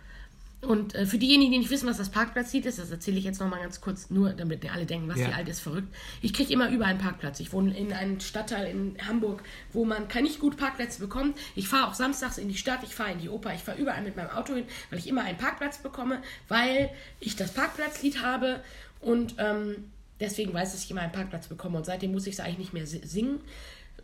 [0.62, 3.40] Und äh, für diejenigen, die nicht wissen, was das Parkplatzlied ist, das erzähle ich jetzt
[3.40, 5.28] nochmal ganz kurz, nur damit alle denken, was Ja.
[5.30, 5.88] die alt ist, verrückt.
[6.22, 7.40] Ich kriege immer überall einen Parkplatz.
[7.40, 9.42] Ich wohne in einem Stadtteil in Hamburg,
[9.74, 11.36] wo man kann nicht gut Parkplätze bekommt.
[11.56, 14.04] Ich fahre auch samstags in die Stadt, ich fahre in die Oper, ich fahre überall
[14.04, 18.64] mit meinem Auto hin, weil ich immer einen Parkplatz bekomme, weil ich das Parkplatzlied habe
[19.00, 19.86] und ähm,
[20.20, 21.80] deswegen weiß ich, dass ich immer einen Parkplatz bekomme.
[21.80, 23.40] Und seitdem muss ich es eigentlich nicht mehr si- singen,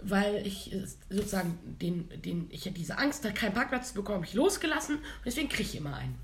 [0.01, 4.25] weil ich äh, sozusagen den, den, ich hatte diese Angst, keinen Parkplatz zu bekommen, habe
[4.25, 6.15] ich losgelassen und deswegen kriege ich immer einen.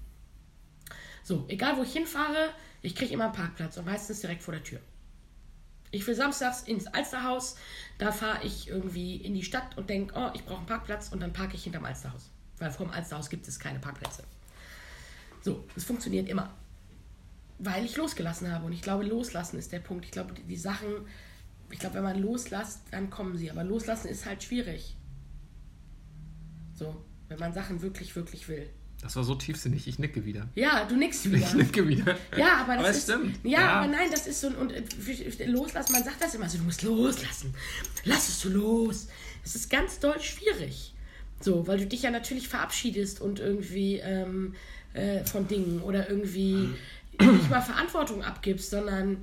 [1.24, 2.50] So, egal wo ich hinfahre,
[2.82, 4.80] ich kriege immer einen Parkplatz und meistens direkt vor der Tür.
[5.92, 7.56] Ich will samstags ins Alsterhaus,
[7.98, 11.22] da fahre ich irgendwie in die Stadt und denke, oh, ich brauche einen Parkplatz und
[11.22, 12.30] dann parke ich hinterm Alsterhaus.
[12.58, 14.24] Weil vor dem Alsterhaus gibt es keine Parkplätze.
[15.42, 16.54] So, es funktioniert immer.
[17.60, 18.66] Weil ich losgelassen habe.
[18.66, 20.06] Und ich glaube, loslassen ist der Punkt.
[20.06, 21.08] Ich glaube, die, die Sachen,
[21.70, 23.52] ich glaube, wenn man loslässt, dann kommen sie.
[23.52, 24.96] Aber loslassen ist halt schwierig.
[26.74, 28.70] So, wenn man Sachen wirklich, wirklich will.
[29.04, 30.48] Das war so tiefsinnig, ich nicke wieder.
[30.56, 31.38] Ja, du nix wieder.
[31.46, 32.18] Ich nicke wieder.
[32.38, 33.40] Ja, aber das Aber ist, stimmt.
[33.44, 33.70] Ja, Ja.
[33.74, 35.92] aber nein, das ist so ein und äh, loslassen.
[35.92, 37.54] Man sagt das immer so, du musst loslassen.
[38.06, 39.08] Lass es so los.
[39.44, 40.94] Das ist ganz doll schwierig.
[41.42, 44.56] So, weil du dich ja natürlich verabschiedest und irgendwie ähm,
[44.94, 46.70] äh, von Dingen oder irgendwie
[47.20, 49.18] nicht mal Verantwortung abgibst, sondern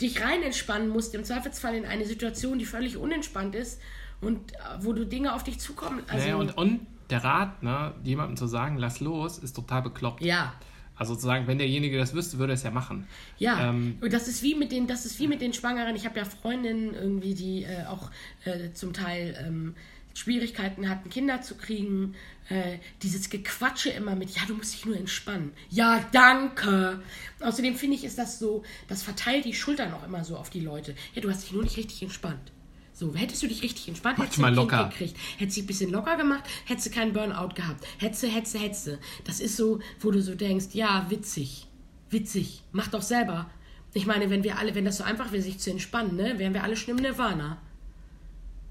[0.00, 3.80] dich rein entspannen musst, im Zweifelsfall in eine Situation, die völlig unentspannt ist
[4.20, 6.04] und äh, wo du Dinge auf dich zukommen.
[6.06, 10.22] Also, naja, und, und der Rat, ne, jemandem zu sagen, lass los, ist total bekloppt.
[10.22, 10.54] ja.
[11.00, 13.06] Also sozusagen, wenn derjenige das wüsste, würde er es ja machen.
[13.38, 15.94] Ja, Ähm, und das ist wie mit den, das ist wie mit den Schwangeren.
[15.94, 18.10] Ich habe ja Freundinnen irgendwie, die äh, auch
[18.44, 19.76] äh, zum Teil ähm,
[20.14, 22.16] Schwierigkeiten hatten, Kinder zu kriegen.
[22.48, 25.52] Äh, dieses Gequatsche immer mit, ja, du musst dich nur entspannen.
[25.70, 27.00] Ja, danke.
[27.38, 30.60] Außerdem finde ich, ist das so, das verteilt die Schultern auch immer so auf die
[30.60, 30.96] Leute.
[31.14, 32.50] Ja, du hast dich nur nicht richtig entspannt.
[32.98, 34.88] So, hättest du dich richtig entspannt, hättest du mal locker.
[34.88, 35.16] gekriegt.
[35.36, 37.86] Hättest du dich ein bisschen locker gemacht, hättest du keinen Burnout gehabt.
[37.98, 38.98] Hättest du, hättest du, hättest du.
[39.22, 41.68] Das ist so, wo du so denkst, ja, witzig.
[42.10, 42.64] Witzig.
[42.72, 43.48] Mach doch selber.
[43.94, 46.54] Ich meine, wenn wir alle, wenn das so einfach wäre, sich zu entspannen, ne, wären
[46.54, 47.58] wir alle schon im Nirvana.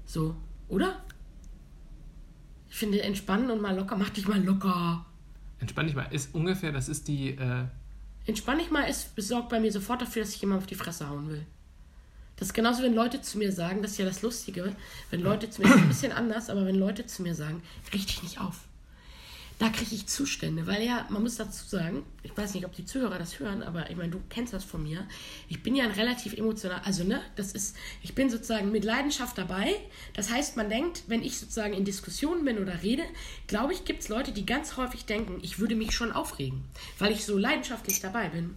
[0.04, 0.36] So,
[0.68, 1.02] oder?
[2.68, 5.06] Ich finde, entspannen und mal locker, mach dich mal locker.
[5.58, 6.06] entspann dich mal.
[6.10, 7.64] Ist ungefähr, das ist die, äh,
[8.26, 11.08] Entspann dich mal, es besorgt bei mir sofort dafür, dass ich jemand auf die Fresse
[11.08, 11.46] hauen will.
[12.38, 14.74] Das ist genauso, wenn Leute zu mir sagen, das ist ja das Lustige,
[15.10, 17.62] wenn Leute zu mir, das ist ein bisschen anders, aber wenn Leute zu mir sagen,
[17.92, 18.60] richte dich nicht auf.
[19.58, 22.84] Da kriege ich Zustände, weil ja, man muss dazu sagen, ich weiß nicht, ob die
[22.84, 25.04] Zuhörer das hören, aber ich meine, du kennst das von mir.
[25.48, 29.36] Ich bin ja ein relativ emotional, also ne, das ist, ich bin sozusagen mit Leidenschaft
[29.36, 29.74] dabei.
[30.14, 33.02] Das heißt, man denkt, wenn ich sozusagen in Diskussionen bin oder rede,
[33.48, 36.62] glaube ich, gibt es Leute, die ganz häufig denken, ich würde mich schon aufregen,
[37.00, 38.54] weil ich so leidenschaftlich dabei bin.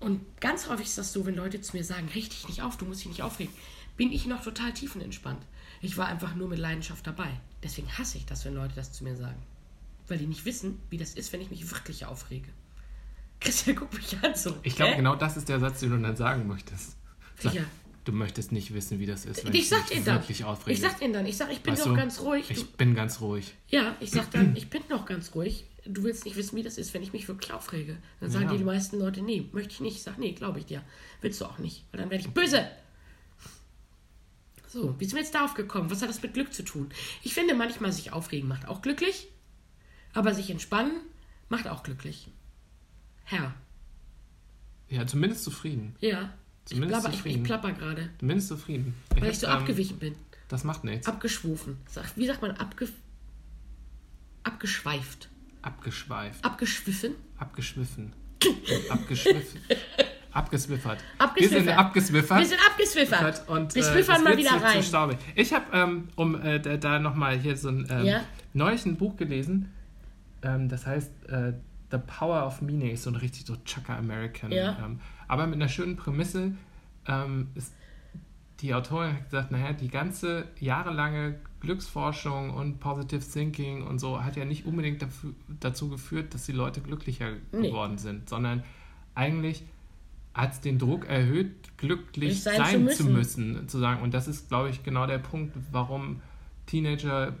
[0.00, 2.76] Und ganz häufig ist das so, wenn Leute zu mir sagen, richte dich nicht auf,
[2.76, 3.52] du musst dich nicht aufregen,
[3.96, 5.44] bin ich noch total tiefenentspannt.
[5.82, 7.28] Ich war einfach nur mit Leidenschaft dabei.
[7.62, 9.40] Deswegen hasse ich das, wenn Leute das zu mir sagen.
[10.08, 12.48] Weil die nicht wissen, wie das ist, wenn ich mich wirklich aufrege.
[13.40, 14.56] Christian, guck mich an so.
[14.62, 16.96] ich glaube, genau das ist der Satz, den du dann sagen möchtest.
[17.38, 17.54] Sag?
[18.04, 20.72] Du möchtest nicht wissen, wie das ist, wenn Ich ich, sag mich wirklich aufrege.
[20.74, 21.26] Ich sag dir dann.
[21.26, 22.46] Ich sag, ich bin Weißt doch du, ganz ruhig.
[22.48, 23.54] Du, Ich bin ganz ruhig.
[23.68, 25.66] ja, ich sag dann, ich bin doch ganz ruhig.
[25.86, 27.96] Du willst nicht wissen, wie das ist, wenn ich mich wirklich aufrege.
[28.20, 28.52] Dann sagen Ja.
[28.52, 29.96] dir die meisten Leute, nee, möchte ich nicht.
[29.96, 30.82] Ich sag, nee, glaube ich dir.
[31.20, 31.84] Willst du auch nicht.
[31.90, 32.68] Weil dann werde ich böse.
[34.68, 35.90] So, wie sind wir jetzt darauf gekommen?
[35.90, 36.90] Was hat das mit Glück zu tun?
[37.22, 39.26] Ich finde, manchmal sich aufregen macht auch glücklich,
[40.12, 40.92] aber sich entspannen
[41.48, 42.28] macht auch glücklich.
[43.24, 43.54] Herr.
[44.88, 45.96] Ja, zumindest zufrieden.
[46.00, 46.32] Ja.
[46.70, 47.42] Ich Zumindest plapper, ich, ich zufrieden.
[47.42, 48.94] plapper gerade, Zumindest zufrieden.
[49.10, 50.14] weil hab, ich so ähm, abgewichen bin.
[50.48, 51.06] Das macht nichts.
[51.08, 51.78] Abgeschwufen.
[52.14, 52.52] Wie sagt man?
[52.52, 52.88] Abge
[54.44, 55.28] abgeschweift.
[55.62, 56.44] Abgeschweift.
[56.44, 57.14] Abgeschwiffen.
[57.38, 58.12] Abgeschwiffen.
[58.88, 59.60] Abgeschwiffen.
[60.32, 61.02] Abgeswiffert.
[61.18, 61.40] Abgeswiffert.
[61.40, 62.38] Wir sind abgeswiffert.
[62.38, 63.48] Wir sind abgeswiffert.
[63.48, 64.82] Und, wir äh, swiffern es mal wieder rein.
[64.82, 65.18] Staubig.
[65.34, 68.20] ich habe, ähm, um äh, da, da nochmal hier so ein ähm, Ja?
[68.52, 69.72] neulich ein Buch gelesen,
[70.42, 71.52] ähm, das heißt äh,
[71.90, 74.52] The Power of Meaning, ist so ein richtig so Chaka American.
[74.52, 74.78] Ja.
[74.84, 75.00] Ähm,
[75.30, 76.52] aber mit einer schönen Prämisse
[77.06, 77.72] ähm, ist
[78.60, 84.36] die Autorin hat gesagt, naja, die ganze jahrelange Glücksforschung und Positive Thinking und so hat
[84.36, 87.68] ja nicht unbedingt dafür, dazu geführt, dass die Leute glücklicher Nee.
[87.68, 88.64] geworden sind, sondern
[89.14, 89.62] eigentlich
[90.34, 93.52] hat es den Druck erhöht, glücklich sein sein, zu zu, müssen.
[93.52, 93.68] müssen.
[93.68, 94.02] zu sagen.
[94.02, 96.20] Und das ist, glaube ich, genau der Punkt, warum
[96.66, 97.32] Teenager äh,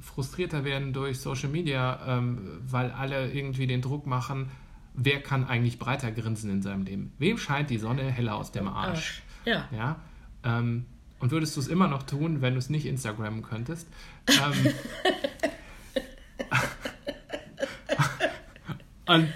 [0.00, 4.48] frustrierter werden durch Social Media, ähm, weil alle irgendwie den Druck machen,
[4.94, 7.12] wer kann eigentlich breiter grinsen in seinem Leben?
[7.18, 9.22] Wem scheint die Sonne heller aus dem Arsch?
[9.44, 9.68] Ja.
[9.76, 9.96] Ja.
[10.44, 10.86] Ähm,
[11.18, 13.86] und würdest du es immer noch tun, wenn du es nicht Instagrammen könntest?
[14.28, 14.74] Ähm,
[19.06, 19.28] und,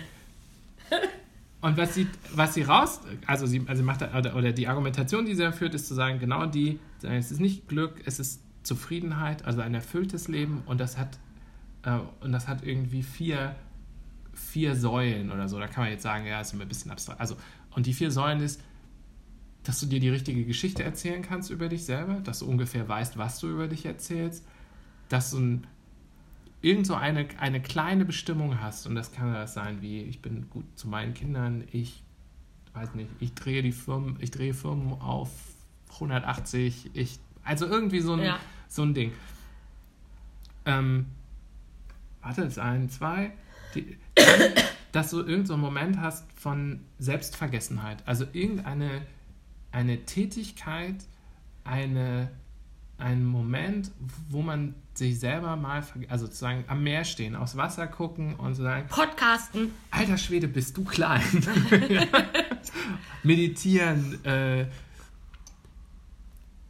[1.61, 5.35] und was sie, was sie raus, also sie, also macht, oder, oder die Argumentation, die
[5.35, 9.61] sie führt, ist zu sagen, genau die, es ist nicht Glück, es ist Zufriedenheit, also
[9.61, 11.19] ein erfülltes Leben und das hat,
[11.85, 13.55] äh, und das hat irgendwie vier,
[14.37, 15.59] vier Säulen oder so.
[15.59, 17.21] Da kann man jetzt sagen, ja, ist immer ein bisschen abstrakt.
[17.21, 17.37] Also,
[17.75, 18.63] und die vier Säulen ist,
[19.65, 23.19] dass du dir die richtige Geschichte erzählen kannst über dich selber, dass du ungefähr weißt,
[23.19, 24.47] was du über dich erzählst,
[25.09, 25.67] dass du ein,
[26.63, 28.87] irgend so eine, eine kleine Bestimmung hast.
[28.87, 32.03] Und das kann das sein, wie ich bin gut zu meinen Kindern, ich
[32.75, 35.31] weiß nicht, ich drehe die Firmen, ich drehe Firmen auf
[35.95, 38.39] 180, ich, also irgendwie so ein, Ja.
[38.69, 39.13] so ein Ding.
[40.65, 41.07] Ähm,
[42.23, 43.33] warte, ist ein, zwei,
[43.77, 43.97] die,
[44.93, 48.03] dass du irgendeinen so einen Moment hast von Selbstvergessenheit.
[48.07, 49.03] Also irgendeine
[49.77, 50.97] eine Tätigkeit,
[51.65, 52.31] eine,
[52.97, 53.91] ein Moment,
[54.31, 58.63] wo man sich selber mal, also sozusagen am Meer stehen, aufs Wasser gucken und so
[58.63, 59.73] sagen, Podcasten.
[59.91, 61.23] alter Schwede, bist du klein.
[63.23, 64.67] Meditieren, äh,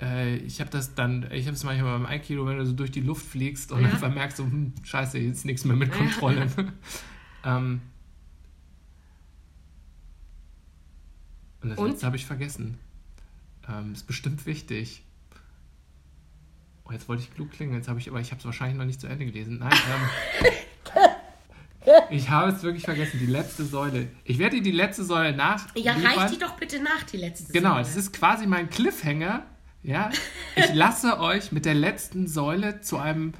[0.00, 2.90] äh, ich habe das dann, ich habe es manchmal beim Aikido, wenn du so durch
[2.90, 3.88] die Luft fliegst und Ja.
[3.88, 5.96] einfach merkst, so, hm, scheiße, jetzt nichts mehr mit Ja.
[5.96, 6.46] Kontrolle.
[7.44, 7.80] ähm,
[11.62, 11.90] und das Und?
[11.90, 12.78] letzte habe ich vergessen.
[13.68, 15.02] Ähm, ist bestimmt wichtig.
[16.84, 18.84] Oh, jetzt wollte ich klug klingen, jetzt habe ich, aber ich habe es wahrscheinlich noch
[18.84, 19.58] nicht zu Ende gelesen.
[19.58, 21.02] Nein, ähm,
[22.10, 23.18] ich habe es wirklich vergessen.
[23.18, 24.08] Die letzte Säule.
[24.22, 25.74] Ich werde dir die letzte Säule nach.
[25.74, 27.82] Ja, reich die doch bitte nach, die letzte Genau, Säule.
[27.82, 29.44] das ist quasi mein Cliffhanger.
[29.86, 30.10] Ja,
[30.56, 33.34] ich lasse euch mit der letzten Säule zu einem,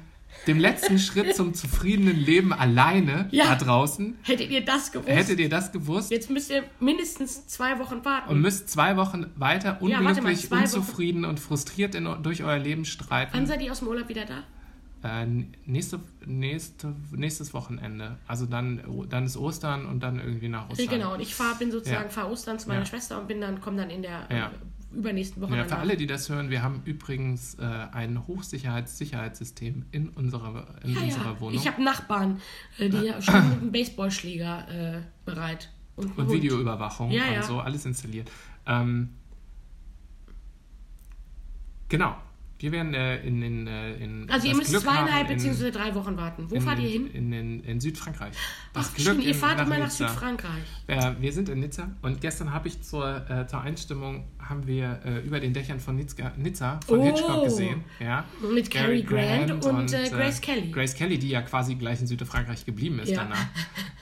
[0.47, 3.45] dem letzten Schritt zum zufriedenen Leben alleine Ja.
[3.45, 4.17] da draußen.
[4.23, 5.09] Hättet ihr das gewusst?
[5.09, 8.29] Hättet ihr das gewusst Jetzt müsst ihr mindestens zwei Wochen warten.
[8.29, 10.63] und müsst zwei Wochen weiter Ja, warte mal, unglücklich, zwei Wochen.
[10.63, 13.31] unzufrieden und frustriert in, durch euer Leben streiten.
[13.33, 14.43] Wann seid ihr aus dem Urlaub wieder da?
[15.03, 15.25] Äh,
[15.65, 18.17] nächste, nächste, nächstes Wochenende.
[18.27, 20.87] Also dann, dann ist Ostern und dann irgendwie nach Ostern.
[20.87, 22.09] Genau, und ich fahr, bin sozusagen, Ja.
[22.09, 22.85] fahr Ostern zu meiner Ja.
[22.85, 24.51] Schwester und bin dann, komme dann in der Ja.
[24.91, 29.85] Äh, übernächsten Woche Ja, für alle, die das hören, wir haben übrigens äh, ein Hochsicherheitssicherheitssystem
[29.91, 31.39] in unserer, in ja, unserer ja.
[31.39, 31.55] Wohnung.
[31.55, 32.41] Ich habe Nachbarn,
[32.77, 35.71] äh, die stehen mit einem Baseballschläger äh, bereit.
[35.95, 36.33] Und, einen und.
[36.33, 38.29] Videoüberwachung Ja, und so, alles installiert.
[38.65, 39.09] Ähm,
[41.89, 42.15] genau.
[42.59, 46.17] Wir werden äh, in, in, äh, in Also ihr müsst Glück zweieinhalb beziehungsweise drei Wochen
[46.17, 46.49] warten.
[46.49, 47.07] Wo in, fahrt ihr hin?
[47.13, 48.33] In, in, in Südfrankreich.
[48.73, 50.07] Das Ach, stimmt, ihr fahrt immer nach Nizza.
[50.07, 50.63] Südfrankreich.
[50.87, 54.99] Ja, wir sind in Nizza und gestern habe ich zur, äh, zur Einstimmung haben wir
[55.05, 57.03] äh, über den Dächern von Nizza, Nizza von Oh.
[57.05, 57.83] Hitchcock gesehen.
[57.99, 58.25] Ja.
[58.53, 60.71] Mit Cary Grant und, äh, Grace äh, Kelly.
[60.71, 63.23] Grace Kelly, die ja quasi gleich in Südfrankreich geblieben ist Ja.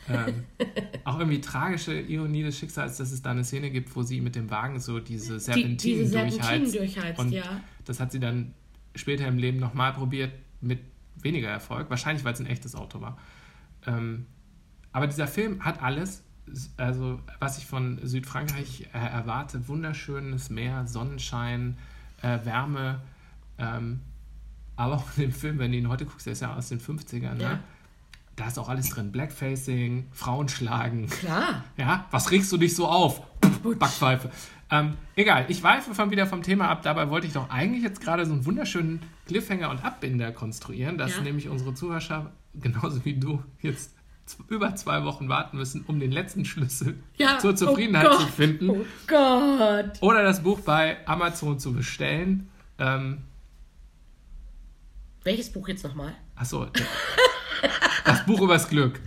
[0.07, 0.27] danach.
[0.27, 0.43] ähm,
[1.03, 4.35] auch irgendwie tragische Ironie des Schicksals, dass es da eine Szene gibt, wo sie mit
[4.35, 6.75] dem Wagen so diese Die, Serpentinen diese Serpentinen durchheizt.
[6.75, 7.43] durchheizt, Und ja.
[7.85, 8.53] Das hat sie dann
[8.95, 10.31] später im Leben nochmal probiert
[10.61, 10.79] mit
[11.15, 11.89] weniger Erfolg.
[11.89, 13.17] Wahrscheinlich, weil es ein echtes Auto war.
[13.85, 14.25] Ähm,
[14.91, 16.23] aber dieser Film hat alles,
[16.77, 19.67] also was ich von Südfrankreich äh, erwarte.
[19.67, 21.77] Wunderschönes Meer, Sonnenschein,
[22.21, 23.01] äh, Wärme.
[23.57, 24.01] Ähm,
[24.75, 26.79] aber auch in dem Film, wenn du ihn heute guckst, der ist ja aus den
[26.79, 27.59] 50ern, ne?
[28.35, 29.11] Da ist auch alles drin.
[29.11, 31.07] Blackfacing, Frauen schlagen.
[31.07, 31.63] Klar.
[31.77, 33.21] Ja, was regst du dich so auf?
[33.63, 34.29] Backpfeife.
[34.71, 36.81] Ähm, egal, ich weife von wieder vom Thema ab.
[36.83, 41.15] Dabei wollte ich doch eigentlich jetzt gerade so einen wunderschönen Cliffhanger und Abbinder konstruieren, dass
[41.15, 41.21] Ja.
[41.21, 43.91] nämlich unsere Zuhörer genauso wie du jetzt
[44.49, 47.37] über zwei Wochen warten müssen, um den letzten Schlüssel Ja.
[47.37, 48.69] zur Zufriedenheit oh zu finden.
[48.71, 50.01] Oh Gott.
[50.01, 52.49] Oder das Buch bei Amazon zu bestellen.
[52.79, 53.19] Ähm,
[55.23, 56.13] Welches Buch jetzt nochmal?
[56.35, 56.65] achso,
[58.05, 58.99] das Buch übers Glück.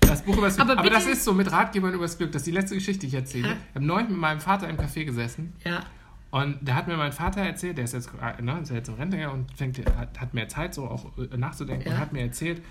[0.00, 0.68] Das Buch übers Glück.
[0.70, 2.32] Aber Aber, das ist so mit Ratgebern übers Glück.
[2.32, 3.48] Das ist die letzte Geschichte, die ich erzähle.
[3.48, 3.54] Ja.
[3.70, 5.84] Ich habe neulich mit meinem Vater im Café gesessen Ja.
[6.32, 8.94] Und da hat mir mein Vater erzählt, der ist jetzt, äh, ne, ist jetzt im
[8.94, 11.94] Rente und fängt, hat, hat mehr Zeit, so auch äh, nachzudenken Ja.
[11.94, 12.62] und hat mir erzählt,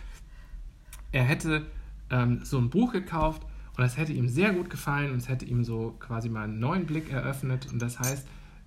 [1.12, 1.66] er hätte
[2.10, 3.44] ähm, so ein Buch gekauft
[3.76, 6.60] und das hätte ihm sehr gut gefallen und es hätte ihm so quasi mal einen
[6.60, 8.26] neuen Blick eröffnet und das heißt,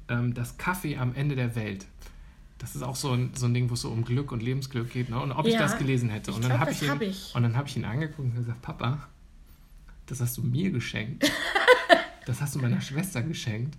[0.08, 1.86] ähm, das Kaffee am Ende der Welt.
[2.62, 4.88] Das ist auch so ein, so ein Ding, wo es so um Glück und Lebensglück
[4.92, 5.18] geht, ne?
[5.20, 6.30] Und ob ich Ja, das gelesen hätte.
[6.30, 7.34] ich und dann habe ich, ihn- hab ich.
[7.34, 9.08] und dann habe ich ihn angeguckt und gesagt, Papa,
[10.06, 11.30] das hast du mir geschenkt.
[12.24, 13.76] Das hast du meiner Schwester geschenkt.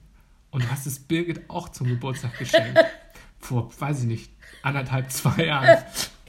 [0.52, 2.78] Und du hast es Birgit auch zum Geburtstag geschenkt.
[3.40, 4.32] Vor, weiß ich nicht,
[4.64, 5.82] anderthalb, zwei Jahren.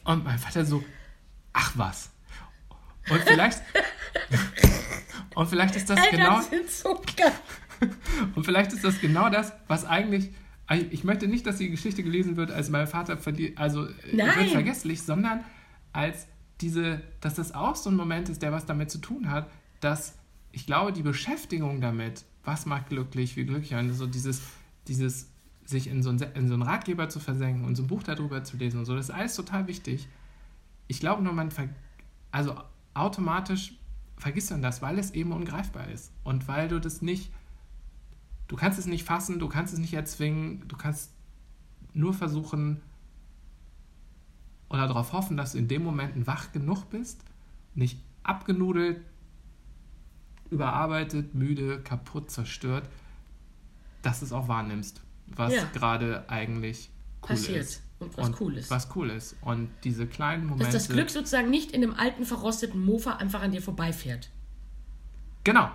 [0.05, 0.85] Und mein Vater so,
[1.53, 2.11] ach was.
[3.11, 3.61] Und vielleicht,
[5.35, 7.03] und vielleicht ist das Eltern genau, so
[8.37, 10.31] und vielleicht ist das genau das, was eigentlich.
[10.71, 14.51] Ich möchte nicht, dass die Geschichte gelesen wird, als mein Vater verliert, also äh, wird
[14.51, 15.45] vergesslich, sondern
[15.93, 16.27] als
[16.61, 19.51] diese, dass das auch so ein Moment ist, der was damit zu tun hat,
[19.81, 20.17] dass
[20.53, 24.41] ich glaube, die Beschäftigung damit, was macht glücklich, wie glücklich, und so dieses,
[24.89, 25.29] dieses
[25.67, 28.45] sich in so, einen, in so einen Ratgeber zu versenken und so ein Buch darüber
[28.45, 30.09] zu lesen und so, das ist alles total wichtig.
[30.87, 31.51] Ich glaube nur, man,
[32.31, 32.55] also
[32.93, 33.75] automatisch
[34.17, 37.33] vergisst man das, weil es eben ungreifbar ist und weil du das nicht
[38.49, 41.13] Du kannst es nicht fassen, du kannst es nicht erzwingen, du kannst
[41.95, 42.83] nur versuchen
[44.69, 47.23] oder darauf hoffen, dass du in dem Moment wach genug bist,
[47.75, 49.01] nicht abgenudelt,
[50.51, 52.89] überarbeitet, müde, kaputt, zerstört,
[54.03, 55.65] dass du es auch wahrnimmst, was Ja.
[55.73, 56.91] gerade eigentlich
[57.23, 57.83] cool Passiert ist.
[57.99, 58.71] und was cool ist.
[58.71, 59.37] Was cool ist.
[59.41, 60.65] Und diese kleinen Momente.
[60.65, 64.31] Dass das Glück sozusagen nicht in einem alten, verrosteten Mofa einfach an dir vorbeifährt.
[65.45, 65.71] Genau.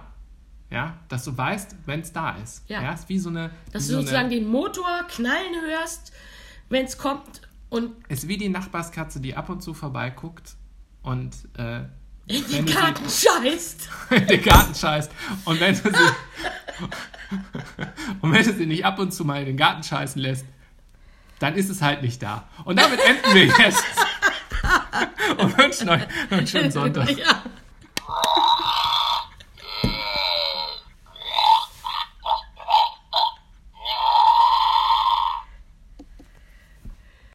[0.71, 2.63] Ja, dass du weißt, wenn es da ist.
[2.69, 2.93] Ja.
[2.93, 3.49] ist wie so eine.
[3.71, 6.11] Dass du so sozusagen eine, den Motor knallen hörst,
[6.69, 10.53] wenn es kommt und ist wie die Nachbarskatze, die ab und zu vorbeiguckt
[11.01, 11.79] und äh,
[12.27, 13.89] in die du sie- scheißt.
[14.11, 15.11] in den Garten scheißt.
[15.45, 15.89] Und wenn du sie.
[18.21, 20.45] und wenn du sie nicht ab und zu mal in den Garten scheißen lässt,
[21.39, 22.47] dann ist es halt nicht da.
[22.65, 23.83] Und damit enden wir jetzt.
[25.37, 27.09] und wünschen euch einen schönen Sonntag.
[27.17, 27.41] ja.